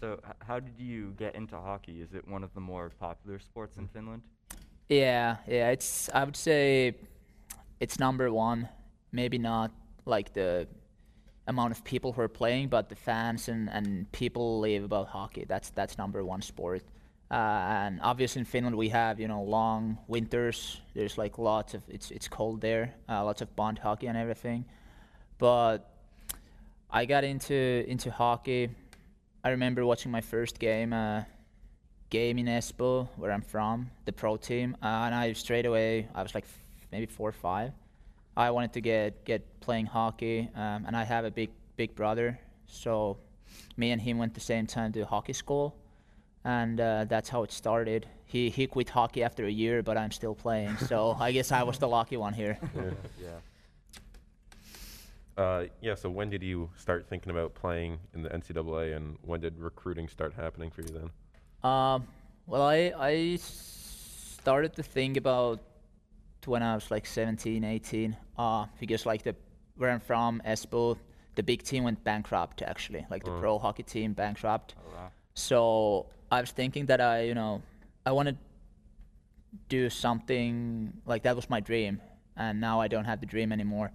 So 0.02 0.20
h- 0.28 0.42
how 0.48 0.60
did 0.60 0.78
you 0.80 1.14
get 1.18 1.36
into 1.36 1.56
hockey? 1.56 2.02
Is 2.02 2.14
it 2.14 2.28
one 2.28 2.44
of 2.44 2.54
the 2.54 2.62
more 2.72 2.92
popular 3.00 3.40
sports 3.40 3.78
in 3.78 3.88
Finland? 3.88 4.22
Yeah, 4.90 5.38
yeah, 5.48 5.72
it's 5.72 6.10
I 6.14 6.24
would 6.24 6.36
say 6.36 6.96
it's 7.80 8.00
number 8.00 8.32
one. 8.32 8.70
Maybe 9.12 9.38
not 9.38 9.72
like 10.06 10.34
the 10.34 10.68
amount 11.48 11.72
of 11.72 11.84
people 11.84 12.12
who 12.12 12.22
are 12.22 12.28
playing, 12.28 12.70
but 12.70 12.90
the 12.90 12.96
fans 12.96 13.48
and, 13.50 13.70
and 13.70 14.12
people 14.12 14.60
live 14.60 14.84
about 14.84 15.08
hockey. 15.08 15.46
That's 15.48 15.70
that's 15.72 15.98
number 15.98 16.24
one 16.24 16.42
sport. 16.42 16.84
Uh, 17.32 17.34
and 17.34 18.00
obviously 18.04 18.40
in 18.40 18.46
Finland 18.46 18.76
we 18.76 18.90
have 18.90 19.20
you 19.20 19.28
know 19.28 19.42
long 19.42 19.98
winters. 20.08 20.82
There's 20.94 21.18
like 21.18 21.40
lots 21.40 21.74
of 21.74 21.82
it's 21.90 22.12
it's 22.12 22.28
cold 22.28 22.62
there. 22.62 22.94
Uh, 23.10 23.24
lots 23.26 23.42
of 23.42 23.56
bond 23.56 23.80
hockey 23.80 24.08
and 24.08 24.18
everything. 24.18 24.66
But 25.40 25.90
I 26.92 27.06
got 27.06 27.24
into 27.24 27.84
into 27.88 28.12
hockey. 28.12 28.70
I 29.44 29.50
remember 29.50 29.86
watching 29.86 30.12
my 30.12 30.22
first 30.22 30.60
game. 30.60 30.94
Uh, 30.94 31.24
game 32.16 32.38
in 32.40 32.46
Espoo, 32.46 33.08
where 33.18 33.32
I'm 33.36 33.42
from, 33.42 33.92
the 34.06 34.14
pro 34.14 34.38
team, 34.38 34.78
uh, 34.82 35.06
and 35.06 35.14
I 35.22 35.34
straight 35.34 35.66
away 35.66 36.08
I 36.16 36.22
was 36.24 36.34
like 36.38 36.46
f- 36.46 36.64
maybe 36.92 37.08
four 37.18 37.30
or 37.30 37.38
five. 37.50 37.72
I 38.38 38.52
wanted 38.56 38.72
to 38.78 38.82
get 38.82 39.26
get 39.26 39.42
playing 39.66 39.88
hockey, 39.98 40.38
um, 40.56 40.80
and 40.88 40.94
I 41.02 41.04
have 41.04 41.26
a 41.26 41.32
big 41.32 41.50
big 41.82 41.92
brother, 41.96 42.40
so 42.68 43.18
me 43.76 43.92
and 43.94 44.02
him 44.02 44.18
went 44.18 44.34
the 44.34 44.46
same 44.54 44.66
time 44.78 44.92
to 44.94 45.06
hockey 45.06 45.34
school, 45.34 45.76
and 46.44 46.80
uh, 46.80 47.06
that's 47.14 47.30
how 47.34 47.44
it 47.44 47.52
started. 47.52 48.02
He 48.34 48.50
he 48.58 48.64
quit 48.68 48.90
hockey 48.90 49.22
after 49.24 49.44
a 49.46 49.56
year, 49.64 49.84
but 49.84 49.96
I'm 49.98 50.12
still 50.12 50.36
playing, 50.36 50.78
so 50.90 50.98
I 51.28 51.32
guess 51.36 51.52
I 51.52 51.64
was 51.64 51.78
the 51.80 51.88
lucky 51.98 52.18
one 52.18 52.34
here. 52.34 52.58
yeah. 53.28 53.40
Uh, 55.44 55.64
yeah. 55.82 55.96
So 55.96 56.10
when 56.10 56.30
did 56.30 56.44
you 56.44 56.70
start 56.78 57.08
thinking 57.10 57.32
about 57.36 57.50
playing 57.64 58.00
in 58.14 58.22
the 58.24 58.30
NCAA, 58.30 58.96
and 58.96 59.18
when 59.22 59.40
did 59.42 59.54
recruiting 59.60 60.08
start 60.08 60.34
happening 60.34 60.72
for 60.72 60.82
you 60.82 60.94
then? 61.00 61.10
Um, 61.66 62.08
well, 62.46 62.62
I 62.62 62.94
I 63.12 63.38
started 63.38 64.76
to 64.76 64.84
think 64.84 65.18
about 65.18 65.60
when 66.46 66.62
I 66.62 66.76
was 66.76 66.92
like 66.92 67.08
17, 67.08 67.64
18, 67.64 68.16
uh, 68.38 68.66
because 68.80 69.06
like 69.06 69.24
the 69.24 69.36
where 69.78 69.90
I'm 69.90 70.00
from, 70.00 70.42
Espoo, 70.46 70.98
the 71.36 71.44
big 71.44 71.64
team 71.64 71.84
went 71.84 72.04
bankrupt 72.04 72.62
actually, 72.62 73.06
like 73.10 73.24
the 73.24 73.32
Oh. 73.32 73.40
pro 73.40 73.58
hockey 73.60 73.84
team 73.84 74.14
bankrupt. 74.14 74.76
Oh 74.78 74.96
wow. 74.96 75.10
So 75.34 76.06
I 76.32 76.40
was 76.42 76.52
thinking 76.52 76.86
that 76.86 77.02
I, 77.02 77.22
you 77.30 77.34
know, 77.34 77.62
I 78.06 78.12
want 78.12 78.30
to 78.30 78.36
do 79.70 79.90
something 79.90 80.94
like 81.06 81.24
that 81.24 81.36
was 81.36 81.50
my 81.50 81.60
dream, 81.60 82.00
and 82.38 82.62
now 82.62 82.80
I 82.80 82.88
don't 82.88 83.06
have 83.06 83.20
the 83.20 83.26
dream 83.26 83.52
anymore. 83.52 83.92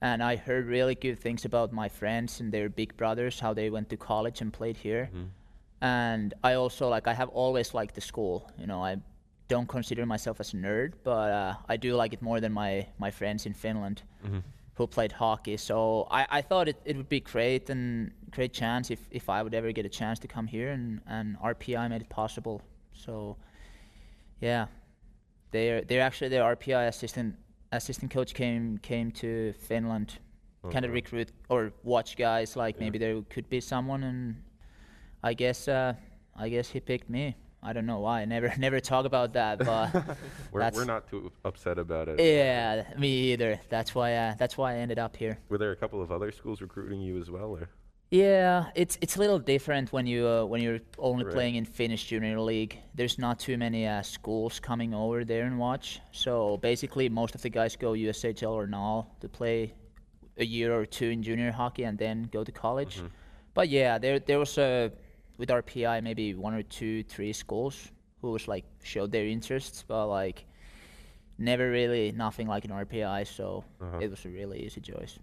And 0.00 0.22
I 0.22 0.36
heard 0.36 0.66
really 0.66 0.94
good 0.96 1.18
things 1.18 1.44
about 1.44 1.72
my 1.72 1.88
friends 1.88 2.40
and 2.40 2.52
their 2.52 2.68
big 2.68 2.96
brothers, 2.96 3.40
how 3.40 3.54
they 3.54 3.70
went 3.70 3.88
to 3.90 3.96
college 3.96 4.42
and 4.42 4.52
played 4.52 4.76
here. 4.76 5.08
And 5.84 6.32
I 6.42 6.54
also 6.54 6.88
like 6.88 7.06
I 7.06 7.12
have 7.12 7.28
always 7.28 7.74
liked 7.74 7.94
the 7.94 8.00
school. 8.00 8.50
You 8.58 8.66
know, 8.66 8.82
I 8.82 8.96
don't 9.48 9.68
consider 9.68 10.06
myself 10.06 10.40
as 10.40 10.54
a 10.54 10.56
nerd, 10.56 10.94
but 11.04 11.30
uh, 11.30 11.54
I 11.68 11.76
do 11.76 11.94
like 11.94 12.14
it 12.14 12.22
more 12.22 12.40
than 12.40 12.52
my 12.52 12.86
my 12.98 13.10
friends 13.10 13.44
in 13.44 13.52
Finland 13.52 14.02
who 14.76 14.86
played 14.86 15.12
hockey. 15.12 15.56
So 15.56 16.06
I, 16.10 16.26
I 16.38 16.42
thought 16.42 16.68
it, 16.68 16.80
it 16.84 16.96
would 16.96 17.08
be 17.08 17.20
great 17.20 17.70
and 17.70 18.10
great 18.30 18.52
chance 18.52 18.90
if, 18.90 19.00
if 19.10 19.28
I 19.28 19.42
would 19.42 19.54
ever 19.54 19.72
get 19.72 19.86
a 19.86 19.88
chance 19.88 20.18
to 20.20 20.28
come 20.28 20.46
here 20.46 20.70
and, 20.70 21.00
and 21.06 21.38
RPI 21.38 21.88
made 21.90 22.00
it 22.00 22.08
possible. 22.08 22.62
So 22.92 23.36
yeah, 24.40 24.66
they're 25.50 25.82
they're 25.82 26.02
actually 26.08 26.30
their 26.30 26.44
RPI 26.56 26.88
assistant 26.88 27.36
assistant 27.72 28.10
coach 28.10 28.32
came 28.34 28.78
came 28.78 29.10
to 29.12 29.52
Finland, 29.68 30.18
kind 30.72 30.84
of 30.84 30.92
recruit 30.92 31.28
or 31.48 31.72
watch 31.82 32.16
guys 32.16 32.56
like 32.56 32.80
maybe 32.80 32.98
there 32.98 33.20
could 33.34 33.48
be 33.48 33.60
someone 33.60 34.02
and 34.02 34.36
I 35.24 35.32
guess 35.34 35.68
uh, 35.68 35.94
I 36.36 36.48
guess 36.50 36.68
he 36.68 36.80
picked 36.80 37.08
me. 37.08 37.34
I 37.62 37.72
don't 37.72 37.86
know 37.86 38.00
why. 38.00 38.20
I 38.20 38.24
never 38.26 38.52
never 38.66 38.78
talk 38.78 39.06
about 39.06 39.32
that, 39.32 39.58
but 39.58 39.88
We're, 40.52 40.70
we're 40.74 40.84
not 40.84 41.08
too 41.08 41.32
upset 41.44 41.78
about 41.78 42.08
it. 42.10 42.20
yeah, 42.20 42.84
me 42.98 43.32
either. 43.32 43.58
That's 43.70 43.94
why 43.94 44.14
uh, 44.14 44.34
that's 44.38 44.56
why 44.58 44.74
I 44.74 44.76
ended 44.84 44.98
up 44.98 45.16
here. 45.16 45.38
Were 45.48 45.58
there 45.58 45.72
a 45.72 45.76
couple 45.76 46.00
of 46.02 46.12
other 46.12 46.30
schools 46.30 46.60
recruiting 46.60 47.00
you 47.00 47.18
as 47.22 47.30
well, 47.30 47.50
or? 47.58 47.68
Yeah, 48.10 48.66
it's 48.74 48.98
it's 49.00 49.16
a 49.16 49.18
little 49.18 49.38
different 49.38 49.92
when 49.92 50.06
you 50.06 50.20
uh, 50.28 50.44
when 50.44 50.60
you're 50.60 50.80
only 50.98 51.24
Right. 51.24 51.34
playing 51.34 51.54
in 51.56 51.64
Finnish 51.64 52.04
junior 52.10 52.38
league. 52.38 52.78
There's 52.94 53.18
not 53.18 53.38
too 53.40 53.56
many 53.56 53.86
uh, 53.88 54.02
schools 54.02 54.60
coming 54.60 54.92
over 54.94 55.24
there 55.24 55.44
and 55.46 55.58
watch. 55.58 56.00
So 56.12 56.58
basically, 56.58 57.08
most 57.08 57.34
of 57.34 57.40
the 57.40 57.48
guys 57.50 57.76
go 57.76 57.92
USHL 57.92 58.52
or 58.52 58.66
NAHL 58.66 59.06
to 59.20 59.28
play 59.28 59.72
a 60.36 60.44
year 60.44 60.78
or 60.78 60.84
two 60.86 61.08
in 61.08 61.22
junior 61.22 61.50
hockey 61.50 61.84
and 61.84 61.96
then 61.98 62.28
go 62.30 62.44
to 62.44 62.52
college. 62.52 63.02
But 63.54 63.68
yeah, 63.68 63.98
there 63.98 64.18
there 64.20 64.38
was 64.38 64.58
a 64.58 64.92
with 65.38 65.48
RPI 65.48 66.02
maybe 66.02 66.34
one 66.34 66.54
or 66.54 66.62
two, 66.62 67.02
three 67.04 67.32
schools 67.32 67.90
who 68.20 68.30
was 68.32 68.48
like 68.48 68.64
showed 68.82 69.12
their 69.12 69.26
interests, 69.26 69.84
but 69.86 70.06
like 70.08 70.44
never 71.38 71.70
really 71.70 72.12
nothing 72.12 72.46
like 72.46 72.64
an 72.64 72.70
RPI. 72.70 73.26
So 73.26 73.64
Uh-huh. 73.80 73.98
it 73.98 74.10
was 74.10 74.24
a 74.24 74.28
really 74.28 74.60
easy 74.64 74.80
choice. 74.80 75.18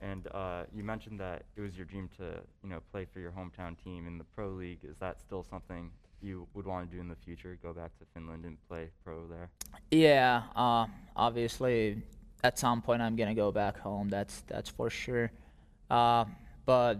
And 0.00 0.26
uh, 0.34 0.64
you 0.74 0.84
mentioned 0.84 1.18
that 1.20 1.44
it 1.56 1.60
was 1.62 1.76
your 1.76 1.86
dream 1.86 2.10
to, 2.18 2.24
you 2.62 2.68
know, 2.68 2.80
play 2.92 3.06
for 3.10 3.20
your 3.20 3.30
hometown 3.32 3.76
team 3.82 4.06
in 4.06 4.18
the 4.18 4.24
pro 4.24 4.48
league. 4.50 4.80
Is 4.82 4.96
that 4.98 5.18
still 5.20 5.42
something 5.42 5.90
you 6.20 6.46
would 6.52 6.66
want 6.66 6.90
to 6.90 6.94
do 6.94 7.00
in 7.00 7.08
the 7.08 7.14
future? 7.16 7.56
Go 7.62 7.72
back 7.72 7.96
to 8.00 8.04
Finland 8.12 8.44
and 8.44 8.58
play 8.68 8.90
pro 9.02 9.26
there? 9.26 9.48
Yeah, 9.90 10.42
uh, 10.56 10.86
obviously, 11.16 12.02
at 12.42 12.58
some 12.58 12.82
point 12.82 13.00
I'm 13.00 13.16
gonna 13.16 13.34
go 13.34 13.50
back 13.50 13.78
home. 13.78 14.08
That's 14.10 14.42
that's 14.46 14.68
for 14.68 14.90
sure. 14.90 15.30
Uh, 15.88 16.26
but 16.66 16.98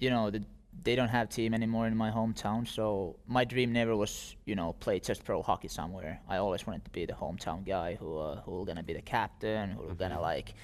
you 0.00 0.10
know, 0.10 0.30
the, 0.30 0.42
they 0.84 0.94
don't 0.94 1.08
have 1.08 1.28
team 1.28 1.54
anymore 1.54 1.86
in 1.86 1.96
my 1.96 2.10
hometown. 2.10 2.66
So 2.66 3.16
my 3.26 3.44
dream 3.44 3.72
never 3.72 3.96
was, 3.96 4.36
you 4.44 4.54
know, 4.54 4.74
play 4.74 5.00
just 5.00 5.24
pro 5.24 5.42
hockey 5.42 5.68
somewhere. 5.68 6.20
I 6.28 6.36
always 6.38 6.66
wanted 6.66 6.84
to 6.84 6.90
be 6.90 7.06
the 7.06 7.14
hometown 7.14 7.66
guy 7.66 7.94
who 7.94 8.16
uh, 8.18 8.40
who 8.42 8.64
gonna 8.64 8.82
be 8.82 8.92
the 8.92 9.02
captain, 9.02 9.70
who 9.70 9.94
gonna 9.94 10.20
like, 10.20 10.54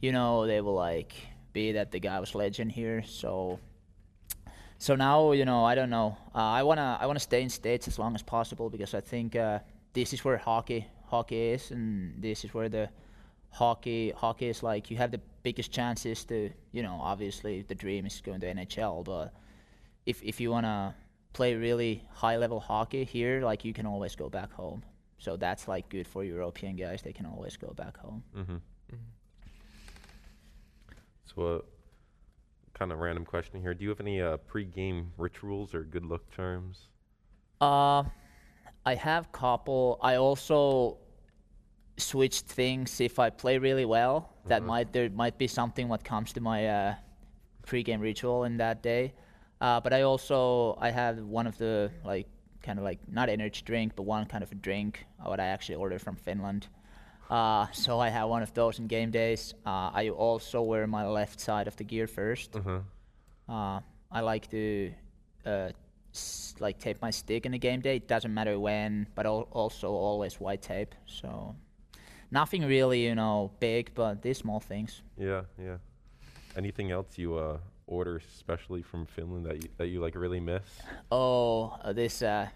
you 0.00 0.12
know, 0.12 0.46
they 0.46 0.60
will 0.60 0.74
like 0.74 1.14
be 1.52 1.72
that 1.72 1.92
the 1.92 2.00
guy 2.00 2.20
was 2.20 2.34
legend 2.34 2.72
here. 2.72 3.02
So 3.06 3.58
so 4.78 4.96
now 4.96 5.32
you 5.32 5.44
know 5.44 5.64
I 5.64 5.74
don't 5.74 5.90
know. 5.90 6.16
Uh, 6.34 6.38
I 6.38 6.62
wanna 6.62 6.98
I 7.00 7.06
wanna 7.06 7.20
stay 7.20 7.42
in 7.42 7.48
states 7.48 7.88
as 7.88 7.98
long 7.98 8.14
as 8.14 8.22
possible 8.22 8.68
because 8.68 8.92
I 8.94 9.00
think 9.00 9.36
uh, 9.36 9.60
this 9.92 10.12
is 10.12 10.24
where 10.24 10.36
hockey 10.36 10.86
hockey 11.06 11.52
is, 11.52 11.70
and 11.70 12.22
this 12.22 12.44
is 12.44 12.52
where 12.52 12.68
the 12.68 12.90
hockey 13.50 14.10
hockey 14.10 14.48
is 14.48 14.62
like 14.62 14.90
you 14.90 14.96
have 14.96 15.12
the 15.12 15.20
biggest 15.44 15.70
chances 15.70 16.24
to 16.24 16.50
you 16.72 16.82
know 16.82 16.98
obviously 17.00 17.62
the 17.62 17.74
dream 17.74 18.04
is 18.04 18.20
going 18.20 18.40
to 18.40 18.46
NHL, 18.52 19.04
but 19.04 19.32
if 20.06 20.22
if 20.22 20.40
you 20.40 20.50
wanna 20.50 20.94
play 21.32 21.54
really 21.54 22.04
high 22.12 22.36
level 22.36 22.60
hockey 22.60 23.04
here, 23.04 23.42
like 23.42 23.64
you 23.64 23.72
can 23.72 23.86
always 23.86 24.14
go 24.16 24.28
back 24.28 24.52
home. 24.52 24.82
So 25.18 25.36
that's 25.36 25.66
like 25.68 25.88
good 25.88 26.06
for 26.06 26.22
European 26.24 26.76
guys. 26.76 27.02
They 27.02 27.12
can 27.12 27.26
always 27.26 27.56
go 27.56 27.72
back 27.74 27.96
home. 27.96 28.22
Mm-hmm. 28.36 28.56
So, 31.24 31.42
uh, 31.42 31.58
kind 32.74 32.92
of 32.92 32.98
random 32.98 33.24
question 33.24 33.60
here. 33.60 33.74
Do 33.74 33.82
you 33.82 33.88
have 33.88 34.00
any 34.00 34.20
uh, 34.20 34.36
pre-game 34.36 35.12
rituals 35.16 35.74
or 35.74 35.82
good 35.82 36.04
luck 36.04 36.22
charms? 36.30 36.88
Uh, 37.60 38.04
I 38.86 38.94
have 38.94 39.32
couple. 39.32 39.98
I 40.02 40.16
also 40.16 40.98
switched 41.96 42.44
things 42.46 43.00
if 43.00 43.18
I 43.18 43.30
play 43.30 43.58
really 43.58 43.84
well. 43.84 44.30
That 44.46 44.62
Mhm. 44.62 44.66
might 44.66 44.92
there 44.92 45.08
might 45.10 45.38
be 45.38 45.46
something 45.46 45.88
what 45.88 46.04
comes 46.04 46.32
to 46.34 46.40
my 46.40 46.68
uh, 46.68 46.94
pre-game 47.66 48.00
ritual 48.00 48.44
in 48.44 48.58
that 48.58 48.82
day. 48.82 49.14
Uh, 49.64 49.80
but 49.80 49.92
I 49.94 50.02
also 50.02 50.76
I 50.78 50.90
have 50.90 51.16
one 51.38 51.46
of 51.46 51.56
the 51.56 51.90
like 52.04 52.26
kind 52.62 52.78
of 52.78 52.84
like 52.84 52.98
not 53.08 53.28
energy 53.30 53.62
drink, 53.64 53.92
but 53.96 54.02
one 54.02 54.26
kind 54.26 54.42
of 54.44 54.52
a 54.52 54.54
drink 54.54 55.06
uh, 55.18 55.30
what 55.30 55.40
I 55.40 55.46
actually 55.46 55.76
ordered 55.76 56.02
from 56.02 56.16
Finland. 56.16 56.66
Uh, 57.30 57.66
so 57.72 57.98
I 57.98 58.10
have 58.10 58.28
one 58.28 58.42
of 58.42 58.52
those 58.52 58.78
in 58.78 58.86
game 58.88 59.10
days. 59.10 59.54
Uh, 59.64 59.88
I 60.00 60.10
also 60.10 60.60
wear 60.60 60.86
my 60.86 61.06
left 61.06 61.40
side 61.40 61.66
of 61.66 61.76
the 61.76 61.84
gear 61.84 62.06
first. 62.06 62.54
Uh-huh. 62.56 62.80
Uh, 63.48 63.80
I 64.12 64.20
like 64.20 64.50
to 64.50 64.92
uh, 65.46 65.70
s- 66.12 66.54
like 66.60 66.78
tape 66.78 66.98
my 67.00 67.10
stick 67.10 67.46
in 67.46 67.54
a 67.54 67.58
game 67.58 67.80
day. 67.80 67.96
It 67.96 68.06
doesn't 68.06 68.34
matter 68.34 68.58
when, 68.60 69.06
but 69.14 69.24
al- 69.24 69.48
also 69.52 69.88
always 69.88 70.38
white 70.40 70.60
tape. 70.60 70.94
So 71.06 71.54
nothing 72.30 72.66
really, 72.66 73.02
you 73.06 73.14
know, 73.14 73.50
big, 73.60 73.92
but 73.94 74.20
these 74.20 74.38
small 74.38 74.60
things. 74.60 75.00
Yeah, 75.16 75.44
yeah. 75.58 75.78
Anything 76.54 76.90
else 76.90 77.16
you 77.16 77.38
uh, 77.38 77.56
order 77.86 78.16
especially 78.16 78.82
from 78.82 79.06
Finland 79.06 79.46
that 79.46 79.62
you, 79.62 79.68
that 79.78 79.88
you 79.88 80.00
like 80.00 80.14
really 80.14 80.40
miss? 80.40 80.62
Oh, 81.10 81.76
uh, 81.82 81.92
this 81.92 82.22
uh, 82.22 82.48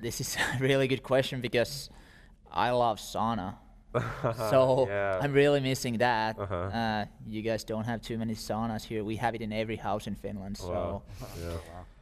this 0.00 0.20
is 0.20 0.36
a 0.54 0.58
really 0.58 0.88
good 0.88 1.02
question 1.02 1.40
because 1.40 1.90
I 2.50 2.70
love 2.70 2.98
sauna. 2.98 3.56
so 4.50 4.86
yeah. 4.88 5.20
I'm 5.22 5.32
really 5.32 5.60
missing 5.60 5.98
that. 5.98 6.38
Uh-huh. 6.38 6.54
Uh, 6.54 7.04
you 7.28 7.42
guys 7.42 7.64
don't 7.64 7.84
have 7.84 8.02
too 8.02 8.18
many 8.18 8.34
saunas 8.34 8.82
here. 8.84 9.04
We 9.04 9.16
have 9.16 9.34
it 9.34 9.40
in 9.40 9.52
every 9.52 9.76
house 9.76 10.06
in 10.08 10.16
Finland. 10.16 10.56
So, 10.56 10.68
Wow. 10.72 11.02
Yeah. 11.40 11.56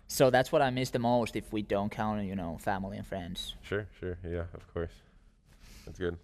so 0.09 0.31
that's 0.31 0.51
what 0.51 0.63
I 0.63 0.71
miss 0.71 0.91
the 0.91 0.99
most. 0.99 1.37
If 1.37 1.53
we 1.53 1.63
don't 1.63 1.91
count, 1.91 2.25
you 2.25 2.35
know, 2.35 2.57
family 2.59 2.97
and 2.97 3.07
friends. 3.07 3.55
Sure, 3.63 3.87
sure. 4.01 4.17
Yeah, 4.25 4.45
of 4.55 4.73
course. 4.73 4.93
That's 5.85 5.99
good. 5.99 6.17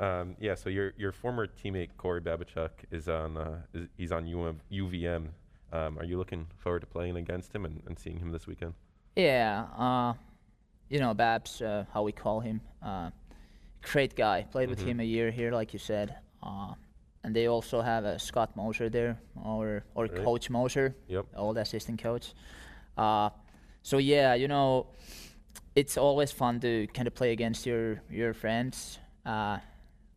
Um, 0.00 0.34
yeah, 0.40 0.54
so 0.54 0.70
your 0.70 0.92
your 0.96 1.12
former 1.12 1.46
teammate 1.46 1.90
Corey 1.98 2.22
Babichuk 2.22 2.70
is 2.90 3.06
on 3.08 3.36
uh, 3.36 3.58
is, 3.74 3.88
he's 3.98 4.12
on 4.12 4.24
UM, 4.26 4.60
UVM. 4.72 5.28
Um, 5.72 5.98
are 5.98 6.04
you 6.04 6.16
looking 6.18 6.46
forward 6.56 6.80
to 6.80 6.86
playing 6.86 7.16
against 7.16 7.54
him 7.54 7.64
and, 7.64 7.82
and 7.86 7.98
seeing 7.98 8.18
him 8.18 8.32
this 8.32 8.46
weekend? 8.46 8.72
Yeah, 9.14 9.66
uh, 9.76 10.14
you 10.88 10.98
know, 11.00 11.12
Babs, 11.14 11.60
uh, 11.62 11.84
how 11.92 12.02
we 12.02 12.12
call 12.12 12.40
him. 12.40 12.60
Uh, 12.82 13.10
great 13.82 14.16
guy. 14.16 14.46
Played 14.50 14.70
with 14.70 14.80
Mhm. 14.80 14.86
him 14.86 15.00
a 15.00 15.04
year 15.04 15.30
here, 15.30 15.52
like 15.52 15.72
you 15.74 15.78
said. 15.78 16.16
Uh, 16.42 16.74
and 17.22 17.36
they 17.36 17.46
also 17.46 17.82
have 17.82 18.04
uh, 18.06 18.16
Scott 18.18 18.56
Moser 18.56 18.88
there, 18.88 19.18
or 19.44 19.84
or 19.94 20.04
Right. 20.06 20.24
Coach 20.24 20.48
Moser, 20.48 20.94
Yep. 21.08 21.26
old 21.36 21.58
assistant 21.58 22.02
coach. 22.02 22.32
Uh, 22.96 23.28
so 23.82 23.98
yeah, 23.98 24.32
you 24.34 24.48
know, 24.48 24.86
it's 25.76 25.98
always 25.98 26.32
fun 26.32 26.58
to 26.60 26.86
kind 26.94 27.06
of 27.06 27.14
play 27.14 27.32
against 27.32 27.66
your 27.66 28.00
your 28.10 28.32
friends. 28.32 28.98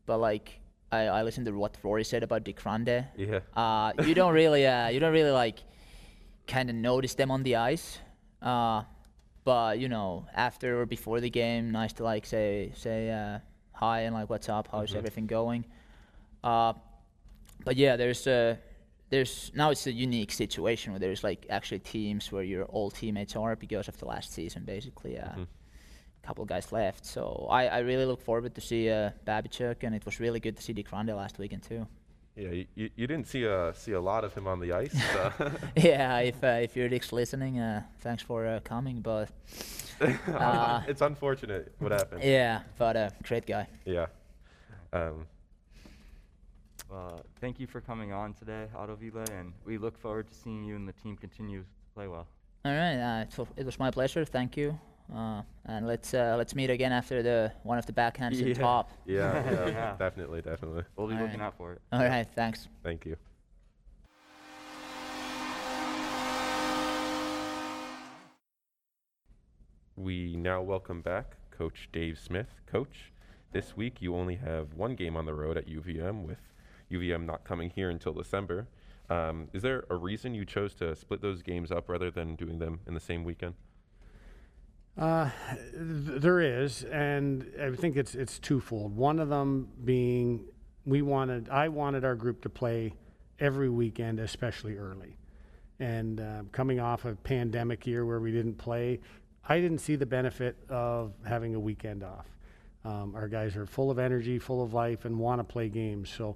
Uh, 0.03 0.05
but 0.05 0.17
like, 0.19 0.59
I, 0.91 1.05
I 1.07 1.23
listened 1.23 1.45
to 1.47 1.51
what 1.53 1.77
Rory 1.83 2.03
said 2.03 2.23
about 2.23 2.43
De 2.43 2.53
Grande. 2.53 3.05
Yeah. 3.17 3.39
Uh, 3.55 3.93
you 4.05 4.13
don't 4.13 4.33
really, 4.41 4.65
uh, 4.67 4.89
you 4.89 4.99
don't 4.99 5.13
really 5.13 5.31
like, 5.31 5.59
kind 6.47 6.69
of 6.69 6.75
notice 6.75 7.15
them 7.15 7.31
on 7.31 7.43
the 7.43 7.55
ice. 7.55 7.99
Uh, 8.41 8.83
but 9.45 9.79
you 9.79 9.89
know, 9.89 10.25
after 10.33 10.81
or 10.81 10.85
before 10.85 11.19
the 11.21 11.29
game, 11.29 11.71
nice 11.71 11.93
to 11.93 12.03
like 12.03 12.25
say 12.25 12.71
say 12.75 13.09
uh, 13.11 13.39
hi 13.73 14.01
and 14.01 14.13
like 14.15 14.29
what's 14.29 14.47
up, 14.49 14.69
how's 14.71 14.91
Mhm. 14.91 14.97
everything 14.97 15.27
going. 15.27 15.65
Uh, 16.43 16.73
but 17.65 17.75
yeah, 17.75 17.95
there's 17.97 18.25
a 18.27 18.57
there's 19.09 19.51
now 19.55 19.69
it's 19.69 19.85
a 19.87 19.91
unique 19.91 20.31
situation 20.31 20.91
where 20.93 20.99
there's 20.99 21.23
like 21.23 21.45
actually 21.49 21.79
teams 21.79 22.31
where 22.31 22.43
your 22.43 22.65
old 22.69 22.95
teammates 22.95 23.35
are 23.35 23.55
because 23.57 23.87
of 23.89 23.97
the 23.97 24.05
last 24.05 24.31
season, 24.33 24.63
basically. 24.65 25.17
Uh, 25.17 25.27
Mhm. 25.35 25.47
Couple 26.23 26.43
of 26.43 26.47
guys 26.49 26.71
left, 26.71 27.05
so 27.05 27.47
I, 27.51 27.67
I 27.67 27.79
really 27.79 28.05
look 28.05 28.21
forward 28.21 28.55
to 28.55 28.61
see 28.61 28.89
uh, 28.89 29.09
Babichuk, 29.27 29.83
and 29.83 29.93
it 29.93 30.05
was 30.05 30.19
really 30.21 30.39
good 30.39 30.55
to 30.55 30.63
see 30.63 30.71
De 30.71 30.81
Grande 30.81 31.09
last 31.15 31.37
weekend 31.37 31.63
too. 31.63 31.85
Yeah, 32.35 32.49
you, 32.51 32.65
you, 32.75 32.89
you 32.95 33.07
didn't 33.07 33.27
see 33.27 33.43
a 33.43 33.73
see 33.75 33.91
a 33.91 33.99
lot 33.99 34.23
of 34.23 34.33
him 34.33 34.47
on 34.47 34.59
the 34.59 34.71
ice. 34.71 34.95
So. 35.13 35.31
yeah, 35.75 36.19
if 36.19 36.41
uh, 36.43 36.47
if 36.63 36.75
you're 36.77 36.87
Dick's 36.89 37.11
listening, 37.11 37.59
uh, 37.59 37.83
thanks 37.99 38.23
for 38.23 38.47
uh, 38.47 38.59
coming. 38.63 39.01
But 39.01 39.29
Uh, 40.27 40.81
it's 40.87 41.01
unfortunate 41.01 41.73
what 41.79 41.91
happened. 41.91 42.23
yeah, 42.23 42.61
but 42.77 42.95
uh, 42.95 43.09
great 43.23 43.45
guy. 43.45 43.67
Yeah. 43.85 44.07
Um, 44.93 45.27
Uh, 46.91 47.17
thank 47.41 47.59
you 47.59 47.67
for 47.67 47.81
coming 47.81 48.13
on 48.13 48.33
today, 48.33 48.67
Ottoville, 48.75 49.27
and 49.39 49.51
we 49.65 49.77
look 49.77 49.97
forward 49.97 50.27
to 50.27 50.33
seeing 50.35 50.63
you 50.63 50.75
and 50.75 50.87
the 50.87 50.93
team 50.93 51.17
continue 51.17 51.61
to 51.61 51.89
play 51.95 52.07
well. 52.07 52.27
All 52.65 52.71
right, 52.71 52.97
uh, 52.97 53.43
it 53.57 53.65
was 53.65 53.79
my 53.79 53.89
pleasure. 53.91 54.23
Thank 54.25 54.55
you. 54.57 54.79
Uh, 55.13 55.41
and 55.65 55.87
let's 55.87 56.13
uh, 56.13 56.35
let's 56.37 56.55
meet 56.55 56.69
again 56.69 56.91
after 56.91 57.21
the 57.23 57.51
one 57.63 57.77
of 57.77 57.85
the 57.85 57.93
backhands 57.93 58.39
in 58.39 58.47
Yeah. 58.47 58.53
top. 58.53 58.91
yeah, 59.05 59.51
yeah, 59.51 59.67
Yeah. 59.67 59.95
definitely, 59.97 60.41
definitely. 60.41 60.83
We'll 60.95 61.07
be 61.07 61.15
All 61.15 61.21
looking 61.21 61.39
right. 61.39 61.47
out 61.47 61.57
for 61.57 61.73
it. 61.73 61.81
All 61.91 61.99
right, 61.99 62.27
thanks. 62.35 62.67
Thank 62.83 63.05
you. 63.05 63.17
We 69.95 70.35
now 70.35 70.61
welcome 70.61 71.01
back 71.01 71.37
Coach 71.51 71.89
Dave 71.91 72.17
Smith. 72.17 72.47
Coach, 72.65 73.11
this 73.51 73.77
week 73.77 74.01
you 74.01 74.15
only 74.15 74.35
have 74.35 74.73
one 74.73 74.95
game 74.95 75.15
on 75.15 75.25
the 75.25 75.33
road 75.33 75.57
at 75.57 75.67
UVM, 75.67 76.23
with 76.25 76.39
UVM 76.91 77.25
not 77.25 77.43
coming 77.43 77.69
here 77.69 77.89
until 77.89 78.13
December. 78.13 78.67
Um, 79.09 79.49
is 79.53 79.61
there 79.61 79.83
a 79.89 79.95
reason 79.95 80.33
you 80.33 80.45
chose 80.45 80.73
to 80.75 80.95
split 80.95 81.21
those 81.21 81.41
games 81.43 81.71
up 81.71 81.89
rather 81.89 82.09
than 82.09 82.35
doing 82.35 82.59
them 82.59 82.79
in 82.87 82.93
the 82.93 82.99
same 82.99 83.23
weekend? 83.23 83.53
Uh, 84.97 85.29
th- 85.71 86.21
there 86.21 86.39
is, 86.39 86.83
and 86.83 87.51
I 87.59 87.71
think 87.75 87.95
it's 87.95 88.13
it's 88.13 88.37
twofold. 88.37 88.95
One 88.95 89.19
of 89.19 89.29
them 89.29 89.69
being 89.83 90.45
we 90.85 91.01
wanted, 91.01 91.49
I 91.49 91.69
wanted 91.69 92.03
our 92.05 92.15
group 92.15 92.41
to 92.41 92.49
play 92.49 92.93
every 93.39 93.69
weekend, 93.69 94.19
especially 94.19 94.77
early. 94.77 95.17
And 95.79 96.19
uh, 96.19 96.43
coming 96.51 96.79
off 96.79 97.05
a 97.05 97.15
pandemic 97.15 97.87
year 97.87 98.05
where 98.05 98.19
we 98.19 98.31
didn't 98.31 98.57
play, 98.57 98.99
I 99.47 99.59
didn't 99.59 99.79
see 99.79 99.95
the 99.95 100.05
benefit 100.05 100.57
of 100.69 101.13
having 101.25 101.55
a 101.55 101.59
weekend 101.59 102.03
off. 102.03 102.27
Um, 102.85 103.15
our 103.15 103.27
guys 103.27 103.55
are 103.55 103.65
full 103.65 103.89
of 103.89 103.97
energy, 103.97 104.39
full 104.39 104.61
of 104.61 104.73
life, 104.73 105.05
and 105.05 105.17
want 105.17 105.39
to 105.39 105.43
play 105.43 105.69
games. 105.69 106.09
So 106.09 106.35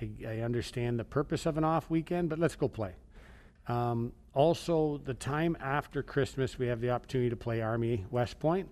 I, 0.00 0.10
I 0.26 0.40
understand 0.40 0.98
the 0.98 1.04
purpose 1.04 1.46
of 1.46 1.58
an 1.58 1.64
off 1.64 1.90
weekend, 1.90 2.28
but 2.28 2.38
let's 2.38 2.54
go 2.54 2.68
play. 2.68 2.92
Um, 3.68 4.12
also, 4.34 5.00
the 5.04 5.14
time 5.14 5.56
after 5.60 6.02
Christmas, 6.02 6.58
we 6.58 6.66
have 6.66 6.80
the 6.80 6.90
opportunity 6.90 7.30
to 7.30 7.36
play 7.36 7.62
Army 7.62 8.04
West 8.10 8.38
Point. 8.38 8.68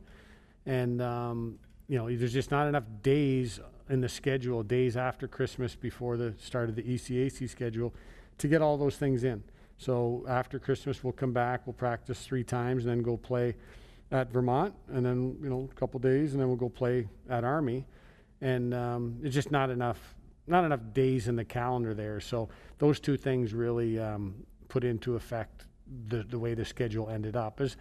And 0.66 1.01
um, 1.01 1.59
you 1.88 1.99
know, 1.99 2.14
there's 2.14 2.32
just 2.32 2.51
not 2.51 2.68
enough 2.68 2.84
days 3.03 3.61
in 3.90 4.01
the 4.01 4.09
schedule, 4.09 4.62
days 4.62 4.97
after 4.97 5.28
Christmas 5.28 5.74
before 5.74 6.16
the 6.16 6.34
start 6.38 6.68
of 6.68 6.76
the 6.76 6.82
ECAC 6.82 7.49
schedule, 7.49 7.95
to 8.38 8.49
get 8.49 8.62
all 8.62 8.76
those 8.76 8.97
things 8.97 9.24
in. 9.24 9.42
So 9.76 10.24
after 10.28 10.59
Christmas, 10.59 11.05
we'll 11.05 11.12
come 11.12 11.32
back, 11.32 11.66
we'll 11.66 11.74
practice 11.74 12.24
three 12.24 12.45
times, 12.45 12.84
and 12.84 12.92
then 12.92 13.03
go 13.03 13.16
play 13.16 13.57
at 14.12 14.32
Vermont, 14.32 14.74
and 14.88 15.05
then 15.05 15.36
you 15.42 15.51
know, 15.51 15.68
a 15.70 15.74
couple 15.74 15.99
days, 16.01 16.32
and 16.32 16.40
then 16.40 16.49
we'll 16.49 16.57
go 16.57 16.68
play 16.68 17.09
at 17.28 17.45
Army, 17.45 17.84
and 18.40 18.72
um, 18.72 19.18
it's 19.22 19.34
just 19.34 19.51
not 19.51 19.70
enough, 19.70 20.14
not 20.47 20.64
enough 20.64 20.80
days 20.92 21.28
in 21.28 21.36
the 21.36 21.45
calendar 21.45 21.95
there. 21.95 22.20
So 22.20 22.49
those 22.78 23.01
two 23.01 23.16
things 23.16 23.53
really 23.53 23.99
um, 23.99 24.34
put 24.68 24.84
into 24.84 25.16
effect 25.16 25.66
the 26.08 26.22
the 26.22 26.38
way 26.38 26.54
the 26.54 26.64
schedule 26.64 27.08
ended 27.08 27.36
up, 27.36 27.60
as 27.60 27.76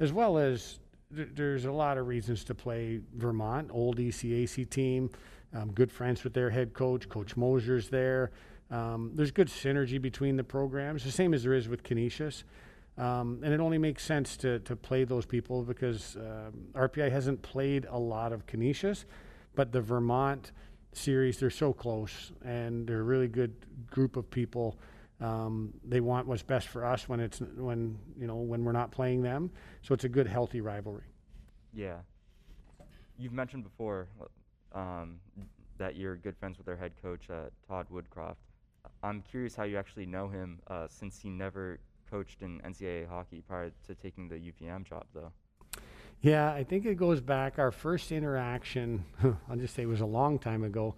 as 0.00 0.12
well 0.12 0.38
as 0.38 0.78
th- 1.14 1.28
there's 1.34 1.64
a 1.64 1.72
lot 1.72 1.98
of 1.98 2.06
reasons 2.06 2.44
to 2.44 2.54
play 2.54 3.00
Vermont, 3.14 3.70
old 3.72 3.98
ECAC 3.98 4.68
team, 4.68 5.10
um, 5.54 5.72
good 5.72 5.90
friends 5.90 6.24
with 6.24 6.34
their 6.34 6.50
head 6.50 6.74
coach, 6.74 7.08
Coach 7.08 7.36
Mosier's 7.36 7.88
there. 7.88 8.30
Um, 8.70 9.12
there's 9.14 9.30
good 9.30 9.48
synergy 9.48 10.00
between 10.00 10.36
the 10.36 10.44
programs, 10.44 11.04
the 11.04 11.12
same 11.12 11.32
as 11.34 11.44
there 11.44 11.54
is 11.54 11.68
with 11.68 11.82
Canisius. 11.82 12.44
Um, 12.98 13.40
and 13.44 13.52
it 13.52 13.60
only 13.60 13.78
makes 13.78 14.02
sense 14.02 14.36
to, 14.38 14.58
to 14.60 14.74
play 14.74 15.04
those 15.04 15.26
people 15.26 15.62
because 15.62 16.16
um, 16.16 16.68
RPI 16.72 17.10
hasn't 17.12 17.42
played 17.42 17.86
a 17.90 17.98
lot 17.98 18.32
of 18.32 18.46
Canisius, 18.46 19.04
but 19.54 19.70
the 19.70 19.82
Vermont 19.82 20.52
series, 20.92 21.38
they're 21.38 21.50
so 21.50 21.72
close 21.72 22.32
and 22.44 22.86
they're 22.86 23.00
a 23.00 23.04
really 23.04 23.28
good 23.28 23.54
group 23.90 24.16
of 24.16 24.30
people. 24.30 24.78
Um, 25.20 25.72
they 25.82 26.00
want 26.00 26.26
what's 26.26 26.42
best 26.42 26.68
for 26.68 26.84
us 26.84 27.08
when 27.08 27.20
it's 27.20 27.40
when 27.40 27.98
you 28.18 28.26
know 28.26 28.36
when 28.36 28.64
we're 28.64 28.72
not 28.72 28.90
playing 28.90 29.22
them. 29.22 29.50
So 29.82 29.94
it's 29.94 30.04
a 30.04 30.08
good, 30.08 30.26
healthy 30.26 30.60
rivalry. 30.60 31.06
Yeah. 31.74 31.96
You've 33.18 33.32
mentioned 33.32 33.64
before 33.64 34.08
um, 34.72 35.18
that 35.78 35.96
you're 35.96 36.16
good 36.16 36.36
friends 36.36 36.58
with 36.58 36.66
their 36.66 36.76
head 36.76 36.92
coach, 37.02 37.30
uh, 37.30 37.44
Todd 37.66 37.86
Woodcroft. 37.92 38.36
I'm 39.02 39.22
curious 39.22 39.54
how 39.54 39.64
you 39.64 39.78
actually 39.78 40.06
know 40.06 40.28
him 40.28 40.60
uh, 40.68 40.86
since 40.88 41.18
he 41.18 41.30
never 41.30 41.78
coached 42.10 42.42
in 42.42 42.60
NCAA 42.60 43.08
hockey 43.08 43.42
prior 43.46 43.70
to 43.86 43.94
taking 43.94 44.28
the 44.28 44.36
UVM 44.36 44.84
job, 44.84 45.06
though. 45.14 45.32
Yeah, 46.22 46.52
I 46.52 46.64
think 46.64 46.86
it 46.86 46.96
goes 46.96 47.20
back. 47.20 47.58
Our 47.58 47.70
first 47.70 48.10
interaction, 48.10 49.04
I'll 49.48 49.56
just 49.56 49.74
say 49.74 49.82
it 49.82 49.86
was 49.86 50.00
a 50.00 50.06
long 50.06 50.38
time 50.38 50.64
ago. 50.64 50.94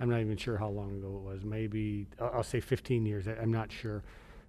I'm 0.00 0.10
not 0.10 0.20
even 0.20 0.36
sure 0.36 0.56
how 0.56 0.68
long 0.68 0.96
ago 0.98 1.16
it 1.16 1.22
was. 1.22 1.44
Maybe, 1.44 2.06
I'll 2.20 2.30
I'll 2.36 2.42
say 2.42 2.60
15 2.60 3.06
years. 3.06 3.26
I, 3.28 3.32
I'm 3.32 3.52
not 3.52 3.72
sure. 3.72 4.02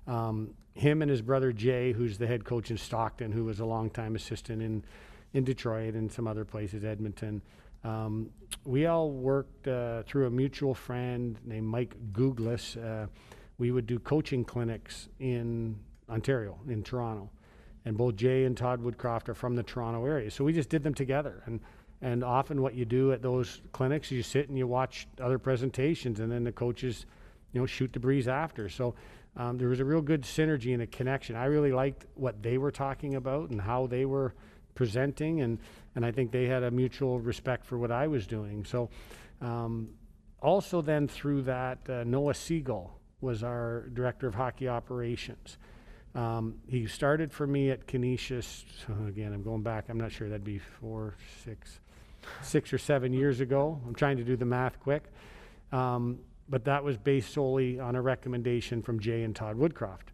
Um, 0.07 0.53
him 0.73 1.01
and 1.01 1.09
his 1.09 1.21
brother 1.21 1.51
Jay, 1.51 1.91
who's 1.91 2.17
the 2.17 2.27
head 2.27 2.45
coach 2.45 2.71
in 2.71 2.77
Stockton, 2.77 3.31
who 3.31 3.45
was 3.45 3.59
a 3.59 3.65
longtime 3.65 4.15
assistant 4.15 4.61
in, 4.61 4.83
in 5.33 5.43
Detroit 5.43 5.95
and 5.95 6.11
some 6.11 6.27
other 6.27 6.45
places, 6.45 6.83
Edmonton. 6.83 7.41
Um, 7.83 8.29
we 8.65 8.85
all 8.85 9.11
worked 9.11 9.67
uh, 9.67 10.03
through 10.03 10.27
a 10.27 10.29
mutual 10.29 10.73
friend 10.73 11.37
named 11.45 11.67
Mike 11.67 11.95
Googlis. 12.11 12.77
Uh, 12.77 13.07
we 13.57 13.71
would 13.71 13.87
do 13.87 13.99
coaching 13.99 14.43
clinics 14.43 15.09
in 15.19 15.77
Ontario, 16.09 16.57
in 16.67 16.83
Toronto 16.83 17.29
and 17.87 17.95
both 17.95 18.17
Jay 18.17 18.43
and 18.43 18.57
Todd 18.57 18.83
Woodcroft 18.83 19.29
are 19.29 19.33
from 19.33 19.55
the 19.55 19.63
Toronto 19.63 20.05
area. 20.05 20.29
So 20.29 20.43
we 20.43 20.51
just 20.51 20.67
did 20.67 20.83
them 20.83 20.93
together. 20.93 21.41
And 21.45 21.61
and 22.01 22.23
often 22.23 22.61
what 22.61 22.75
you 22.75 22.85
do 22.85 23.11
at 23.11 23.21
those 23.21 23.61
clinics, 23.71 24.07
is 24.07 24.11
you 24.11 24.23
sit 24.23 24.49
and 24.49 24.57
you 24.57 24.67
watch 24.67 25.07
other 25.21 25.39
presentations, 25.39 26.19
and 26.19 26.31
then 26.31 26.43
the 26.43 26.51
coaches, 26.51 27.05
you 27.53 27.59
know, 27.59 27.65
shoot 27.65 27.91
the 27.93 27.99
breeze 27.99 28.27
after. 28.27 28.69
So 28.69 28.95
um, 29.35 29.57
there 29.57 29.69
was 29.69 29.79
a 29.79 29.85
real 29.85 30.01
good 30.01 30.23
synergy 30.23 30.73
and 30.73 30.81
a 30.81 30.87
connection. 30.87 31.35
I 31.35 31.45
really 31.45 31.71
liked 31.71 32.05
what 32.15 32.41
they 32.41 32.57
were 32.57 32.71
talking 32.71 33.15
about 33.15 33.49
and 33.49 33.61
how 33.61 33.87
they 33.87 34.05
were 34.05 34.33
presenting, 34.75 35.41
and 35.41 35.59
and 35.95 36.05
I 36.05 36.11
think 36.11 36.31
they 36.31 36.45
had 36.45 36.63
a 36.63 36.69
mutual 36.69 37.19
respect 37.19 37.65
for 37.65 37.77
what 37.79 37.91
I 37.91 38.07
was 38.07 38.27
doing. 38.27 38.63
So 38.65 38.89
um, 39.41 39.89
also 40.41 40.81
then 40.81 41.07
through 41.07 41.43
that, 41.43 41.79
uh, 41.89 42.03
Noah 42.05 42.35
Siegel 42.35 42.99
was 43.19 43.43
our 43.43 43.89
director 43.93 44.27
of 44.27 44.35
hockey 44.35 44.67
operations. 44.67 45.57
Um, 46.13 46.55
he 46.67 46.85
started 46.87 47.31
for 47.31 47.47
me 47.47 47.71
at 47.71 47.87
Canisius. 47.87 48.65
So 48.85 48.93
again, 49.07 49.33
I'm 49.33 49.43
going 49.43 49.63
back. 49.63 49.85
I'm 49.89 49.99
not 49.99 50.11
sure. 50.11 50.29
That'd 50.29 50.43
be 50.43 50.59
four, 50.59 51.15
six, 51.43 51.79
six 52.41 52.73
or 52.73 52.77
seven 52.77 53.13
years 53.13 53.39
ago. 53.39 53.79
I'm 53.85 53.95
trying 53.95 54.17
to 54.17 54.23
do 54.23 54.35
the 54.35 54.45
math 54.45 54.79
quick. 54.79 55.03
Um, 55.71 56.19
but 56.49 56.63
that 56.65 56.83
was 56.83 56.97
based 56.97 57.33
solely 57.33 57.79
on 57.79 57.95
a 57.95 58.01
recommendation 58.01 58.81
from 58.81 58.99
Jay 58.99 59.23
and 59.23 59.35
Todd 59.35 59.57
Woodcroft. 59.57 60.13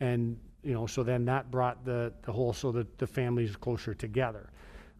And, 0.00 0.38
you 0.62 0.72
know, 0.72 0.86
so 0.86 1.02
then 1.02 1.24
that 1.26 1.50
brought 1.50 1.84
the, 1.84 2.12
the 2.22 2.32
whole, 2.32 2.52
so 2.52 2.72
that 2.72 2.98
the 2.98 3.06
families 3.06 3.54
closer 3.56 3.94
together. 3.94 4.50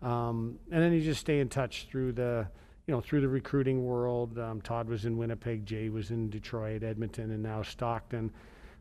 Um, 0.02 0.58
and 0.70 0.82
then 0.82 0.92
you 0.92 1.00
just 1.00 1.20
stay 1.20 1.40
in 1.40 1.48
touch 1.48 1.88
through 1.90 2.12
the, 2.12 2.46
you 2.86 2.92
know, 2.92 3.00
through 3.00 3.22
the 3.22 3.28
recruiting 3.28 3.84
world. 3.84 4.38
Um, 4.38 4.60
Todd 4.60 4.88
was 4.88 5.06
in 5.06 5.16
Winnipeg, 5.16 5.64
Jay 5.64 5.88
was 5.88 6.10
in 6.10 6.28
Detroit, 6.28 6.82
Edmonton, 6.82 7.30
and 7.30 7.42
now 7.42 7.62
Stockton. 7.62 8.30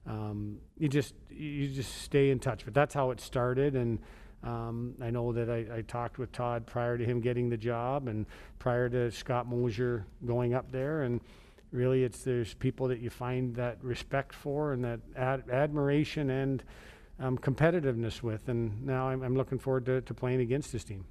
Um, 0.05 0.57
you 0.77 0.89
just 0.89 1.15
you 1.29 1.69
just 1.69 2.01
stay 2.01 2.29
in 2.29 2.39
touch. 2.39 2.65
But 2.65 2.73
that's 2.73 2.93
how 2.93 3.11
it 3.11 3.21
started, 3.21 3.77
and 3.77 3.99
um, 4.43 4.95
I 5.01 5.09
know 5.09 5.31
that 5.31 5.49
I, 5.49 5.77
I 5.77 5.81
talked 5.81 6.17
with 6.17 6.31
Todd 6.31 6.65
prior 6.65 6.97
to 6.97 7.05
him 7.05 7.21
getting 7.21 7.49
the 7.49 7.57
job, 7.57 8.07
and 8.07 8.25
prior 8.59 8.89
to 8.89 9.11
Scott 9.11 9.47
Mosier 9.47 10.05
going 10.25 10.53
up 10.53 10.71
there, 10.71 11.03
and 11.03 11.21
really 11.71 12.03
it's 12.03 12.23
there's 12.23 12.53
people 12.53 12.87
that 12.89 12.99
you 12.99 13.09
find 13.09 13.55
that 13.55 13.77
respect 13.81 14.33
for 14.33 14.73
and 14.73 14.83
that 14.83 14.99
ad- 15.15 15.49
admiration 15.49 16.29
and 16.29 16.63
um, 17.19 17.37
competitiveness 17.37 18.21
with, 18.21 18.49
and 18.49 18.85
now 18.85 19.07
I'm, 19.07 19.21
I'm 19.23 19.35
looking 19.35 19.59
forward 19.59 19.85
to, 19.85 20.01
to 20.01 20.13
playing 20.13 20.41
against 20.41 20.71
this 20.71 20.83
team. 20.83 21.05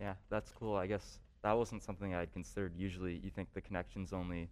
Yeah, 0.00 0.14
that's 0.28 0.50
cool. 0.50 0.74
I 0.74 0.86
guess 0.86 1.20
that 1.42 1.56
wasn't 1.56 1.82
something 1.82 2.14
I'd 2.14 2.32
considered. 2.32 2.72
Usually, 2.76 3.20
you 3.22 3.30
think 3.30 3.48
the 3.54 3.60
connections 3.60 4.12
only 4.12 4.48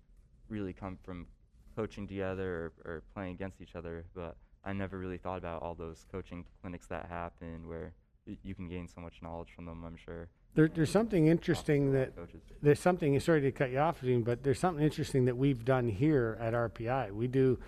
really 0.49 0.73
come 0.73 0.99
from 1.03 1.27
coaching 1.75 2.07
together 2.07 2.73
or, 2.85 2.93
or 2.93 3.03
playing 3.15 3.33
against 3.33 3.61
each 3.61 3.75
other, 3.75 4.05
but 4.15 4.37
I 4.65 4.73
never 4.73 4.99
really 4.99 5.19
thought 5.19 5.39
about 5.39 5.63
all 5.63 5.75
those 5.75 6.05
coaching 6.13 6.45
clinics 6.61 6.87
that 6.87 7.07
happen 7.07 7.67
where 7.67 7.95
y- 8.27 8.39
you 8.43 8.55
can 8.55 8.69
gain 8.69 8.89
so 8.89 9.01
much 9.01 9.15
knowledge 9.23 9.49
from 9.55 9.67
them. 9.67 9.85
I'm 9.85 9.97
sure. 9.97 10.29
There, 10.55 10.69
there's 10.69 10.91
something 10.91 11.29
interesting 11.29 11.93
that 11.93 12.15
coaches. 12.15 12.43
there's 12.61 12.81
something 12.81 13.19
sorry 13.21 13.41
to 13.41 13.53
cut 13.53 13.71
you 13.71 13.79
off 13.79 14.01
Dean, 14.03 14.23
but 14.23 14.43
there's 14.43 14.61
something 14.61 14.85
interesting 14.85 15.25
that 15.25 15.37
we've 15.37 15.65
done 15.65 15.89
here 15.89 16.37
at 16.41 16.53
RPI. 16.53 17.13
We 17.13 17.27
do 17.27 17.59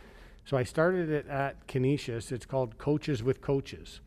so 0.45 0.59
I 0.59 0.63
started 0.63 1.11
it 1.11 1.27
at 1.29 1.67
Canisius. 1.67 2.31
It's 2.31 2.45
called 2.45 2.77
Coaches 2.77 3.23
with 3.23 3.41
Coaches. 3.41 4.01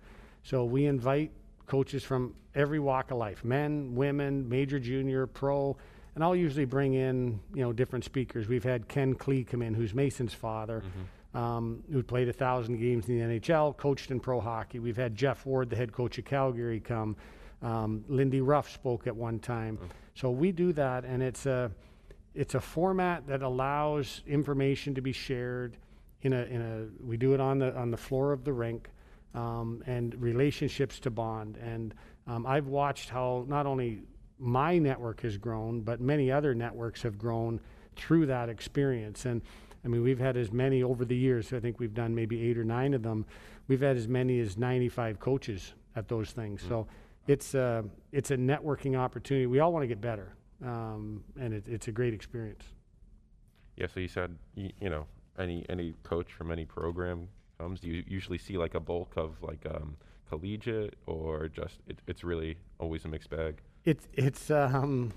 So 0.44 0.64
we 0.64 0.86
invite 0.86 1.32
coaches 1.66 2.04
from 2.04 2.36
every 2.54 2.80
walk 2.80 3.12
of 3.12 3.18
life, 3.18 3.44
men, 3.44 3.96
women, 3.96 4.48
major, 4.48 4.80
junior, 4.80 5.28
pro, 5.28 5.76
and 6.16 6.24
I'll 6.24 6.36
usually 6.36 6.66
bring 6.66 6.94
in, 6.94 7.40
you 7.54 7.62
know, 7.62 7.74
different 7.74 8.06
speakers. 8.06 8.48
We've 8.48 8.64
had 8.64 8.88
Ken 8.88 9.14
Klee 9.14 9.46
come 9.46 9.62
in, 9.62 9.74
who's 9.74 9.94
Mason's 9.94 10.34
father, 10.34 10.80
mm-hmm. 10.80 11.02
Um, 11.34 11.84
who 11.92 12.02
played 12.02 12.30
a 12.30 12.34
thousand 12.34 12.80
games 12.80 13.08
in 13.10 13.20
the 13.20 13.40
NHL, 13.40 13.76
coached 13.78 14.12
in 14.12 14.20
pro 14.20 14.40
hockey. 14.40 14.80
We've 14.80 14.98
had 14.98 15.14
Geoff 15.14 15.46
Ward, 15.46 15.70
the 15.70 15.76
head 15.76 15.92
coach 15.92 16.18
of 16.18 16.26
Calgary, 16.26 16.80
come. 16.80 17.16
Um, 17.62 18.04
Lindy 18.08 18.42
Ruff 18.42 18.72
spoke 18.72 19.08
at 19.08 19.16
one 19.16 19.40
time. 19.40 19.78
So 20.16 20.32
we 20.32 20.52
do 20.52 20.74
that, 20.74 21.04
and 21.04 21.22
it's 21.22 21.46
a 21.46 21.70
it's 22.34 22.56
a 22.56 22.62
format 22.62 23.28
that 23.28 23.42
allows 23.42 24.22
information 24.28 24.94
to 24.96 25.02
be 25.02 25.12
shared 25.12 25.78
in 26.22 26.34
a 26.34 26.44
in 26.44 26.62
a 26.62 27.04
we 27.04 27.18
do 27.18 27.34
it 27.34 27.40
on 27.40 27.60
the 27.60 27.76
on 27.76 27.92
the 27.92 27.98
floor 27.98 28.32
of 28.32 28.44
the 28.44 28.54
rink 28.54 28.90
um, 29.34 29.84
and 29.88 30.20
relationships 30.22 31.00
to 31.00 31.10
bond 31.10 31.58
and 31.58 31.94
um, 32.28 32.46
I've 32.46 32.68
watched 32.68 33.10
how 33.10 33.46
not 33.48 33.66
only 33.66 34.02
my 34.40 34.78
network 34.78 35.22
has 35.22 35.38
grown 35.38 35.82
but 35.82 36.00
many 36.00 36.32
other 36.32 36.54
networks 36.54 37.02
have 37.02 37.18
grown 37.18 37.60
through 37.96 38.28
that 38.28 38.50
experience 38.50 39.26
and 39.26 39.42
I 39.88 39.90
mean 39.90 40.04
we've 40.04 40.20
had 40.20 40.36
as 40.36 40.52
many 40.52 40.84
over 40.84 41.06
the 41.06 41.16
years 41.16 41.54
I 41.54 41.60
think 41.60 41.80
we've 41.80 41.94
done 41.94 42.14
maybe 42.14 42.50
eight 42.50 42.58
or 42.58 42.66
nine 42.66 42.94
of 42.94 43.04
them 43.04 43.26
we've 43.68 43.82
had 43.82 43.96
as 43.96 44.08
many 44.08 44.40
as 44.42 44.58
95 44.58 45.20
coaches 45.20 45.74
at 45.96 46.08
those 46.10 46.32
things 46.32 46.62
so 46.68 46.88
it's 47.28 47.54
a 47.54 47.86
it's 48.12 48.32
a 48.32 48.38
networking 48.38 48.98
opportunity 48.98 49.46
we 49.46 49.60
all 49.60 49.72
want 49.72 49.84
to 49.84 49.88
get 49.88 50.02
better 50.02 50.36
um, 50.66 51.24
and 51.40 51.54
it, 51.54 51.64
it's 51.68 51.88
a 51.88 51.92
great 51.92 52.14
experience 52.14 52.66
Yeah, 53.78 53.88
so 53.88 54.02
you 54.02 54.10
said 54.10 54.36
you, 54.56 54.72
you 54.82 54.90
know 54.90 55.06
any 55.40 55.66
any 55.70 55.94
coach 56.04 56.34
from 56.34 56.52
any 56.52 56.66
program 56.66 57.30
comes. 57.58 57.80
Do 57.80 57.88
you 57.90 58.04
usually 58.08 58.38
see 58.38 58.58
like 58.58 58.76
a 58.76 58.80
bulk 58.80 59.14
of 59.16 59.42
like 59.42 59.66
um, 59.70 59.96
collegiate 60.30 60.96
or 61.06 61.48
just 61.48 61.80
it, 61.88 62.00
it's 62.08 62.24
really 62.24 62.58
always 62.80 63.06
a 63.06 63.08
mixed 63.08 63.30
bag? 63.30 63.62
It's 63.86 64.08
it's 64.14 64.52
um, 64.52 65.12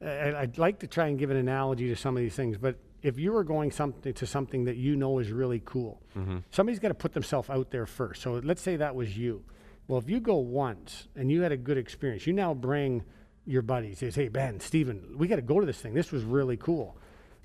I, 0.00 0.34
I'd 0.36 0.58
like 0.58 0.78
to 0.80 0.86
try 0.86 1.08
and 1.08 1.18
give 1.18 1.30
an 1.30 1.36
analogy 1.36 1.88
to 1.88 1.96
some 1.96 2.16
of 2.16 2.22
these 2.22 2.34
things, 2.34 2.58
but 2.58 2.76
if 3.02 3.18
you 3.18 3.32
were 3.32 3.44
going 3.44 3.70
something 3.70 4.12
to 4.12 4.26
something 4.26 4.64
that 4.64 4.76
you 4.76 4.96
know 4.96 5.18
is 5.18 5.30
really 5.30 5.62
cool, 5.64 6.02
somebody's 6.50 6.78
got 6.80 6.88
to 6.88 6.94
put 6.94 7.12
themselves 7.12 7.48
out 7.48 7.70
there 7.70 7.86
first. 7.86 8.22
So 8.22 8.40
let's 8.42 8.62
say 8.62 8.76
that 8.76 8.94
was 8.94 9.16
you. 9.16 9.44
Well, 9.86 9.98
if 9.98 10.10
you 10.10 10.20
go 10.20 10.36
once 10.36 11.08
and 11.16 11.30
you 11.30 11.42
had 11.42 11.52
a 11.52 11.56
good 11.56 11.78
experience, 11.78 12.26
you 12.26 12.32
now 12.32 12.54
bring 12.54 13.04
your 13.46 13.62
buddies. 13.62 14.00
They 14.00 14.10
say, 14.10 14.24
"Hey 14.24 14.28
Ben, 14.28 14.60
Steven, 14.60 15.16
we 15.16 15.28
got 15.28 15.36
to 15.36 15.42
go 15.42 15.60
to 15.60 15.66
this 15.66 15.80
thing. 15.80 15.94
This 15.94 16.12
was 16.12 16.24
really 16.24 16.56
cool." 16.56 16.96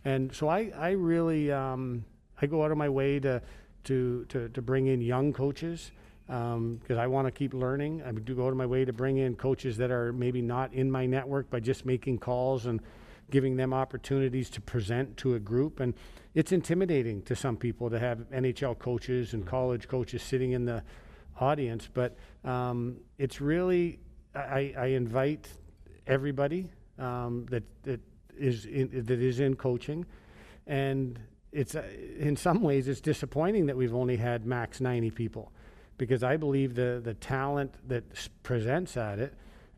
And 0.03 0.33
so 0.35 0.49
I 0.49 0.71
I 0.75 0.91
really 0.91 1.51
um, 1.51 2.03
I 2.41 2.45
go 2.47 2.63
out 2.63 2.71
of 2.71 2.77
my 2.77 2.89
way 2.89 3.19
to 3.21 3.41
to 3.85 4.25
to, 4.29 4.49
to 4.49 4.61
bring 4.61 4.87
in 4.87 5.01
young 5.01 5.33
coaches 5.33 5.91
because 6.27 6.97
I 6.97 7.07
want 7.07 7.27
to 7.27 7.31
keep 7.31 7.53
learning. 7.53 8.01
I 8.01 8.11
do 8.11 8.35
go 8.35 8.45
out 8.45 8.49
of 8.51 8.57
my 8.57 8.65
way 8.65 8.85
to 8.85 8.93
bring 8.93 9.17
in 9.17 9.35
coaches 9.35 9.77
that 9.77 9.91
are 9.91 10.11
maybe 10.13 10.41
not 10.41 10.73
in 10.73 10.89
my 10.89 11.05
network 11.05 11.49
by 11.49 11.59
just 11.59 11.85
making 11.85 12.19
calls 12.19 12.65
and 12.65 12.81
giving 13.31 13.55
them 13.55 13.73
opportunities 13.73 14.49
to 14.51 14.61
present 14.61 15.17
to 15.17 15.35
a 15.35 15.39
group. 15.39 15.79
And 15.79 15.93
it's 16.33 16.51
intimidating 16.51 17.21
to 17.23 17.35
some 17.35 17.57
people 17.57 17.89
to 17.89 17.99
have 17.99 18.19
NHL 18.31 18.77
coaches 18.79 19.33
and 19.33 19.45
college 19.45 19.87
coaches 19.87 20.21
sitting 20.21 20.51
in 20.51 20.65
the 20.65 20.83
audience, 21.39 21.89
but 21.93 22.15
um, 22.43 22.97
it's 23.17 23.41
really 23.41 23.99
I, 24.35 24.73
I 24.77 24.85
invite 24.87 25.47
everybody 26.07 26.69
um, 26.99 27.45
that 27.49 27.63
that 27.83 28.01
is 28.37 28.65
in, 28.65 28.89
that 29.05 29.19
is 29.19 29.39
in 29.39 29.55
coaching, 29.55 30.05
and 30.67 31.19
it's 31.51 31.75
uh, 31.75 31.83
in 32.17 32.35
some 32.35 32.61
ways 32.61 32.87
it's 32.87 33.01
disappointing 33.01 33.67
that 33.67 33.77
we've 33.77 33.93
only 33.93 34.17
had 34.17 34.45
max 34.45 34.81
90 34.81 35.11
people. 35.11 35.51
Because 35.97 36.23
I 36.23 36.37
believe 36.37 36.75
the 36.75 37.01
the 37.03 37.13
talent 37.13 37.75
that 37.87 38.03
s- 38.11 38.29
presents 38.41 38.97
at 38.97 39.19
it 39.19 39.33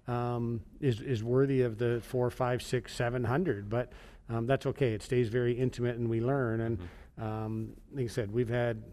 um, 0.07 0.61
is 0.79 1.01
is 1.01 1.23
worthy 1.23 1.61
of 1.61 1.77
the 1.77 2.01
four, 2.01 2.29
five, 2.29 2.61
six, 2.61 2.93
seven 2.93 3.23
hundred. 3.23 3.69
But 3.69 3.91
um, 4.29 4.45
that's 4.47 4.65
okay. 4.65 4.93
It 4.93 5.01
stays 5.01 5.29
very 5.29 5.53
intimate, 5.53 5.97
and 5.97 6.09
we 6.09 6.21
learn. 6.21 6.61
And 6.61 6.79
um, 7.17 7.73
like 7.93 8.05
I 8.05 8.07
said, 8.07 8.31
we've 8.31 8.49
had 8.49 8.83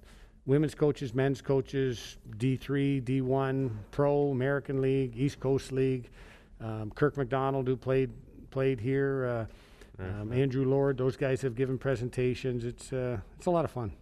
women's 0.46 0.74
coaches, 0.74 1.14
men's 1.14 1.40
coaches, 1.40 2.16
D 2.36 2.56
three, 2.56 3.00
D 3.00 3.20
one, 3.20 3.78
Pro, 3.90 4.28
American 4.30 4.80
League, 4.80 5.16
East 5.16 5.40
Coast 5.40 5.72
League. 5.72 6.10
Um, 6.60 6.92
Kirk 6.94 7.16
McDonald, 7.16 7.66
who 7.66 7.76
played 7.76 8.10
played 8.50 8.80
here. 8.80 9.48
Uh, 9.98 10.02
um, 10.02 10.32
Andrew 10.32 10.64
Lord, 10.64 10.96
those 10.96 11.16
guys 11.16 11.42
have 11.42 11.54
given 11.54 11.76
presentations. 11.78 12.64
It's 12.64 12.92
uh, 12.92 13.18
it's 13.36 13.46
a 13.46 13.50
lot 13.50 13.64
of 13.64 13.70
fun. 13.70 13.92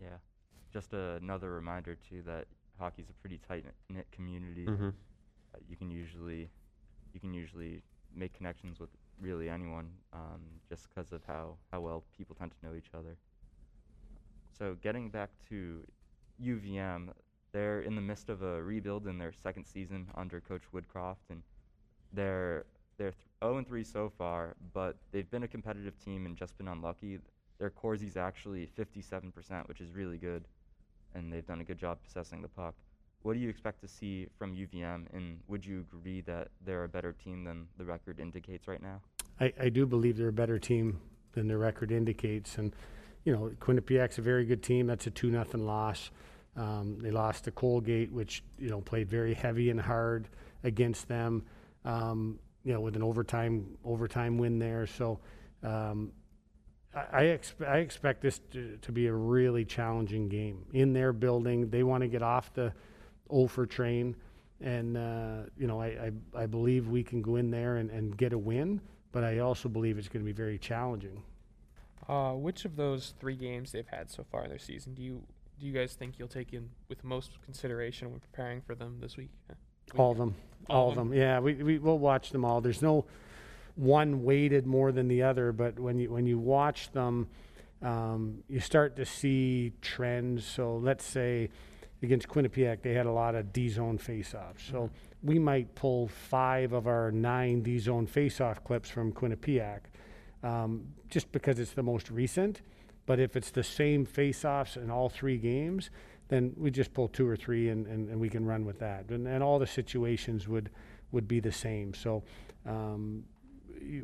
Yeah, 0.00 0.16
just 0.72 0.92
another 0.92 1.52
reminder 1.52 1.96
too 2.08 2.22
that 2.26 2.46
hockey's 2.78 3.08
a 3.08 3.12
pretty 3.14 3.40
tight 3.48 3.64
knit 3.88 4.06
community. 4.10 4.66
Mm-hmm. 4.66 4.88
You 5.68 5.76
can 5.76 5.90
usually 5.90 6.50
you 7.14 7.20
can 7.20 7.34
usually 7.34 7.82
make 8.14 8.34
connections 8.34 8.80
with 8.80 8.90
really 9.20 9.48
anyone 9.48 9.90
um, 10.12 10.40
just 10.68 10.88
because 10.88 11.12
of 11.12 11.22
how, 11.26 11.56
how 11.72 11.80
well 11.80 12.04
people 12.16 12.34
tend 12.36 12.52
to 12.52 12.66
know 12.66 12.74
each 12.74 12.90
other. 12.94 13.16
So 14.58 14.76
getting 14.82 15.10
back 15.10 15.30
to 15.48 15.86
UVM, 16.38 17.12
they're 17.52 17.80
in 17.80 17.94
the 17.94 18.00
midst 18.00 18.28
of 18.28 18.42
a 18.42 18.62
rebuild 18.62 19.06
in 19.06 19.18
their 19.18 19.32
second 19.32 19.64
season 19.64 20.08
under 20.14 20.40
Coach 20.40 20.62
Woodcroft, 20.72 21.30
and 21.30 21.42
they're 22.12 22.66
they're 22.98 23.12
th- 23.12 23.28
0 23.44 23.58
and 23.58 23.66
3 23.66 23.84
so 23.84 24.08
far, 24.08 24.56
but 24.74 24.96
they've 25.12 25.30
been 25.30 25.44
a 25.44 25.48
competitive 25.48 25.98
team 25.98 26.26
and 26.26 26.36
just 26.36 26.56
been 26.58 26.68
unlucky. 26.68 27.20
Their 27.58 27.70
Corsi's 27.70 28.16
actually 28.16 28.66
57%, 28.66 29.68
which 29.68 29.80
is 29.80 29.92
really 29.92 30.18
good, 30.18 30.44
and 31.14 31.32
they've 31.32 31.46
done 31.46 31.60
a 31.60 31.64
good 31.64 31.78
job 31.78 31.98
possessing 32.04 32.42
the 32.42 32.48
puck. 32.48 32.74
What 33.22 33.34
do 33.34 33.40
you 33.40 33.48
expect 33.48 33.80
to 33.82 33.88
see 33.88 34.28
from 34.38 34.54
UVM, 34.54 35.06
and 35.12 35.40
would 35.48 35.64
you 35.66 35.84
agree 35.92 36.20
that 36.22 36.48
they're 36.64 36.84
a 36.84 36.88
better 36.88 37.12
team 37.12 37.44
than 37.44 37.66
the 37.76 37.84
record 37.84 38.20
indicates 38.20 38.68
right 38.68 38.82
now? 38.82 39.00
I, 39.40 39.52
I 39.60 39.68
do 39.68 39.86
believe 39.86 40.16
they're 40.16 40.28
a 40.28 40.32
better 40.32 40.58
team 40.58 41.00
than 41.32 41.48
the 41.48 41.56
record 41.56 41.92
indicates. 41.92 42.58
And, 42.58 42.74
you 43.24 43.32
know, 43.32 43.50
Quinnipiac's 43.60 44.18
a 44.18 44.22
very 44.22 44.44
good 44.44 44.62
team. 44.62 44.86
That's 44.86 45.06
a 45.06 45.10
2 45.10 45.30
nothing 45.30 45.66
loss. 45.66 46.10
Um, 46.56 46.98
they 47.00 47.10
lost 47.10 47.44
to 47.44 47.50
Colgate, 47.50 48.10
which, 48.10 48.42
you 48.58 48.68
know, 48.68 48.80
played 48.80 49.08
very 49.08 49.34
heavy 49.34 49.70
and 49.70 49.80
hard 49.80 50.28
against 50.64 51.06
them, 51.06 51.44
um, 51.84 52.38
you 52.64 52.72
know, 52.72 52.80
with 52.80 52.96
an 52.96 53.02
overtime 53.02 53.76
overtime 53.84 54.38
win 54.38 54.58
there. 54.58 54.86
So 54.86 55.20
um, 55.62 56.10
I, 56.94 57.24
expe- 57.24 57.68
I 57.68 57.78
expect 57.78 58.22
this 58.22 58.40
to, 58.52 58.76
to 58.82 58.92
be 58.92 59.06
a 59.06 59.12
really 59.12 59.64
challenging 59.64 60.28
game. 60.28 60.64
In 60.72 60.92
their 60.92 61.12
building, 61.12 61.70
they 61.70 61.84
want 61.84 62.02
to 62.02 62.08
get 62.08 62.22
off 62.22 62.52
the 62.54 62.72
Ofer 63.30 63.66
train. 63.66 64.16
And, 64.60 64.96
uh, 64.96 65.42
you 65.56 65.66
know, 65.66 65.80
I, 65.80 65.86
I, 65.86 66.42
I 66.42 66.46
believe 66.46 66.88
we 66.88 67.04
can 67.04 67.22
go 67.22 67.36
in 67.36 67.50
there 67.50 67.76
and, 67.76 67.90
and 67.90 68.16
get 68.16 68.32
a 68.32 68.38
win 68.38 68.80
but 69.12 69.24
I 69.24 69.38
also 69.38 69.68
believe 69.68 69.98
it's 69.98 70.08
going 70.08 70.22
to 70.22 70.26
be 70.26 70.32
very 70.32 70.58
challenging. 70.58 71.22
Uh, 72.08 72.32
which 72.32 72.64
of 72.64 72.76
those 72.76 73.14
three 73.20 73.36
games 73.36 73.72
they've 73.72 73.86
had 73.86 74.10
so 74.10 74.24
far 74.30 74.44
in 74.44 74.48
their 74.48 74.58
season 74.58 74.94
do 74.94 75.02
you 75.02 75.22
do 75.60 75.66
you 75.66 75.72
guys 75.72 75.94
think 75.94 76.18
you'll 76.18 76.28
take 76.28 76.52
in 76.52 76.70
with 76.88 77.02
most 77.02 77.32
consideration 77.44 78.10
when 78.12 78.20
preparing 78.20 78.60
for 78.60 78.76
them 78.76 78.98
this 79.00 79.16
week? 79.16 79.30
Uh, 79.50 79.54
All 80.00 80.12
of 80.12 80.18
them, 80.18 80.36
all 80.70 80.88
of 80.90 80.94
them. 80.94 81.12
Yeah, 81.12 81.40
we, 81.40 81.54
we 81.54 81.78
will 81.78 81.98
watch 81.98 82.30
them 82.30 82.44
all. 82.44 82.60
There's 82.60 82.80
no 82.80 83.06
one 83.74 84.22
weighted 84.22 84.66
more 84.66 84.92
than 84.92 85.08
the 85.08 85.22
other, 85.22 85.50
but 85.50 85.78
when 85.80 85.98
you 85.98 86.12
when 86.12 86.26
you 86.26 86.38
watch 86.38 86.92
them, 86.92 87.26
um, 87.82 88.44
you 88.48 88.60
start 88.60 88.94
to 88.96 89.04
see 89.04 89.72
trends. 89.82 90.46
So 90.46 90.76
let's 90.76 91.04
say 91.04 91.50
against 92.02 92.28
Quinnipiac, 92.28 92.82
they 92.82 92.94
had 92.94 93.06
a 93.06 93.12
lot 93.12 93.34
of 93.34 93.52
D 93.52 93.68
zone 93.68 93.98
face-offs. 93.98 94.64
So 94.70 94.90
we 95.22 95.38
might 95.38 95.74
pull 95.74 96.08
five 96.08 96.72
of 96.72 96.86
our 96.86 97.10
nine 97.10 97.62
D 97.62 97.78
zone 97.78 98.06
face-off 98.06 98.62
clips 98.62 98.88
from 98.88 99.12
Quinnipiac, 99.12 99.80
um, 100.42 100.86
just 101.08 101.30
because 101.32 101.58
it's 101.58 101.72
the 101.72 101.82
most 101.82 102.10
recent. 102.10 102.62
But 103.06 103.18
if 103.18 103.36
it's 103.36 103.50
the 103.50 103.64
same 103.64 104.04
face-offs 104.04 104.76
in 104.76 104.90
all 104.90 105.08
three 105.08 105.38
games, 105.38 105.90
then 106.28 106.52
we 106.56 106.70
just 106.70 106.92
pull 106.92 107.08
two 107.08 107.26
or 107.26 107.36
three 107.36 107.70
and, 107.70 107.86
and, 107.86 108.10
and 108.10 108.20
we 108.20 108.28
can 108.28 108.44
run 108.44 108.66
with 108.66 108.78
that. 108.80 109.08
And, 109.08 109.26
and 109.26 109.42
all 109.42 109.58
the 109.58 109.66
situations 109.66 110.46
would 110.46 110.70
would 111.10 111.26
be 111.26 111.40
the 111.40 111.52
same. 111.52 111.94
So 111.94 112.22
um, 112.66 113.24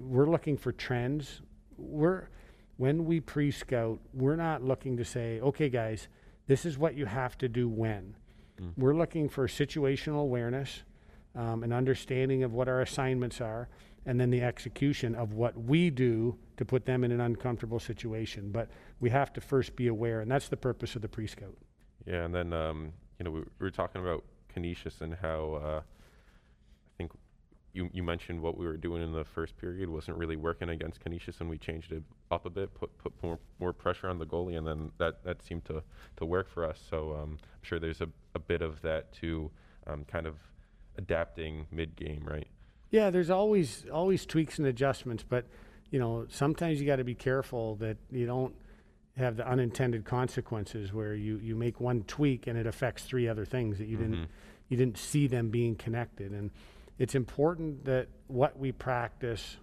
we're 0.01 0.30
looking 0.30 0.57
for 0.57 0.72
trends. 0.72 1.42
We're 1.76 2.28
when 2.76 3.05
we 3.05 3.20
pre-scout, 3.20 4.01
we're 4.14 4.36
not 4.36 4.64
looking 4.64 4.97
to 4.97 5.05
say, 5.05 5.38
okay, 5.40 5.68
guys, 5.68 6.09
this 6.47 6.64
is 6.64 6.78
what 6.78 6.95
you 6.95 7.07
have 7.07 7.38
to 7.38 7.49
do 7.49 7.68
when. 7.68 8.16
We're 8.76 8.95
looking 8.95 9.28
for 9.28 9.49
situational 9.49 10.20
awareness, 10.22 10.84
um, 11.34 11.64
an 11.64 11.72
understanding 11.72 12.45
of 12.45 12.53
what 12.53 12.68
our 12.68 12.82
assignments 12.82 13.40
are, 13.40 13.68
and 14.07 14.20
then 14.20 14.30
the 14.30 14.42
execution 14.42 15.14
of 15.14 15.32
what 15.32 15.57
we 15.57 15.90
do 15.90 16.38
to 16.57 16.64
put 16.64 16.84
them 16.84 17.05
in 17.05 17.11
an 17.11 17.20
uncomfortable 17.20 17.80
situation. 17.80 18.51
But 18.53 18.68
we 19.01 19.11
have 19.11 19.32
to 19.32 19.40
first 19.40 19.74
be 19.74 19.88
aware, 19.88 20.20
and 20.20 20.30
that's 20.30 20.49
the 20.49 20.57
purpose 20.57 20.95
of 20.95 21.03
the 21.03 21.09
pre-scout. 21.09 21.57
Yeah, 22.07 22.24
and 22.24 22.34
then 22.34 22.53
um, 22.53 22.92
you 23.18 23.24
know 23.24 23.30
we, 23.30 23.40
we 23.40 23.47
were 23.59 23.70
talking 23.70 24.03
about 24.03 24.24
Canisius 24.53 25.01
and 25.01 25.14
how 25.14 25.55
uh, 25.55 25.80
you 27.75 27.91
you 27.93 28.03
mentioned 28.03 28.41
what 28.41 28.57
we 28.57 28.64
were 28.66 28.77
doing 28.77 29.03
in 29.03 29.12
the 29.12 29.25
first 29.25 29.57
period 29.59 29.91
wasn't 29.91 30.16
really 30.16 30.37
working 30.37 30.70
against 30.70 31.01
Canisius, 31.01 31.41
and 31.41 31.51
we 31.51 31.59
changed 31.59 31.93
it 31.93 32.03
up 32.31 32.47
a 32.47 32.51
bit, 32.51 32.72
put 32.75 32.97
put 32.99 33.12
more, 33.22 33.39
more 33.59 33.72
pressure 33.72 34.09
on 34.09 34.18
the 34.18 34.25
goalie, 34.25 34.57
and 34.57 34.66
then 34.66 34.93
that, 34.99 35.22
that 35.25 35.43
seemed 35.43 35.64
to, 35.66 35.83
to 36.16 36.25
work 36.25 36.49
for 36.49 36.64
us. 36.64 36.81
So 36.89 37.12
um, 37.14 37.39
I'm 37.43 37.62
sure 37.62 37.79
there's 37.79 38.01
a, 38.01 38.09
a 38.35 38.39
bit 38.39 38.62
of 38.62 38.81
that 38.83 39.12
to 39.14 39.51
um, 39.87 40.05
kind 40.05 40.27
of 40.27 40.37
adapting 40.97 41.66
mid 41.70 41.97
game, 41.97 42.22
right? 42.25 42.47
Yeah, 42.91 43.11
there's 43.11 43.31
always 43.31 43.85
always 43.93 44.25
tweaks 44.25 44.59
and 44.59 44.68
adjustments, 44.68 45.25
but 45.29 45.45
you 45.91 45.99
know 45.99 46.27
sometimes 46.31 46.81
you 46.81 46.87
got 46.87 46.97
to 46.97 47.05
be 47.05 47.14
careful 47.14 47.75
that 47.77 47.97
you 48.11 48.25
don't 48.25 48.55
have 49.16 49.37
the 49.37 49.49
unintended 49.49 50.05
consequences 50.05 50.93
where 50.93 51.14
you, 51.14 51.39
you 51.39 51.55
make 51.55 51.81
one 51.81 52.03
tweak 52.03 52.49
and 52.49 52.59
it 52.59 52.66
affects 52.66 53.05
three 53.05 53.29
other 53.29 53.45
things 53.45 53.79
that 53.79 53.87
you 53.87 53.97
didn't 53.97 54.27
you 54.68 54.77
didn't 54.77 54.99
see 54.99 55.27
them 55.27 55.51
being 55.51 55.77
connected. 55.77 56.33
And 56.33 56.51
it's 56.99 57.14
important 57.14 57.84
that 57.84 58.09
what 58.28 58.59
we 58.59 58.72
practice 58.72 59.57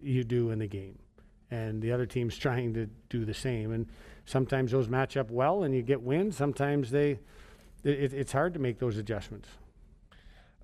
you 0.00 0.24
do 0.24 0.50
in 0.50 0.58
the 0.58 0.66
game, 0.66 0.98
and 1.50 1.82
the 1.82 1.92
other 1.92 2.06
team's 2.06 2.36
trying 2.46 2.74
to 2.74 2.86
do 3.08 3.24
the 3.24 3.34
same. 3.34 3.72
And 3.72 3.86
sometimes 4.24 4.72
those 4.72 4.88
match 4.88 5.16
up 5.16 5.30
well 5.30 5.64
and 5.64 5.74
you 5.74 5.82
get 5.82 6.02
wins. 6.02 6.36
Sometimes 6.36 6.90
they 6.90 7.18
it, 7.84 8.12
it's 8.12 8.32
hard 8.32 8.54
to 8.54 8.60
make 8.60 8.78
those 8.78 8.96
adjustments. 8.96 9.48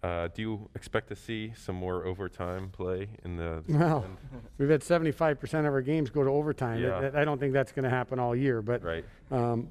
Uh, 0.03 0.29
do 0.35 0.43
you 0.43 0.69
expect 0.75 1.09
to 1.09 1.17
see 1.17 1.51
some 1.57 1.75
more 1.75 2.05
overtime 2.05 2.69
play 2.71 3.09
in 3.25 3.37
the? 3.37 3.63
Well. 3.69 4.05
We've 4.59 4.69
had 4.69 4.83
75% 4.83 5.43
of 5.61 5.65
our 5.67 5.81
games 5.81 6.11
go 6.11 6.23
to 6.23 6.31
overtime. 6.31 6.83
Yeah. 6.83 7.01
That- 7.01 7.17
I 7.17 7.25
don't 7.25 7.39
think 7.39 7.55
that's 7.55 7.73
going 7.73 7.85
to 7.85 7.91
happen 7.91 8.19
all 8.19 8.37
year, 8.37 8.61
but 8.61 8.83
right. 8.83 9.05
um, 9.31 9.69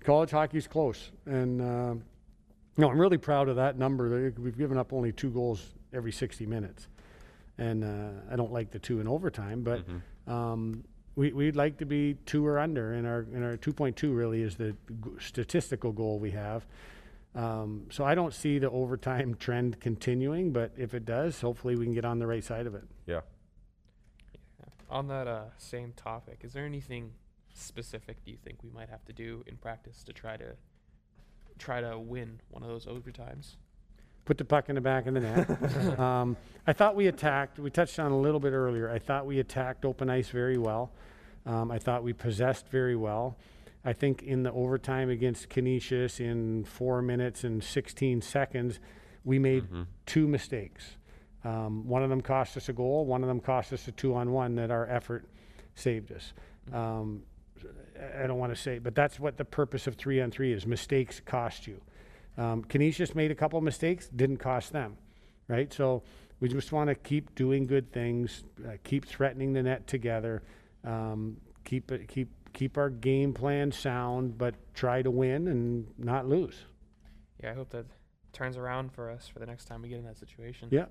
college 0.00 0.30
hockey's 0.30 0.66
close. 0.66 1.10
And, 1.24 1.62
uh, 1.62 1.94
no, 2.76 2.90
I'm 2.90 3.00
really 3.00 3.16
proud 3.16 3.48
of 3.48 3.56
that 3.56 3.78
number. 3.78 4.32
We've 4.38 4.56
given 4.56 4.76
up 4.76 4.92
only 4.92 5.12
two 5.12 5.30
goals 5.30 5.66
every 5.92 6.12
60 6.12 6.46
minutes. 6.46 6.88
And 7.58 7.84
uh, 7.84 8.20
I 8.32 8.36
don't 8.36 8.52
like 8.52 8.70
the 8.70 8.78
two 8.78 9.00
in 9.00 9.08
overtime, 9.08 9.62
but 9.62 9.84
Mhm. 9.86 10.32
um, 10.32 10.84
we, 11.16 11.32
we'd 11.32 11.56
like 11.56 11.76
to 11.78 11.84
be 11.86 12.14
two 12.24 12.46
or 12.46 12.58
under, 12.58 12.92
and 12.94 13.06
our, 13.06 13.20
and 13.34 13.44
our 13.44 13.56
2.2 13.56 14.16
really 14.16 14.42
is 14.42 14.56
the 14.56 14.72
g- 14.72 15.10
statistical 15.18 15.92
goal 15.92 16.18
we 16.18 16.30
have. 16.30 16.66
Um, 17.34 17.86
so 17.90 18.04
I 18.04 18.14
don't 18.14 18.32
see 18.34 18.58
the 18.58 18.70
overtime 18.70 19.34
trend 19.38 19.80
continuing, 19.80 20.52
but 20.52 20.72
if 20.76 20.94
it 20.94 21.04
does, 21.04 21.40
hopefully 21.40 21.76
we 21.76 21.84
can 21.84 21.94
get 21.94 22.04
on 22.04 22.18
the 22.18 22.26
right 22.26 22.42
side 22.44 22.66
of 22.66 22.74
it. 22.74 22.84
Yeah. 23.06 23.20
On 24.88 25.06
that 25.08 25.28
uh, 25.28 25.44
same 25.58 25.92
topic, 25.92 26.40
is 26.42 26.52
there 26.52 26.64
anything 26.66 27.12
specific 27.52 28.24
do 28.24 28.30
you 28.30 28.36
think 28.36 28.62
we 28.64 28.70
might 28.70 28.88
have 28.88 29.04
to 29.04 29.12
do 29.12 29.44
in 29.46 29.56
practice 29.56 30.02
to 30.04 30.12
try 30.12 30.36
to 30.36 30.56
try 31.58 31.80
to 31.80 31.98
win 31.98 32.40
one 32.50 32.62
of 32.62 32.68
those 32.68 32.86
overtimes? 32.86 33.56
Put 34.24 34.38
the 34.38 34.44
puck 34.44 34.68
in 34.68 34.74
the 34.74 34.80
back 34.80 35.06
of 35.06 35.14
the 35.14 35.20
net. 35.20 35.98
um, 35.98 36.36
I 36.66 36.72
thought 36.72 36.94
we 36.96 37.06
attacked. 37.08 37.58
We 37.58 37.70
touched 37.70 37.98
on 37.98 38.12
a 38.12 38.18
little 38.18 38.40
bit 38.40 38.52
earlier. 38.52 38.90
I 38.90 38.98
thought 38.98 39.26
we 39.26 39.38
attacked 39.40 39.84
open 39.84 40.08
ice 40.10 40.28
very 40.28 40.58
well. 40.58 40.92
Um, 41.46 41.70
I 41.70 41.78
thought 41.78 42.02
we 42.02 42.12
possessed 42.12 42.68
very 42.68 42.96
well. 42.96 43.36
I 43.84 43.92
think 43.94 44.22
in 44.22 44.42
the 44.42 44.52
overtime 44.52 45.08
against 45.08 45.48
Canisius 45.48 46.20
in 46.20 46.64
four 46.64 47.00
minutes 47.00 47.44
and 47.44 47.64
16 47.64 48.20
seconds, 48.20 48.78
we 49.24 49.38
made 49.38 49.64
Mhm. 49.70 49.86
two 50.04 50.28
mistakes. 50.28 50.96
Um, 51.44 51.88
one 51.88 52.02
of 52.02 52.10
them 52.10 52.20
cost 52.20 52.58
us 52.58 52.68
a 52.68 52.74
goal. 52.74 53.06
One 53.06 53.22
of 53.22 53.28
them 53.28 53.40
cost 53.40 53.72
us 53.72 53.88
a 53.88 53.92
two-on-one 53.92 54.56
that 54.56 54.70
our 54.70 54.86
effort 54.86 55.24
saved 55.74 56.12
us. 56.12 56.34
Um, 56.72 57.22
I- 57.98 58.24
I 58.24 58.26
don't 58.26 58.38
want 58.38 58.54
to 58.54 58.60
say, 58.60 58.78
but 58.78 58.94
that's 58.94 59.18
what 59.18 59.38
the 59.38 59.44
purpose 59.46 59.86
of 59.86 59.94
three-on-three 59.96 60.52
is. 60.52 60.66
Mistakes 60.66 61.20
cost 61.20 61.66
you. 61.66 61.80
Um, 62.38 62.64
Canisius 62.64 63.14
made 63.14 63.30
a 63.30 63.34
couple 63.34 63.60
mistakes, 63.60 64.08
didn't 64.08 64.38
cost 64.38 64.72
them, 64.72 64.96
right? 65.48 65.72
So 65.72 66.02
we 66.40 66.48
just 66.48 66.72
want 66.72 66.88
to 66.88 66.94
keep 66.94 67.34
doing 67.34 67.66
good 67.66 67.92
things, 67.92 68.44
uh, 68.66 68.72
keep 68.84 69.04
threatening 69.04 69.52
the 69.52 69.62
net 69.62 69.86
together, 69.86 70.42
um, 70.84 71.36
keep 71.64 71.90
it, 71.92 72.08
keep 72.08 72.28
keep 72.52 72.76
our 72.76 72.90
game 72.90 73.32
plan 73.32 73.70
sound, 73.70 74.36
but 74.36 74.54
try 74.74 75.02
to 75.02 75.10
win 75.10 75.48
and 75.48 75.86
not 75.98 76.26
lose. 76.26 76.64
Yeah, 77.42 77.52
I 77.52 77.54
hope 77.54 77.70
that 77.70 77.86
turns 78.32 78.56
around 78.56 78.92
for 78.92 79.10
us 79.10 79.28
for 79.28 79.38
the 79.38 79.46
next 79.46 79.66
time 79.66 79.82
we 79.82 79.88
get 79.88 79.98
in 79.98 80.04
that 80.04 80.18
situation. 80.18 80.68
Yeah. 80.70 80.86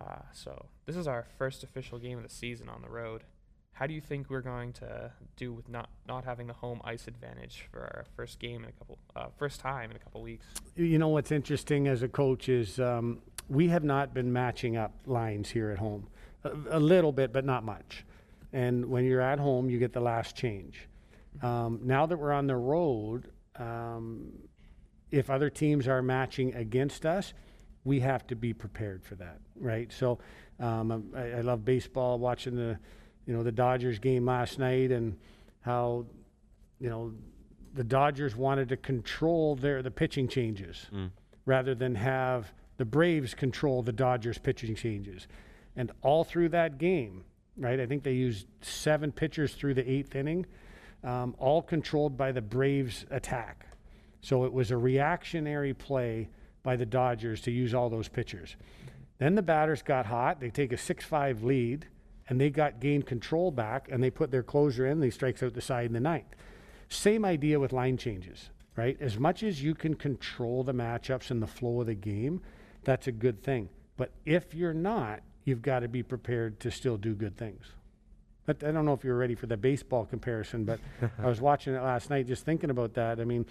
Uh, 0.00 0.22
so 0.32 0.66
this 0.84 0.96
is 0.96 1.06
our 1.06 1.26
first 1.38 1.62
official 1.62 1.98
game 1.98 2.18
of 2.18 2.24
the 2.24 2.30
season 2.30 2.68
on 2.68 2.82
the 2.82 2.90
road. 2.90 3.24
How 3.76 3.86
do 3.86 3.92
you 3.92 4.00
think 4.00 4.30
we're 4.30 4.40
going 4.40 4.72
to 4.74 5.12
do 5.36 5.52
with 5.52 5.68
not 5.68 5.90
not 6.08 6.24
having 6.24 6.46
the 6.46 6.54
home 6.54 6.80
ice 6.82 7.08
advantage 7.08 7.68
for 7.70 7.80
our 7.80 8.06
first 8.16 8.38
game 8.38 8.64
in 8.64 8.70
a 8.70 8.72
couple, 8.72 8.98
uh, 9.14 9.26
first 9.36 9.60
time 9.60 9.90
in 9.90 9.96
a 9.96 9.98
couple 9.98 10.22
weeks? 10.22 10.46
You 10.76 10.96
know 10.96 11.08
what's 11.08 11.30
interesting 11.30 11.86
as 11.86 12.02
a 12.02 12.08
coach 12.08 12.48
is 12.48 12.80
um, 12.80 13.20
we 13.50 13.68
have 13.68 13.84
not 13.84 14.14
been 14.14 14.32
matching 14.32 14.78
up 14.78 14.94
lines 15.04 15.50
here 15.50 15.70
at 15.70 15.76
home. 15.78 16.06
A, 16.44 16.78
a 16.78 16.80
little 16.80 17.12
bit, 17.12 17.34
but 17.34 17.44
not 17.44 17.64
much. 17.64 18.06
And 18.50 18.86
when 18.86 19.04
you're 19.04 19.20
at 19.20 19.38
home, 19.38 19.68
you 19.68 19.78
get 19.78 19.92
the 19.92 20.00
last 20.00 20.34
change. 20.34 20.88
Um, 21.42 21.80
now 21.82 22.06
that 22.06 22.16
we're 22.16 22.32
on 22.32 22.46
the 22.46 22.56
road, 22.56 23.30
um, 23.56 24.32
if 25.10 25.28
other 25.28 25.50
teams 25.50 25.86
are 25.86 26.00
matching 26.00 26.54
against 26.54 27.04
us, 27.04 27.34
we 27.84 28.00
have 28.00 28.26
to 28.28 28.36
be 28.36 28.54
prepared 28.54 29.04
for 29.04 29.16
that, 29.16 29.38
right? 29.54 29.92
So 29.92 30.18
um, 30.60 31.12
I, 31.14 31.32
I 31.32 31.40
love 31.42 31.62
baseball, 31.62 32.18
watching 32.18 32.56
the, 32.56 32.78
you 33.26 33.34
know, 33.34 33.42
the 33.42 33.52
Dodgers 33.52 33.98
game 33.98 34.24
last 34.26 34.58
night 34.58 34.90
and 34.92 35.16
how, 35.60 36.06
you 36.78 36.88
know, 36.88 37.12
the 37.74 37.84
Dodgers 37.84 38.34
wanted 38.36 38.68
to 38.70 38.76
control 38.76 39.56
their 39.56 39.82
the 39.82 39.90
pitching 39.90 40.28
changes 40.28 40.86
Mm. 40.92 41.10
rather 41.44 41.74
than 41.74 41.94
have 41.96 42.52
the 42.78 42.84
Braves 42.84 43.34
control 43.34 43.82
the 43.82 43.92
Dodgers 43.92 44.38
pitching 44.38 44.74
changes. 44.74 45.26
And 45.76 45.90
all 46.02 46.24
through 46.24 46.50
that 46.50 46.78
game, 46.78 47.24
right? 47.56 47.78
I 47.80 47.86
think 47.86 48.02
they 48.02 48.12
used 48.14 48.46
seven 48.62 49.12
pitchers 49.12 49.54
through 49.54 49.74
the 49.74 49.90
eighth 49.90 50.14
inning, 50.14 50.46
um, 51.04 51.34
all 51.38 51.62
controlled 51.62 52.16
by 52.16 52.32
the 52.32 52.40
Braves 52.42 53.04
attack. 53.10 53.66
So 54.20 54.44
it 54.44 54.52
was 54.52 54.70
a 54.70 54.76
reactionary 54.76 55.74
play 55.74 56.28
by 56.62 56.76
the 56.76 56.86
Dodgers 56.86 57.40
to 57.42 57.50
use 57.50 57.74
all 57.74 57.88
those 57.90 58.08
pitchers. 58.08 58.56
Then 59.18 59.34
the 59.34 59.42
batters 59.42 59.82
got 59.82 60.06
hot. 60.06 60.40
They 60.40 60.50
take 60.50 60.72
a 60.72 60.76
6 60.76 61.04
5 61.04 61.42
lead, 61.42 61.86
and 62.28 62.40
they 62.40 62.50
got 62.50 62.80
gained 62.80 63.06
control 63.06 63.50
back, 63.50 63.88
and 63.90 64.02
they 64.02 64.10
put 64.10 64.30
their 64.30 64.42
closer 64.42 64.86
in. 64.86 65.00
They 65.00 65.10
strikes 65.10 65.42
out 65.42 65.54
the 65.54 65.60
side 65.60 65.86
in 65.86 65.92
the 65.92 66.00
ninth. 66.00 66.34
Same 66.88 67.24
idea 67.24 67.60
with 67.60 67.72
line 67.72 67.96
changes, 67.96 68.50
right? 68.76 68.96
As 69.00 69.18
much 69.18 69.42
as 69.42 69.62
you 69.62 69.74
can 69.74 69.94
control 69.94 70.62
the 70.62 70.74
matchups 70.74 71.30
and 71.30 71.42
the 71.42 71.46
flow 71.46 71.80
of 71.80 71.86
the 71.86 71.94
game, 71.94 72.40
that's 72.84 73.06
a 73.06 73.12
good 73.12 73.42
thing. 73.42 73.68
But 73.96 74.12
if 74.24 74.54
you're 74.54 74.74
not, 74.74 75.20
you've 75.44 75.62
got 75.62 75.80
to 75.80 75.88
be 75.88 76.02
prepared 76.02 76.60
to 76.60 76.70
still 76.70 76.96
do 76.96 77.14
good 77.14 77.36
things. 77.36 77.64
But 78.44 78.62
I 78.62 78.70
don't 78.70 78.84
know 78.84 78.92
if 78.92 79.02
you're 79.02 79.16
ready 79.16 79.34
for 79.34 79.46
the 79.46 79.56
baseball 79.56 80.04
comparison, 80.06 80.64
but 80.64 80.78
I 81.18 81.26
was 81.26 81.40
watching 81.40 81.74
it 81.74 81.82
last 81.82 82.10
night 82.10 82.26
just 82.26 82.44
thinking 82.44 82.70
about 82.70 82.94
that. 82.94 83.20
I 83.20 83.24
mean, 83.24 83.46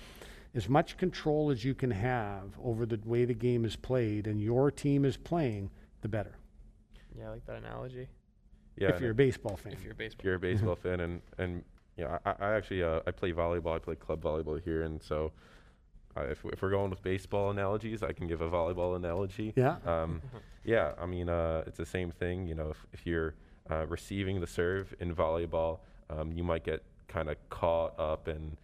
as 0.53 0.69
much 0.69 0.97
control 0.97 1.51
as 1.51 1.65
you 1.65 1.75
can 1.75 1.91
have 1.91 2.57
over 2.63 2.85
the 2.85 2.99
way 3.03 3.25
the 3.25 3.33
game 3.33 3.65
is 3.65 3.75
played 3.75 4.25
and 4.27 4.41
your 4.41 4.71
team 4.71 5.03
is 5.03 5.17
playing, 5.17 5.69
the 6.01 6.07
better. 6.07 6.37
Yeah, 7.17 7.27
I 7.27 7.29
like 7.31 7.45
that 7.45 7.57
analogy. 7.57 8.07
Yeah. 8.77 8.89
if 8.89 8.99
you're 9.01 9.11
a 9.11 9.15
baseball 9.15 9.57
fan. 9.57 9.73
If 9.73 9.83
you're 9.83 9.93
a 9.93 9.95
baseball, 9.95 10.25
you're 10.25 10.35
a 10.35 10.39
baseball 10.39 10.75
fan 10.75 10.99
and 10.99 11.21
and 11.37 11.63
yeah 11.97 12.17
I, 12.25 12.33
I 12.39 12.53
actually 12.55 12.83
uh, 12.83 12.99
I 13.07 13.11
play 13.11 13.31
volleyball 13.31 13.75
I 13.75 13.79
play 13.79 13.95
club 13.95 14.21
volleyball 14.21 14.61
here 14.61 14.83
and 14.83 15.01
so 15.01 15.31
uh, 16.17 16.21
if, 16.23 16.43
if 16.45 16.61
we're 16.61 16.69
going 16.69 16.89
with 16.89 17.03
baseball 17.03 17.49
analogies, 17.51 18.01
I 18.01 18.13
can 18.13 18.25
give 18.25 18.39
a 18.39 18.49
volleyball 18.49 18.95
analogy. 18.95 19.51
Yeah. 19.57 19.75
Um, 19.85 20.21
yeah, 20.63 20.93
I 20.97 21.05
mean, 21.05 21.27
uh, 21.27 21.63
it's 21.67 21.77
the 21.77 21.85
same 21.85 22.09
thing. 22.09 22.47
You 22.47 22.55
know, 22.55 22.69
if, 22.69 22.85
if 22.93 23.05
you're 23.05 23.35
uh, 23.69 23.85
receiving 23.87 24.39
the 24.39 24.47
serve 24.47 24.95
in 25.01 25.13
volleyball, 25.13 25.79
um, 26.09 26.31
you 26.31 26.41
might 26.41 26.63
get 26.63 26.83
kind 27.09 27.27
of 27.29 27.35
caught 27.49 27.99
up 27.99 28.29
and 28.29 28.55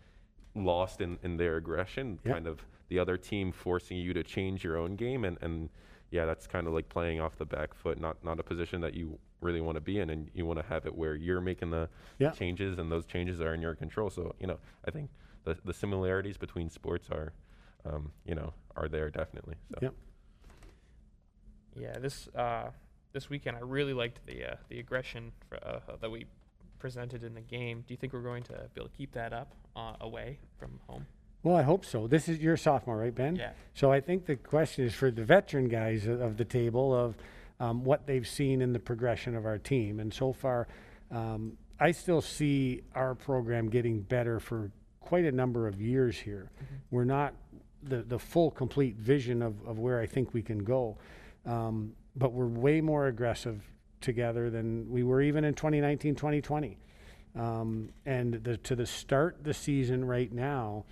lost 0.55 1.01
in, 1.01 1.17
in 1.23 1.35
their 1.35 1.57
aggression, 1.57 2.19
Yep. 2.23 2.33
kind 2.33 2.47
of 2.47 2.61
the 2.87 2.97
other 2.99 3.17
team 3.17 3.51
forcing 3.51 3.97
you 3.97 4.13
to 4.13 4.23
change 4.23 4.63
your 4.63 4.77
own 4.77 4.95
game. 4.95 5.25
And, 5.25 5.37
and 5.41 5.69
yeah, 6.09 6.25
that's 6.25 6.47
kind 6.47 6.67
of 6.67 6.73
like 6.73 6.87
playing 6.87 7.19
off 7.19 7.37
the 7.37 7.45
back 7.45 7.73
foot, 7.73 7.99
not, 7.99 8.23
not 8.23 8.39
a 8.39 8.43
position 8.43 8.79
that 8.79 8.93
you 8.93 9.19
really 9.41 9.59
want 9.61 9.75
to 9.75 9.81
be 9.81 9.99
in. 9.99 10.09
And 10.09 10.29
you 10.33 10.45
want 10.45 10.59
to 10.59 10.65
have 10.65 10.85
it 10.85 10.95
where 10.95 11.15
you're 11.15 11.41
making 11.41 11.71
the 11.71 11.89
Yeah. 12.19 12.31
changes 12.31 12.79
and 12.79 12.91
those 12.91 13.05
changes 13.05 13.41
are 13.41 13.53
in 13.53 13.61
your 13.61 13.75
control. 13.75 14.09
So, 14.09 14.35
you 14.39 14.47
know, 14.47 14.59
I 14.87 14.91
think 14.91 15.09
the, 15.43 15.57
the 15.65 15.73
similarities 15.73 16.37
between 16.37 16.69
sports 16.69 17.09
are, 17.11 17.33
um, 17.85 18.11
you 18.25 18.35
know, 18.35 18.53
are 18.75 18.87
there 18.87 19.09
definitely. 19.09 19.55
So. 19.73 19.79
Yep. 19.81 19.93
Yeah, 21.75 21.97
this 21.99 22.27
uh, 22.35 22.69
this 23.13 23.29
weekend 23.29 23.57
I 23.57 23.61
really 23.61 23.93
liked 23.93 24.25
the 24.25 24.43
uh, 24.51 24.55
the 24.69 24.79
aggression 24.79 25.31
for, 25.47 25.55
uh, 25.65 25.79
that 26.01 26.09
we 26.11 26.25
presented 26.79 27.23
in 27.23 27.33
the 27.33 27.41
game. 27.41 27.83
Do 27.87 27.93
you 27.93 27.97
think 27.97 28.11
we're 28.13 28.21
going 28.21 28.43
to 28.43 28.53
be 28.73 28.81
able 28.81 28.89
to 28.89 28.95
keep 28.97 29.13
that 29.13 29.31
up 29.33 29.53
uh, 29.75 29.93
away 30.01 30.39
from 30.59 30.79
home? 30.87 31.05
Well, 31.43 31.55
I 31.55 31.61
hope 31.63 31.85
so. 31.85 32.07
This 32.07 32.27
is 32.27 32.39
your 32.39 32.57
sophomore, 32.57 32.97
right, 32.97 33.15
Ben? 33.15 33.35
Yeah. 33.35 33.51
So 33.73 33.91
I 33.91 33.99
think 34.01 34.25
the 34.25 34.35
question 34.35 34.85
is 34.85 34.93
for 34.93 35.09
the 35.09 35.23
veteran 35.23 35.69
guys 35.69 36.05
of- 36.05 36.21
of 36.21 36.37
the 36.37 36.45
table 36.45 36.93
of 36.93 37.15
um, 37.61 37.83
what 37.83 38.07
they've 38.07 38.27
seen 38.27 38.61
in 38.61 38.73
the 38.73 38.79
progression 38.79 39.35
of 39.35 39.45
our 39.45 39.59
team. 39.59 39.99
And 39.99 40.11
so 40.11 40.33
far, 40.33 40.67
um, 41.11 41.57
I 41.79 41.91
still 41.91 42.21
see 42.21 42.81
our 42.95 43.13
program 43.13 43.69
getting 43.69 44.01
better 44.01 44.39
for 44.39 44.71
quite 44.99 45.25
a 45.25 45.31
number 45.31 45.67
of 45.67 45.79
years 45.79 46.17
here. 46.17 46.49
We're 46.89 47.03
not 47.03 47.35
the, 47.83 48.01
the 48.01 48.17
full, 48.17 48.49
complete 48.49 48.95
vision 48.97 49.43
of, 49.43 49.55
of 49.67 49.77
where 49.77 49.99
I 49.99 50.07
think 50.07 50.33
we 50.33 50.41
can 50.41 50.63
go. 50.63 50.97
Um, 51.45 51.93
but 52.15 52.33
we're 52.33 52.47
way 52.47 52.81
more 52.81 53.07
aggressive 53.07 53.61
together 54.01 54.49
than 54.49 54.89
we 54.89 55.03
were 55.03 55.21
even 55.21 55.43
in 55.43 55.53
2019, 55.53 56.15
2020. 56.15 56.77
Um, 57.35 57.89
and 58.07 58.33
the, 58.43 58.57
to 58.57 58.75
the 58.75 58.87
start 58.87 59.43
the 59.43 59.53
season 59.53 60.03
right 60.03 60.31
now, 60.33 60.85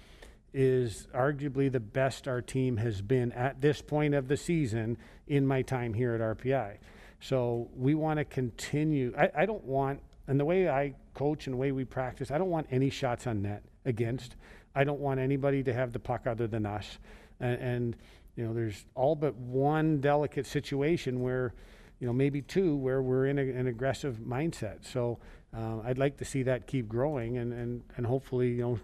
is 0.53 1.07
arguably 1.13 1.71
the 1.71 1.79
best 1.79 2.27
our 2.27 2.41
team 2.41 2.77
has 2.77 3.01
been 3.01 3.31
at 3.33 3.61
this 3.61 3.81
point 3.81 4.13
of 4.13 4.27
the 4.27 4.37
season 4.37 4.97
in 5.27 5.45
my 5.45 5.61
time 5.61 5.93
here 5.93 6.13
at 6.13 6.21
RPI. 6.21 6.77
So 7.21 7.69
we 7.75 7.95
want 7.95 8.19
to 8.19 8.25
continue. 8.25 9.13
I, 9.17 9.29
I 9.39 9.45
don't 9.45 9.63
want, 9.63 9.99
and 10.27 10.39
the 10.39 10.45
way 10.45 10.69
I 10.69 10.95
coach 11.13 11.47
and 11.47 11.53
the 11.53 11.57
way 11.57 11.71
we 11.71 11.85
practice, 11.85 12.31
I 12.31 12.37
don't 12.37 12.49
want 12.49 12.67
any 12.71 12.89
shots 12.89 13.27
on 13.27 13.41
net 13.41 13.63
against. 13.85 14.35
I 14.73 14.83
don't 14.83 14.99
want 14.99 15.19
anybody 15.19 15.63
to 15.63 15.73
have 15.73 15.91
the 15.91 15.99
puck 15.99 16.27
other 16.27 16.47
than 16.47 16.65
us. 16.65 16.99
And, 17.39 17.59
and 17.59 17.95
you 18.35 18.45
know, 18.45 18.53
there's 18.53 18.85
all 18.95 19.15
but 19.15 19.35
one 19.35 19.99
delicate 19.99 20.45
situation 20.45 21.19
where, 21.19 21.53
you 21.99 22.07
know, 22.07 22.13
maybe 22.13 22.41
two 22.41 22.75
where 22.77 23.01
we're 23.01 23.27
in 23.27 23.37
a, 23.37 23.41
an 23.41 23.67
aggressive 23.67 24.19
mindset. 24.25 24.85
So 24.85 25.19
uh, 25.55 25.79
I'd 25.83 25.97
like 25.97 26.17
to 26.17 26.25
see 26.25 26.43
that 26.43 26.67
keep 26.67 26.87
growing, 26.87 27.37
and, 27.37 27.51
and, 27.51 27.83
and 27.97 28.05
hopefully, 28.05 28.49
you 28.49 28.61
know, 28.61 28.79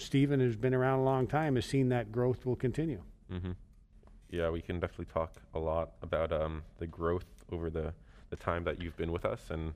Stephen, 0.00 0.40
who's 0.40 0.56
been 0.56 0.74
around 0.74 1.00
a 1.00 1.04
long 1.04 1.26
time, 1.26 1.54
has 1.56 1.66
seen 1.66 1.88
that 1.90 2.10
growth 2.12 2.44
will 2.46 2.56
continue. 2.56 3.02
hmm 3.30 3.52
Yeah, 4.30 4.50
we 4.50 4.60
can 4.60 4.80
definitely 4.80 5.12
talk 5.12 5.34
a 5.54 5.58
lot 5.58 5.92
about 6.02 6.32
um, 6.32 6.62
the 6.78 6.86
growth 6.86 7.26
over 7.52 7.70
the, 7.70 7.92
the 8.30 8.36
time 8.36 8.64
that 8.64 8.80
you've 8.80 8.96
been 8.96 9.12
with 9.12 9.24
us 9.24 9.50
and 9.50 9.74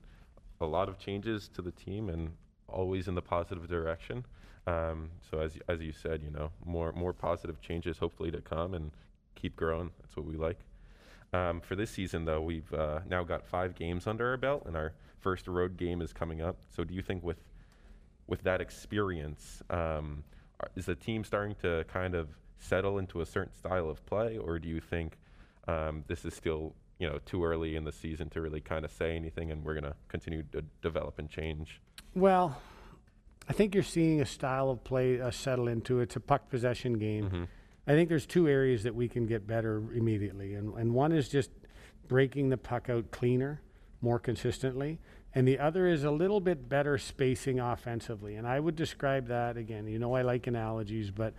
a 0.61 0.65
lot 0.65 0.87
of 0.89 0.97
changes 0.97 1.49
to 1.49 1.61
the 1.61 1.71
team 1.71 2.09
and 2.09 2.31
always 2.67 3.07
in 3.07 3.15
the 3.15 3.21
positive 3.21 3.67
direction. 3.67 4.25
Um, 4.67 5.11
so 5.29 5.39
as, 5.39 5.57
as 5.67 5.81
you 5.81 5.91
said, 5.91 6.21
you 6.23 6.31
know, 6.31 6.51
more, 6.65 6.91
more 6.93 7.13
positive 7.13 7.61
changes 7.61 7.97
hopefully 7.99 8.31
to 8.31 8.41
come 8.41 8.73
and 8.73 8.91
keep 9.35 9.55
growing. 9.55 9.91
That's 10.01 10.15
what 10.15 10.25
we 10.25 10.35
like. 10.35 10.59
Um, 11.33 11.59
for 11.59 11.75
this 11.75 11.91
season, 11.91 12.25
though, 12.25 12.41
we've 12.41 12.71
uh, 12.73 13.01
now 13.09 13.23
got 13.23 13.45
five 13.45 13.75
games 13.75 14.07
under 14.07 14.29
our 14.29 14.37
belt, 14.37 14.63
and 14.65 14.75
our 14.75 14.93
first 15.19 15.47
road 15.47 15.75
game 15.75 16.01
is 16.01 16.13
coming 16.13 16.41
up. 16.41 16.57
So, 16.73 16.83
do 16.85 16.93
you 16.93 17.01
think 17.01 17.23
with 17.23 17.37
with 18.27 18.43
that 18.43 18.61
experience, 18.61 19.61
um, 19.69 20.23
is 20.75 20.85
the 20.85 20.95
team 20.95 21.23
starting 21.23 21.55
to 21.61 21.83
kind 21.87 22.15
of 22.15 22.29
settle 22.59 22.97
into 22.97 23.21
a 23.21 23.25
certain 23.25 23.53
style 23.53 23.89
of 23.89 24.03
play, 24.05 24.37
or 24.37 24.57
do 24.59 24.67
you 24.67 24.79
think 24.79 25.17
um, 25.67 26.03
this 26.07 26.25
is 26.25 26.33
still 26.33 26.73
you 26.99 27.07
know 27.07 27.19
too 27.25 27.43
early 27.43 27.75
in 27.75 27.83
the 27.83 27.91
season 27.91 28.29
to 28.29 28.41
really 28.41 28.61
kind 28.61 28.85
of 28.85 28.91
say 28.91 29.15
anything, 29.15 29.51
and 29.51 29.63
we're 29.63 29.73
going 29.73 29.83
to 29.83 29.95
continue 30.07 30.43
to 30.51 30.63
develop 30.81 31.19
and 31.19 31.29
change? 31.29 31.81
Well, 32.13 32.57
I 33.49 33.53
think 33.53 33.73
you're 33.75 33.83
seeing 33.83 34.21
a 34.21 34.25
style 34.25 34.69
of 34.69 34.83
play 34.83 35.21
uh, 35.21 35.29
settle 35.31 35.67
into. 35.67 35.99
It's 35.99 36.15
a 36.15 36.19
puck 36.21 36.49
possession 36.49 36.93
game. 36.93 37.29
Mhm. 37.29 37.47
I 37.87 37.91
think 37.91 38.09
there's 38.09 38.25
two 38.25 38.47
areas 38.47 38.81
that 38.83 38.95
we 38.95 39.07
can 39.07 39.27
get 39.27 39.45
better 39.45 39.83
immediately, 39.93 40.55
and 40.55 40.73
and 40.75 40.93
one 40.93 41.11
is 41.11 41.29
just 41.29 41.51
breaking 42.07 42.49
the 42.49 42.57
puck 42.57 42.89
out 42.89 43.11
cleaner, 43.11 43.61
more 44.01 44.17
consistently, 44.19 44.99
and 45.35 45.45
the 45.45 45.59
other 45.59 45.85
is 45.85 46.05
a 46.05 46.11
little 46.11 46.39
bit 46.39 46.69
better 46.69 46.97
spacing 46.97 47.59
offensively. 47.59 48.35
And 48.35 48.47
I 48.47 48.59
would 48.59 48.75
describe 48.77 49.27
that 49.27 49.57
again. 49.57 49.85
You 49.85 49.99
know, 49.99 50.13
I 50.13 50.21
like 50.21 50.47
analogies, 50.47 51.11
but 51.11 51.33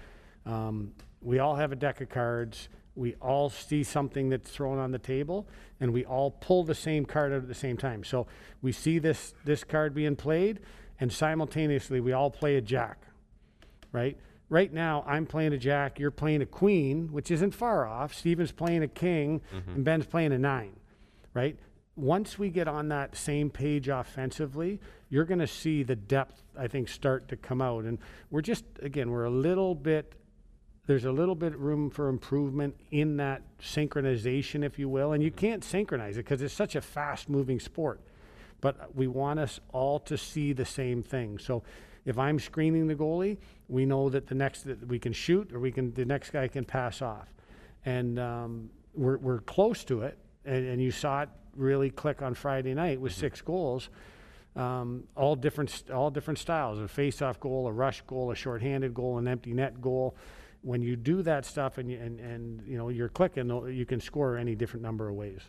um, 0.45 0.93
we 1.23 1.39
all 1.39 1.57
have 1.57 1.73
a 1.73 1.77
deck 1.77 2.03
of 2.03 2.11
cards. 2.11 2.69
We 2.95 3.15
all 3.15 3.49
see 3.51 3.83
something 3.83 4.29
that's 4.29 4.51
thrown 4.51 4.79
on 4.79 4.91
the 4.91 4.99
table, 4.99 5.49
and 5.81 5.93
we 5.93 6.05
all 6.05 6.31
pull 6.31 6.63
the 6.65 6.75
same 6.75 7.05
card 7.05 7.33
out 7.33 7.39
at 7.39 7.49
the 7.49 7.55
same 7.55 7.77
time. 7.77 8.05
So 8.05 8.27
we 8.63 8.71
see 8.73 8.99
this 8.99 9.35
this 9.45 9.65
card 9.65 9.95
being 9.95 10.17
played, 10.17 10.61
and 11.01 11.13
simultaneously 11.13 12.01
we 12.01 12.13
all 12.13 12.31
play 12.31 12.57
a 12.57 12.61
jack, 12.61 13.03
right? 13.93 14.17
Right 14.49 14.73
now, 14.73 15.05
I'm 15.07 15.27
playing 15.27 15.53
a 15.55 15.59
jack, 15.59 15.99
you're 15.99 16.11
playing 16.13 16.41
a 16.41 16.47
queen, 16.47 17.09
which 17.13 17.31
isn't 17.31 17.51
far 17.51 17.87
off. 17.87 18.15
Steven's 18.15 18.53
playing 18.53 18.83
a 18.83 18.89
king, 18.89 19.41
and 19.75 19.85
Ben's 19.85 20.07
playing 20.07 20.33
a 20.33 20.39
nine, 20.39 20.77
right? 21.35 21.59
Once 21.97 22.39
we 22.39 22.51
get 22.51 22.69
on 22.69 22.89
that 22.89 23.17
same 23.17 23.51
page 23.51 23.89
offensively, 23.89 24.79
you're 25.09 25.25
going 25.25 25.39
to 25.39 25.47
see 25.47 25.83
the 25.83 25.97
depth, 25.97 26.43
I 26.59 26.69
think, 26.69 26.89
start 26.89 27.29
to 27.29 27.37
come 27.37 27.63
out. 27.63 27.85
And 27.85 27.99
we're 28.31 28.43
just, 28.43 28.65
again, 28.83 29.11
we're 29.11 29.25
a 29.25 29.31
little 29.31 29.75
bit, 29.75 30.15
there's 30.87 31.07
a 31.07 31.13
little 31.13 31.35
bit 31.35 31.57
room 31.57 31.89
for 31.89 32.09
improvement 32.09 32.77
in 32.91 33.17
that 33.17 33.43
synchronization, 33.61 34.63
if 34.63 34.79
you 34.79 34.89
will. 34.89 35.13
And 35.13 35.23
you 35.23 35.31
can't 35.31 35.65
synchronize 35.65 36.17
it 36.17 36.25
because 36.25 36.43
it's 36.43 36.55
such 36.55 36.77
a 36.77 36.81
fast 36.81 37.29
moving 37.29 37.59
sport 37.59 38.01
but 38.61 38.95
we 38.95 39.07
want 39.07 39.39
us 39.39 39.61
all 39.73 39.99
to 40.01 40.17
see 40.17 40.53
the 40.53 40.65
same 40.65 41.03
thing. 41.03 41.39
So 41.39 41.63
if 42.05 42.19
I'm 42.19 42.39
screening 42.39 42.87
the 42.87 42.95
goalie, 42.95 43.39
we 43.69 43.85
know 43.85 44.09
that 44.11 44.27
the 44.27 44.35
next 44.35 44.63
that 44.63 44.87
we 44.87 44.99
can 44.99 45.13
shoot 45.13 45.53
or 45.53 45.61
we 45.61 45.73
can 45.73 45.93
the 45.95 46.05
next 46.05 46.31
guy 46.31 46.49
can 46.49 46.65
pass 46.65 47.03
off, 47.03 47.33
and 47.85 48.19
um, 48.19 48.71
we're 48.95 49.19
we're 49.19 49.41
close 49.41 49.85
to 49.85 50.03
it. 50.03 50.19
And, 50.45 50.67
and 50.69 50.81
you 50.81 50.93
saw 50.93 51.23
it 51.23 51.29
really 51.57 51.91
click 51.91 52.23
on 52.23 52.35
Friday 52.35 52.75
night 52.75 53.01
with 53.01 53.13
six 53.13 53.41
goals, 53.41 53.89
um, 54.55 55.05
all 55.17 55.37
different 55.37 55.85
all 55.93 56.11
different 56.11 56.39
styles: 56.39 56.79
a 56.79 56.89
face-off 56.89 57.41
goal, 57.41 57.67
a 57.67 57.73
rush 57.73 58.03
goal, 58.03 58.31
a 58.31 58.35
shorthanded 58.35 58.95
goal, 58.95 59.19
an 59.19 59.29
empty 59.29 59.53
net 59.53 59.81
goal. 59.81 60.17
When 60.63 60.83
you 60.83 60.97
do 60.97 61.23
that 61.23 61.45
stuff 61.45 61.79
and 61.79 61.91
you, 61.91 61.99
and 61.99 62.21
and 62.21 62.63
you 62.67 62.77
know 62.79 62.89
you're 62.89 63.09
clicking, 63.09 63.49
you 63.73 63.87
can 63.87 64.01
score 64.01 64.37
any 64.37 64.55
different 64.55 64.83
number 64.83 65.09
of 65.09 65.15
ways. 65.15 65.43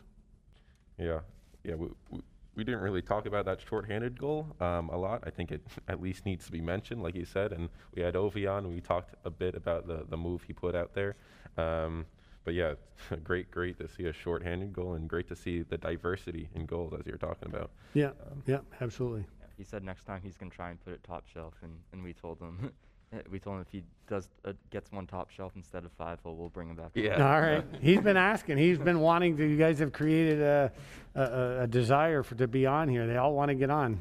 Yeah, 0.98 1.20
yeah. 1.64 1.76
We, 1.76 1.88
we, 2.10 2.22
we 2.58 2.64
didn't 2.64 2.82
really 2.82 3.04
talk 3.04 3.28
about 3.28 3.46
that 3.46 3.62
shorthanded 3.62 4.20
goal 4.20 4.48
um, 4.60 4.90
a 4.90 4.98
lot. 4.98 5.24
I 5.26 5.30
think 5.30 5.52
it 5.52 5.62
at 5.88 6.02
least 6.02 6.26
needs 6.26 6.46
to 6.48 6.52
be 6.52 6.60
mentioned, 6.60 7.04
like 7.04 7.16
you 7.16 7.24
said. 7.24 7.54
And 7.54 7.70
we 7.94 8.02
had 8.02 8.16
Ovi 8.16 8.52
on. 8.52 8.68
We 8.68 8.82
talked 8.82 9.14
a 9.24 9.30
bit 9.30 9.56
about 9.56 9.88
the, 9.88 10.06
the 10.10 10.18
move 10.18 10.44
he 10.44 10.54
put 10.54 10.76
out 10.76 10.94
there. 10.94 11.16
Um, 11.56 12.08
but 12.48 12.54
yeah, 12.54 12.76
great, 13.26 13.52
great 13.52 13.78
to 13.78 13.90
see 13.90 14.06
a 14.06 14.14
shorthanded 14.14 14.72
goal, 14.72 14.94
and 14.94 15.10
great 15.10 15.28
to 15.28 15.36
see 15.36 15.64
the 15.64 15.78
diversity 15.78 16.48
in 16.56 16.66
goals 16.66 16.94
as 16.98 17.06
you're 17.06 17.18
talking 17.18 17.50
about. 17.54 17.72
Yeah, 17.94 18.12
yeah, 18.46 18.60
absolutely. 18.80 19.26
He 19.58 19.66
said 19.66 19.84
next 19.84 20.06
time 20.06 20.22
he's 20.24 20.38
gonna 20.38 20.50
try 20.50 20.70
and 20.70 20.82
put 20.86 20.94
it 20.94 21.04
top 21.04 21.26
shelf, 21.28 21.56
and, 21.62 21.74
and 21.92 22.02
we 22.02 22.14
told 22.14 22.40
him, 22.40 22.72
we 23.30 23.38
told 23.38 23.58
him 23.58 23.64
if 23.64 23.70
he 23.70 23.84
does 24.08 24.30
uh, 24.46 24.54
gets 24.72 24.94
one 24.94 25.06
top 25.08 25.30
shelf 25.30 25.52
instead 25.58 25.84
of 25.84 25.92
five, 25.92 26.20
we'll, 26.24 26.38
we'll 26.38 26.48
bring 26.48 26.70
him 26.70 26.78
back. 26.78 26.92
Yeah. 26.94 27.16
All 27.34 27.42
right. 27.42 27.66
He's 27.82 28.00
been 28.00 28.16
asking. 28.16 28.60
He's 28.60 28.78
been 28.78 29.02
wanting 29.02 29.36
to. 29.36 29.46
You 29.46 29.58
guys 29.58 29.80
have 29.80 29.92
created 29.92 30.40
a, 30.42 30.72
a, 31.16 31.22
a- 31.22 31.60
a 31.64 31.68
desire 31.68 32.24
for 32.24 32.36
to 32.36 32.48
be 32.48 32.66
on 32.66 32.88
here. 32.88 33.08
They 33.08 33.18
all 33.18 33.34
want 33.34 33.50
to 33.50 33.56
get 33.56 33.70
on. 33.70 34.00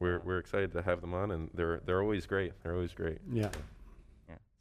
We're 0.00 0.18
we're 0.24 0.38
excited 0.38 0.72
to 0.72 0.82
have 0.82 1.00
them 1.00 1.14
on, 1.14 1.30
and 1.30 1.50
they're 1.54 1.80
they're 1.86 2.02
always 2.02 2.26
great. 2.26 2.52
They're 2.64 2.74
always 2.74 2.92
great. 2.92 3.18
Yeah. 3.32 3.50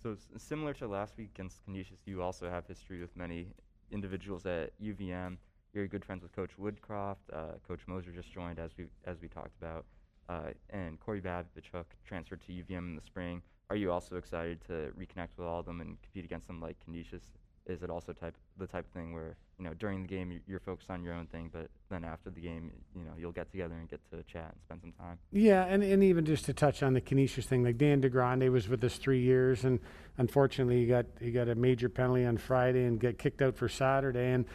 So 0.04 0.18
similar 0.36 0.74
to 0.74 0.88
last 0.88 1.16
week 1.18 1.30
against 1.34 1.64
Canisius, 1.64 2.02
you 2.06 2.22
also 2.22 2.50
have 2.50 2.68
history 2.68 3.00
with 3.00 3.16
many 3.16 3.48
individuals 3.90 4.46
at 4.46 4.78
UVM. 4.82 5.38
You're 5.74 5.88
good 5.88 6.04
friends 6.04 6.24
with 6.24 6.36
Coach 6.36 6.52
Woodcroft. 6.60 7.24
Uh, 7.32 7.54
Coach 7.66 7.80
Moser 7.88 8.12
just 8.12 8.30
joined, 8.30 8.60
as 8.60 8.72
we 8.78 8.88
as 9.06 9.22
we 9.22 9.30
talked 9.30 9.56
about, 9.62 9.86
uh, 10.28 10.52
and 10.72 11.00
Corey 11.00 11.22
Babichuk 11.22 11.86
transferred 12.06 12.42
to 12.42 12.52
UVM 12.52 12.80
in 12.80 12.96
the 12.98 13.02
spring. 13.02 13.42
Are 13.70 13.78
you 13.78 13.94
also 13.94 14.18
excited 14.18 14.60
to 14.68 14.92
reconnect 15.00 15.38
with 15.38 15.48
all 15.48 15.62
of 15.62 15.66
them 15.66 15.80
and 15.80 15.98
compete 16.02 16.26
against 16.26 16.48
them 16.48 16.60
like 16.60 16.76
Canisius 16.84 17.24
is 17.66 17.82
it 17.84 17.90
also 17.90 18.14
type 18.14 18.36
the 18.58 18.68
type 18.68 18.86
of 18.86 18.92
thing 18.92 19.14
where 19.14 19.36
you 19.58 19.66
know 19.66 19.74
during 19.76 20.02
the 20.02 20.08
game 20.08 20.32
you- 20.32 20.42
you're 20.48 20.60
focused 20.60 20.90
on 20.90 21.02
your 21.04 21.14
own 21.14 21.28
thing, 21.28 21.50
but 21.54 21.70
then 21.90 22.04
after 22.04 22.30
the 22.30 22.42
game, 22.42 22.72
you 22.96 23.04
know 23.06 23.12
you'll 23.18 23.32
get 23.32 23.50
together 23.52 23.76
and 23.76 23.88
get 23.90 24.02
to 24.12 24.22
chat 24.24 24.52
and 24.52 24.62
spend 24.62 24.82
some 24.82 24.92
time. 24.94 25.18
Yeah, 25.32 25.64
and, 25.66 25.82
and 25.84 26.04
even 26.04 26.26
just 26.26 26.46
to 26.46 26.54
touch 26.54 26.84
on 26.84 26.94
the 26.94 27.02
Canisius 27.02 27.46
thing, 27.46 27.64
like 27.64 27.78
Dan 27.78 28.02
DeGrande 28.02 28.52
was 28.52 28.68
with 28.68 28.84
us 28.84 28.98
three 28.98 29.22
years, 29.22 29.64
and 29.64 29.80
unfortunately 30.18 30.82
he 30.82 30.88
got 30.88 31.06
he 31.20 31.32
got 31.32 31.48
a 31.50 31.56
major 31.56 31.90
penalty 31.90 32.26
on 32.26 32.38
Friday 32.38 32.84
and 32.86 33.00
got 33.00 33.18
kicked 33.18 33.42
out 33.42 33.56
for 33.56 33.70
Saturday, 33.70 34.32
and 34.32 34.46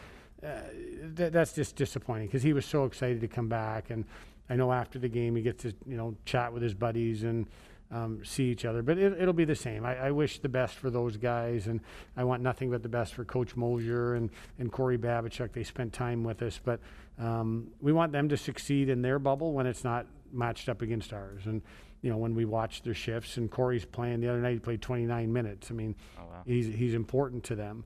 uh, 0.42 0.60
that, 1.14 1.32
that's 1.32 1.52
just 1.52 1.76
disappointing 1.76 2.26
because 2.26 2.42
he 2.42 2.52
was 2.52 2.66
so 2.66 2.84
excited 2.84 3.20
to 3.20 3.28
come 3.28 3.48
back, 3.48 3.90
and 3.90 4.04
I 4.50 4.56
know 4.56 4.72
after 4.72 4.98
the 4.98 5.08
game 5.08 5.34
he 5.36 5.42
gets 5.42 5.62
to 5.62 5.72
you 5.86 5.96
know 5.96 6.14
chat 6.26 6.52
with 6.52 6.62
his 6.62 6.74
buddies 6.74 7.22
and 7.22 7.46
um, 7.90 8.22
see 8.24 8.44
each 8.50 8.64
other, 8.64 8.82
but 8.82 8.98
it, 8.98 9.14
it'll 9.20 9.32
be 9.32 9.44
the 9.46 9.54
same. 9.54 9.84
I, 9.86 9.96
I 9.96 10.10
wish 10.10 10.40
the 10.40 10.48
best 10.48 10.74
for 10.76 10.90
those 10.90 11.16
guys, 11.16 11.66
and 11.68 11.80
I 12.16 12.24
want 12.24 12.42
nothing 12.42 12.70
but 12.70 12.82
the 12.82 12.88
best 12.88 13.14
for 13.14 13.24
Coach 13.24 13.56
Mosier 13.56 14.14
and 14.14 14.30
and 14.58 14.70
Corey 14.70 14.98
Babichuk. 14.98 15.52
They 15.52 15.62
spent 15.64 15.92
time 15.92 16.22
with 16.24 16.42
us, 16.42 16.60
but 16.62 16.80
um, 17.18 17.68
we 17.80 17.92
want 17.92 18.12
them 18.12 18.28
to 18.28 18.36
succeed 18.36 18.88
in 18.88 19.00
their 19.02 19.18
bubble 19.18 19.52
when 19.54 19.66
it's 19.66 19.84
not 19.84 20.06
matched 20.32 20.68
up 20.68 20.82
against 20.82 21.12
ours. 21.12 21.46
And 21.46 21.62
you 22.02 22.10
know, 22.10 22.16
when 22.18 22.34
we 22.34 22.44
watch 22.44 22.82
their 22.82 22.94
shifts, 22.94 23.38
and 23.38 23.50
Corey's 23.50 23.84
playing 23.84 24.20
the 24.20 24.28
other 24.28 24.40
night, 24.40 24.52
he 24.52 24.58
played 24.60 24.82
29 24.82 25.32
minutes. 25.32 25.70
I 25.70 25.74
mean, 25.74 25.96
Oh 26.18 26.22
wow. 26.26 26.42
he's 26.46 26.66
he's 26.66 26.94
important 26.94 27.44
to 27.44 27.54
them. 27.56 27.84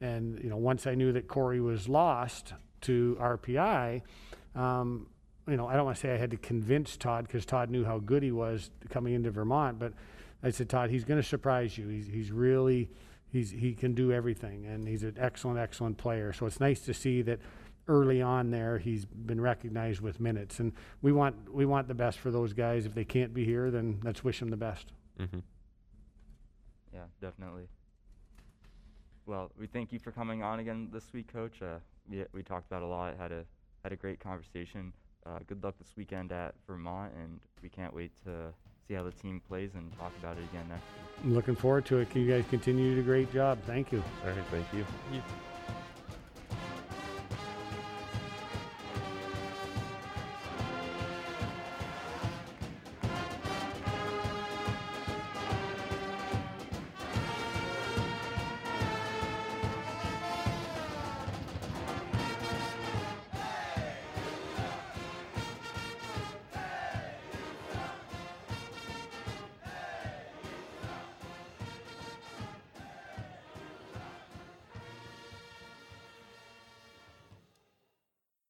And 0.00 0.42
you 0.42 0.48
know, 0.50 0.56
once 0.56 0.86
I 0.86 0.94
knew 0.94 1.12
that 1.12 1.28
Corey 1.28 1.60
was 1.60 1.88
lost 1.88 2.54
to 2.82 3.16
RPI, 3.20 4.02
um, 4.56 5.06
you 5.48 5.56
know, 5.56 5.66
I 5.66 5.74
don't 5.74 5.84
want 5.84 5.96
to 5.96 6.00
say 6.00 6.12
I 6.12 6.16
had 6.16 6.30
to 6.30 6.36
convince 6.36 6.96
Todd 6.96 7.26
because 7.26 7.44
Todd 7.44 7.70
knew 7.70 7.84
how 7.84 7.98
good 7.98 8.22
he 8.22 8.30
was 8.30 8.70
coming 8.90 9.14
into 9.14 9.30
Vermont, 9.30 9.78
but 9.78 9.92
I 10.42 10.50
said, 10.50 10.68
Todd, 10.68 10.90
he's 10.90 11.04
going 11.04 11.20
to 11.20 11.26
surprise 11.26 11.76
you. 11.76 11.88
He's 11.88 12.06
he's 12.06 12.30
really 12.30 12.90
he's 13.28 13.50
he 13.50 13.74
can 13.74 13.94
do 13.94 14.12
everything, 14.12 14.66
and 14.66 14.86
he's 14.86 15.02
an 15.02 15.16
excellent 15.18 15.58
excellent 15.58 15.98
player. 15.98 16.32
So 16.32 16.46
it's 16.46 16.60
nice 16.60 16.80
to 16.82 16.94
see 16.94 17.22
that 17.22 17.40
early 17.88 18.22
on 18.22 18.50
there 18.50 18.78
he's 18.78 19.04
been 19.04 19.40
recognized 19.40 20.00
with 20.00 20.20
minutes, 20.20 20.60
and 20.60 20.72
we 21.00 21.12
want 21.12 21.52
we 21.52 21.66
want 21.66 21.88
the 21.88 21.94
best 21.94 22.18
for 22.18 22.30
those 22.30 22.52
guys. 22.52 22.86
If 22.86 22.94
they 22.94 23.04
can't 23.04 23.34
be 23.34 23.44
here, 23.44 23.70
then 23.70 24.00
let's 24.04 24.22
wish 24.22 24.38
them 24.38 24.50
the 24.50 24.56
best. 24.56 24.92
Mm-hmm. 25.20 25.40
Yeah, 26.94 27.04
definitely. 27.20 27.68
Well, 29.26 29.50
we 29.58 29.66
thank 29.66 29.92
you 29.92 29.98
for 29.98 30.12
coming 30.12 30.42
on 30.42 30.60
again 30.60 30.88
this 30.92 31.12
week, 31.12 31.32
Coach. 31.32 31.62
Uh, 31.62 31.78
we 32.08 32.24
we 32.32 32.42
talked 32.42 32.66
about 32.66 32.82
a 32.82 32.86
lot. 32.86 33.16
Had 33.16 33.32
a 33.32 33.44
had 33.82 33.92
a 33.92 33.96
great 33.96 34.20
conversation. 34.20 34.92
Uh, 35.24 35.38
good 35.46 35.62
luck 35.62 35.74
this 35.78 35.92
weekend 35.96 36.32
at 36.32 36.54
Vermont, 36.66 37.12
and 37.14 37.38
we 37.62 37.68
can't 37.68 37.94
wait 37.94 38.10
to 38.24 38.52
see 38.86 38.94
how 38.94 39.04
the 39.04 39.12
team 39.12 39.40
plays 39.48 39.70
and 39.74 39.96
talk 39.98 40.12
about 40.18 40.36
it 40.36 40.44
again 40.52 40.66
next 40.68 40.82
week. 40.82 41.24
I'm 41.24 41.34
looking 41.34 41.54
forward 41.54 41.84
to 41.86 41.98
it. 41.98 42.10
Can 42.10 42.22
you 42.22 42.30
guys 42.30 42.44
continue 42.50 42.90
to 42.90 42.94
do 42.96 43.00
a 43.02 43.04
great 43.04 43.32
job. 43.32 43.58
Thank 43.66 43.92
you. 43.92 44.02
All 44.24 44.30
right, 44.30 44.44
thank 44.50 44.66
you. 44.72 44.84
You- 45.12 45.22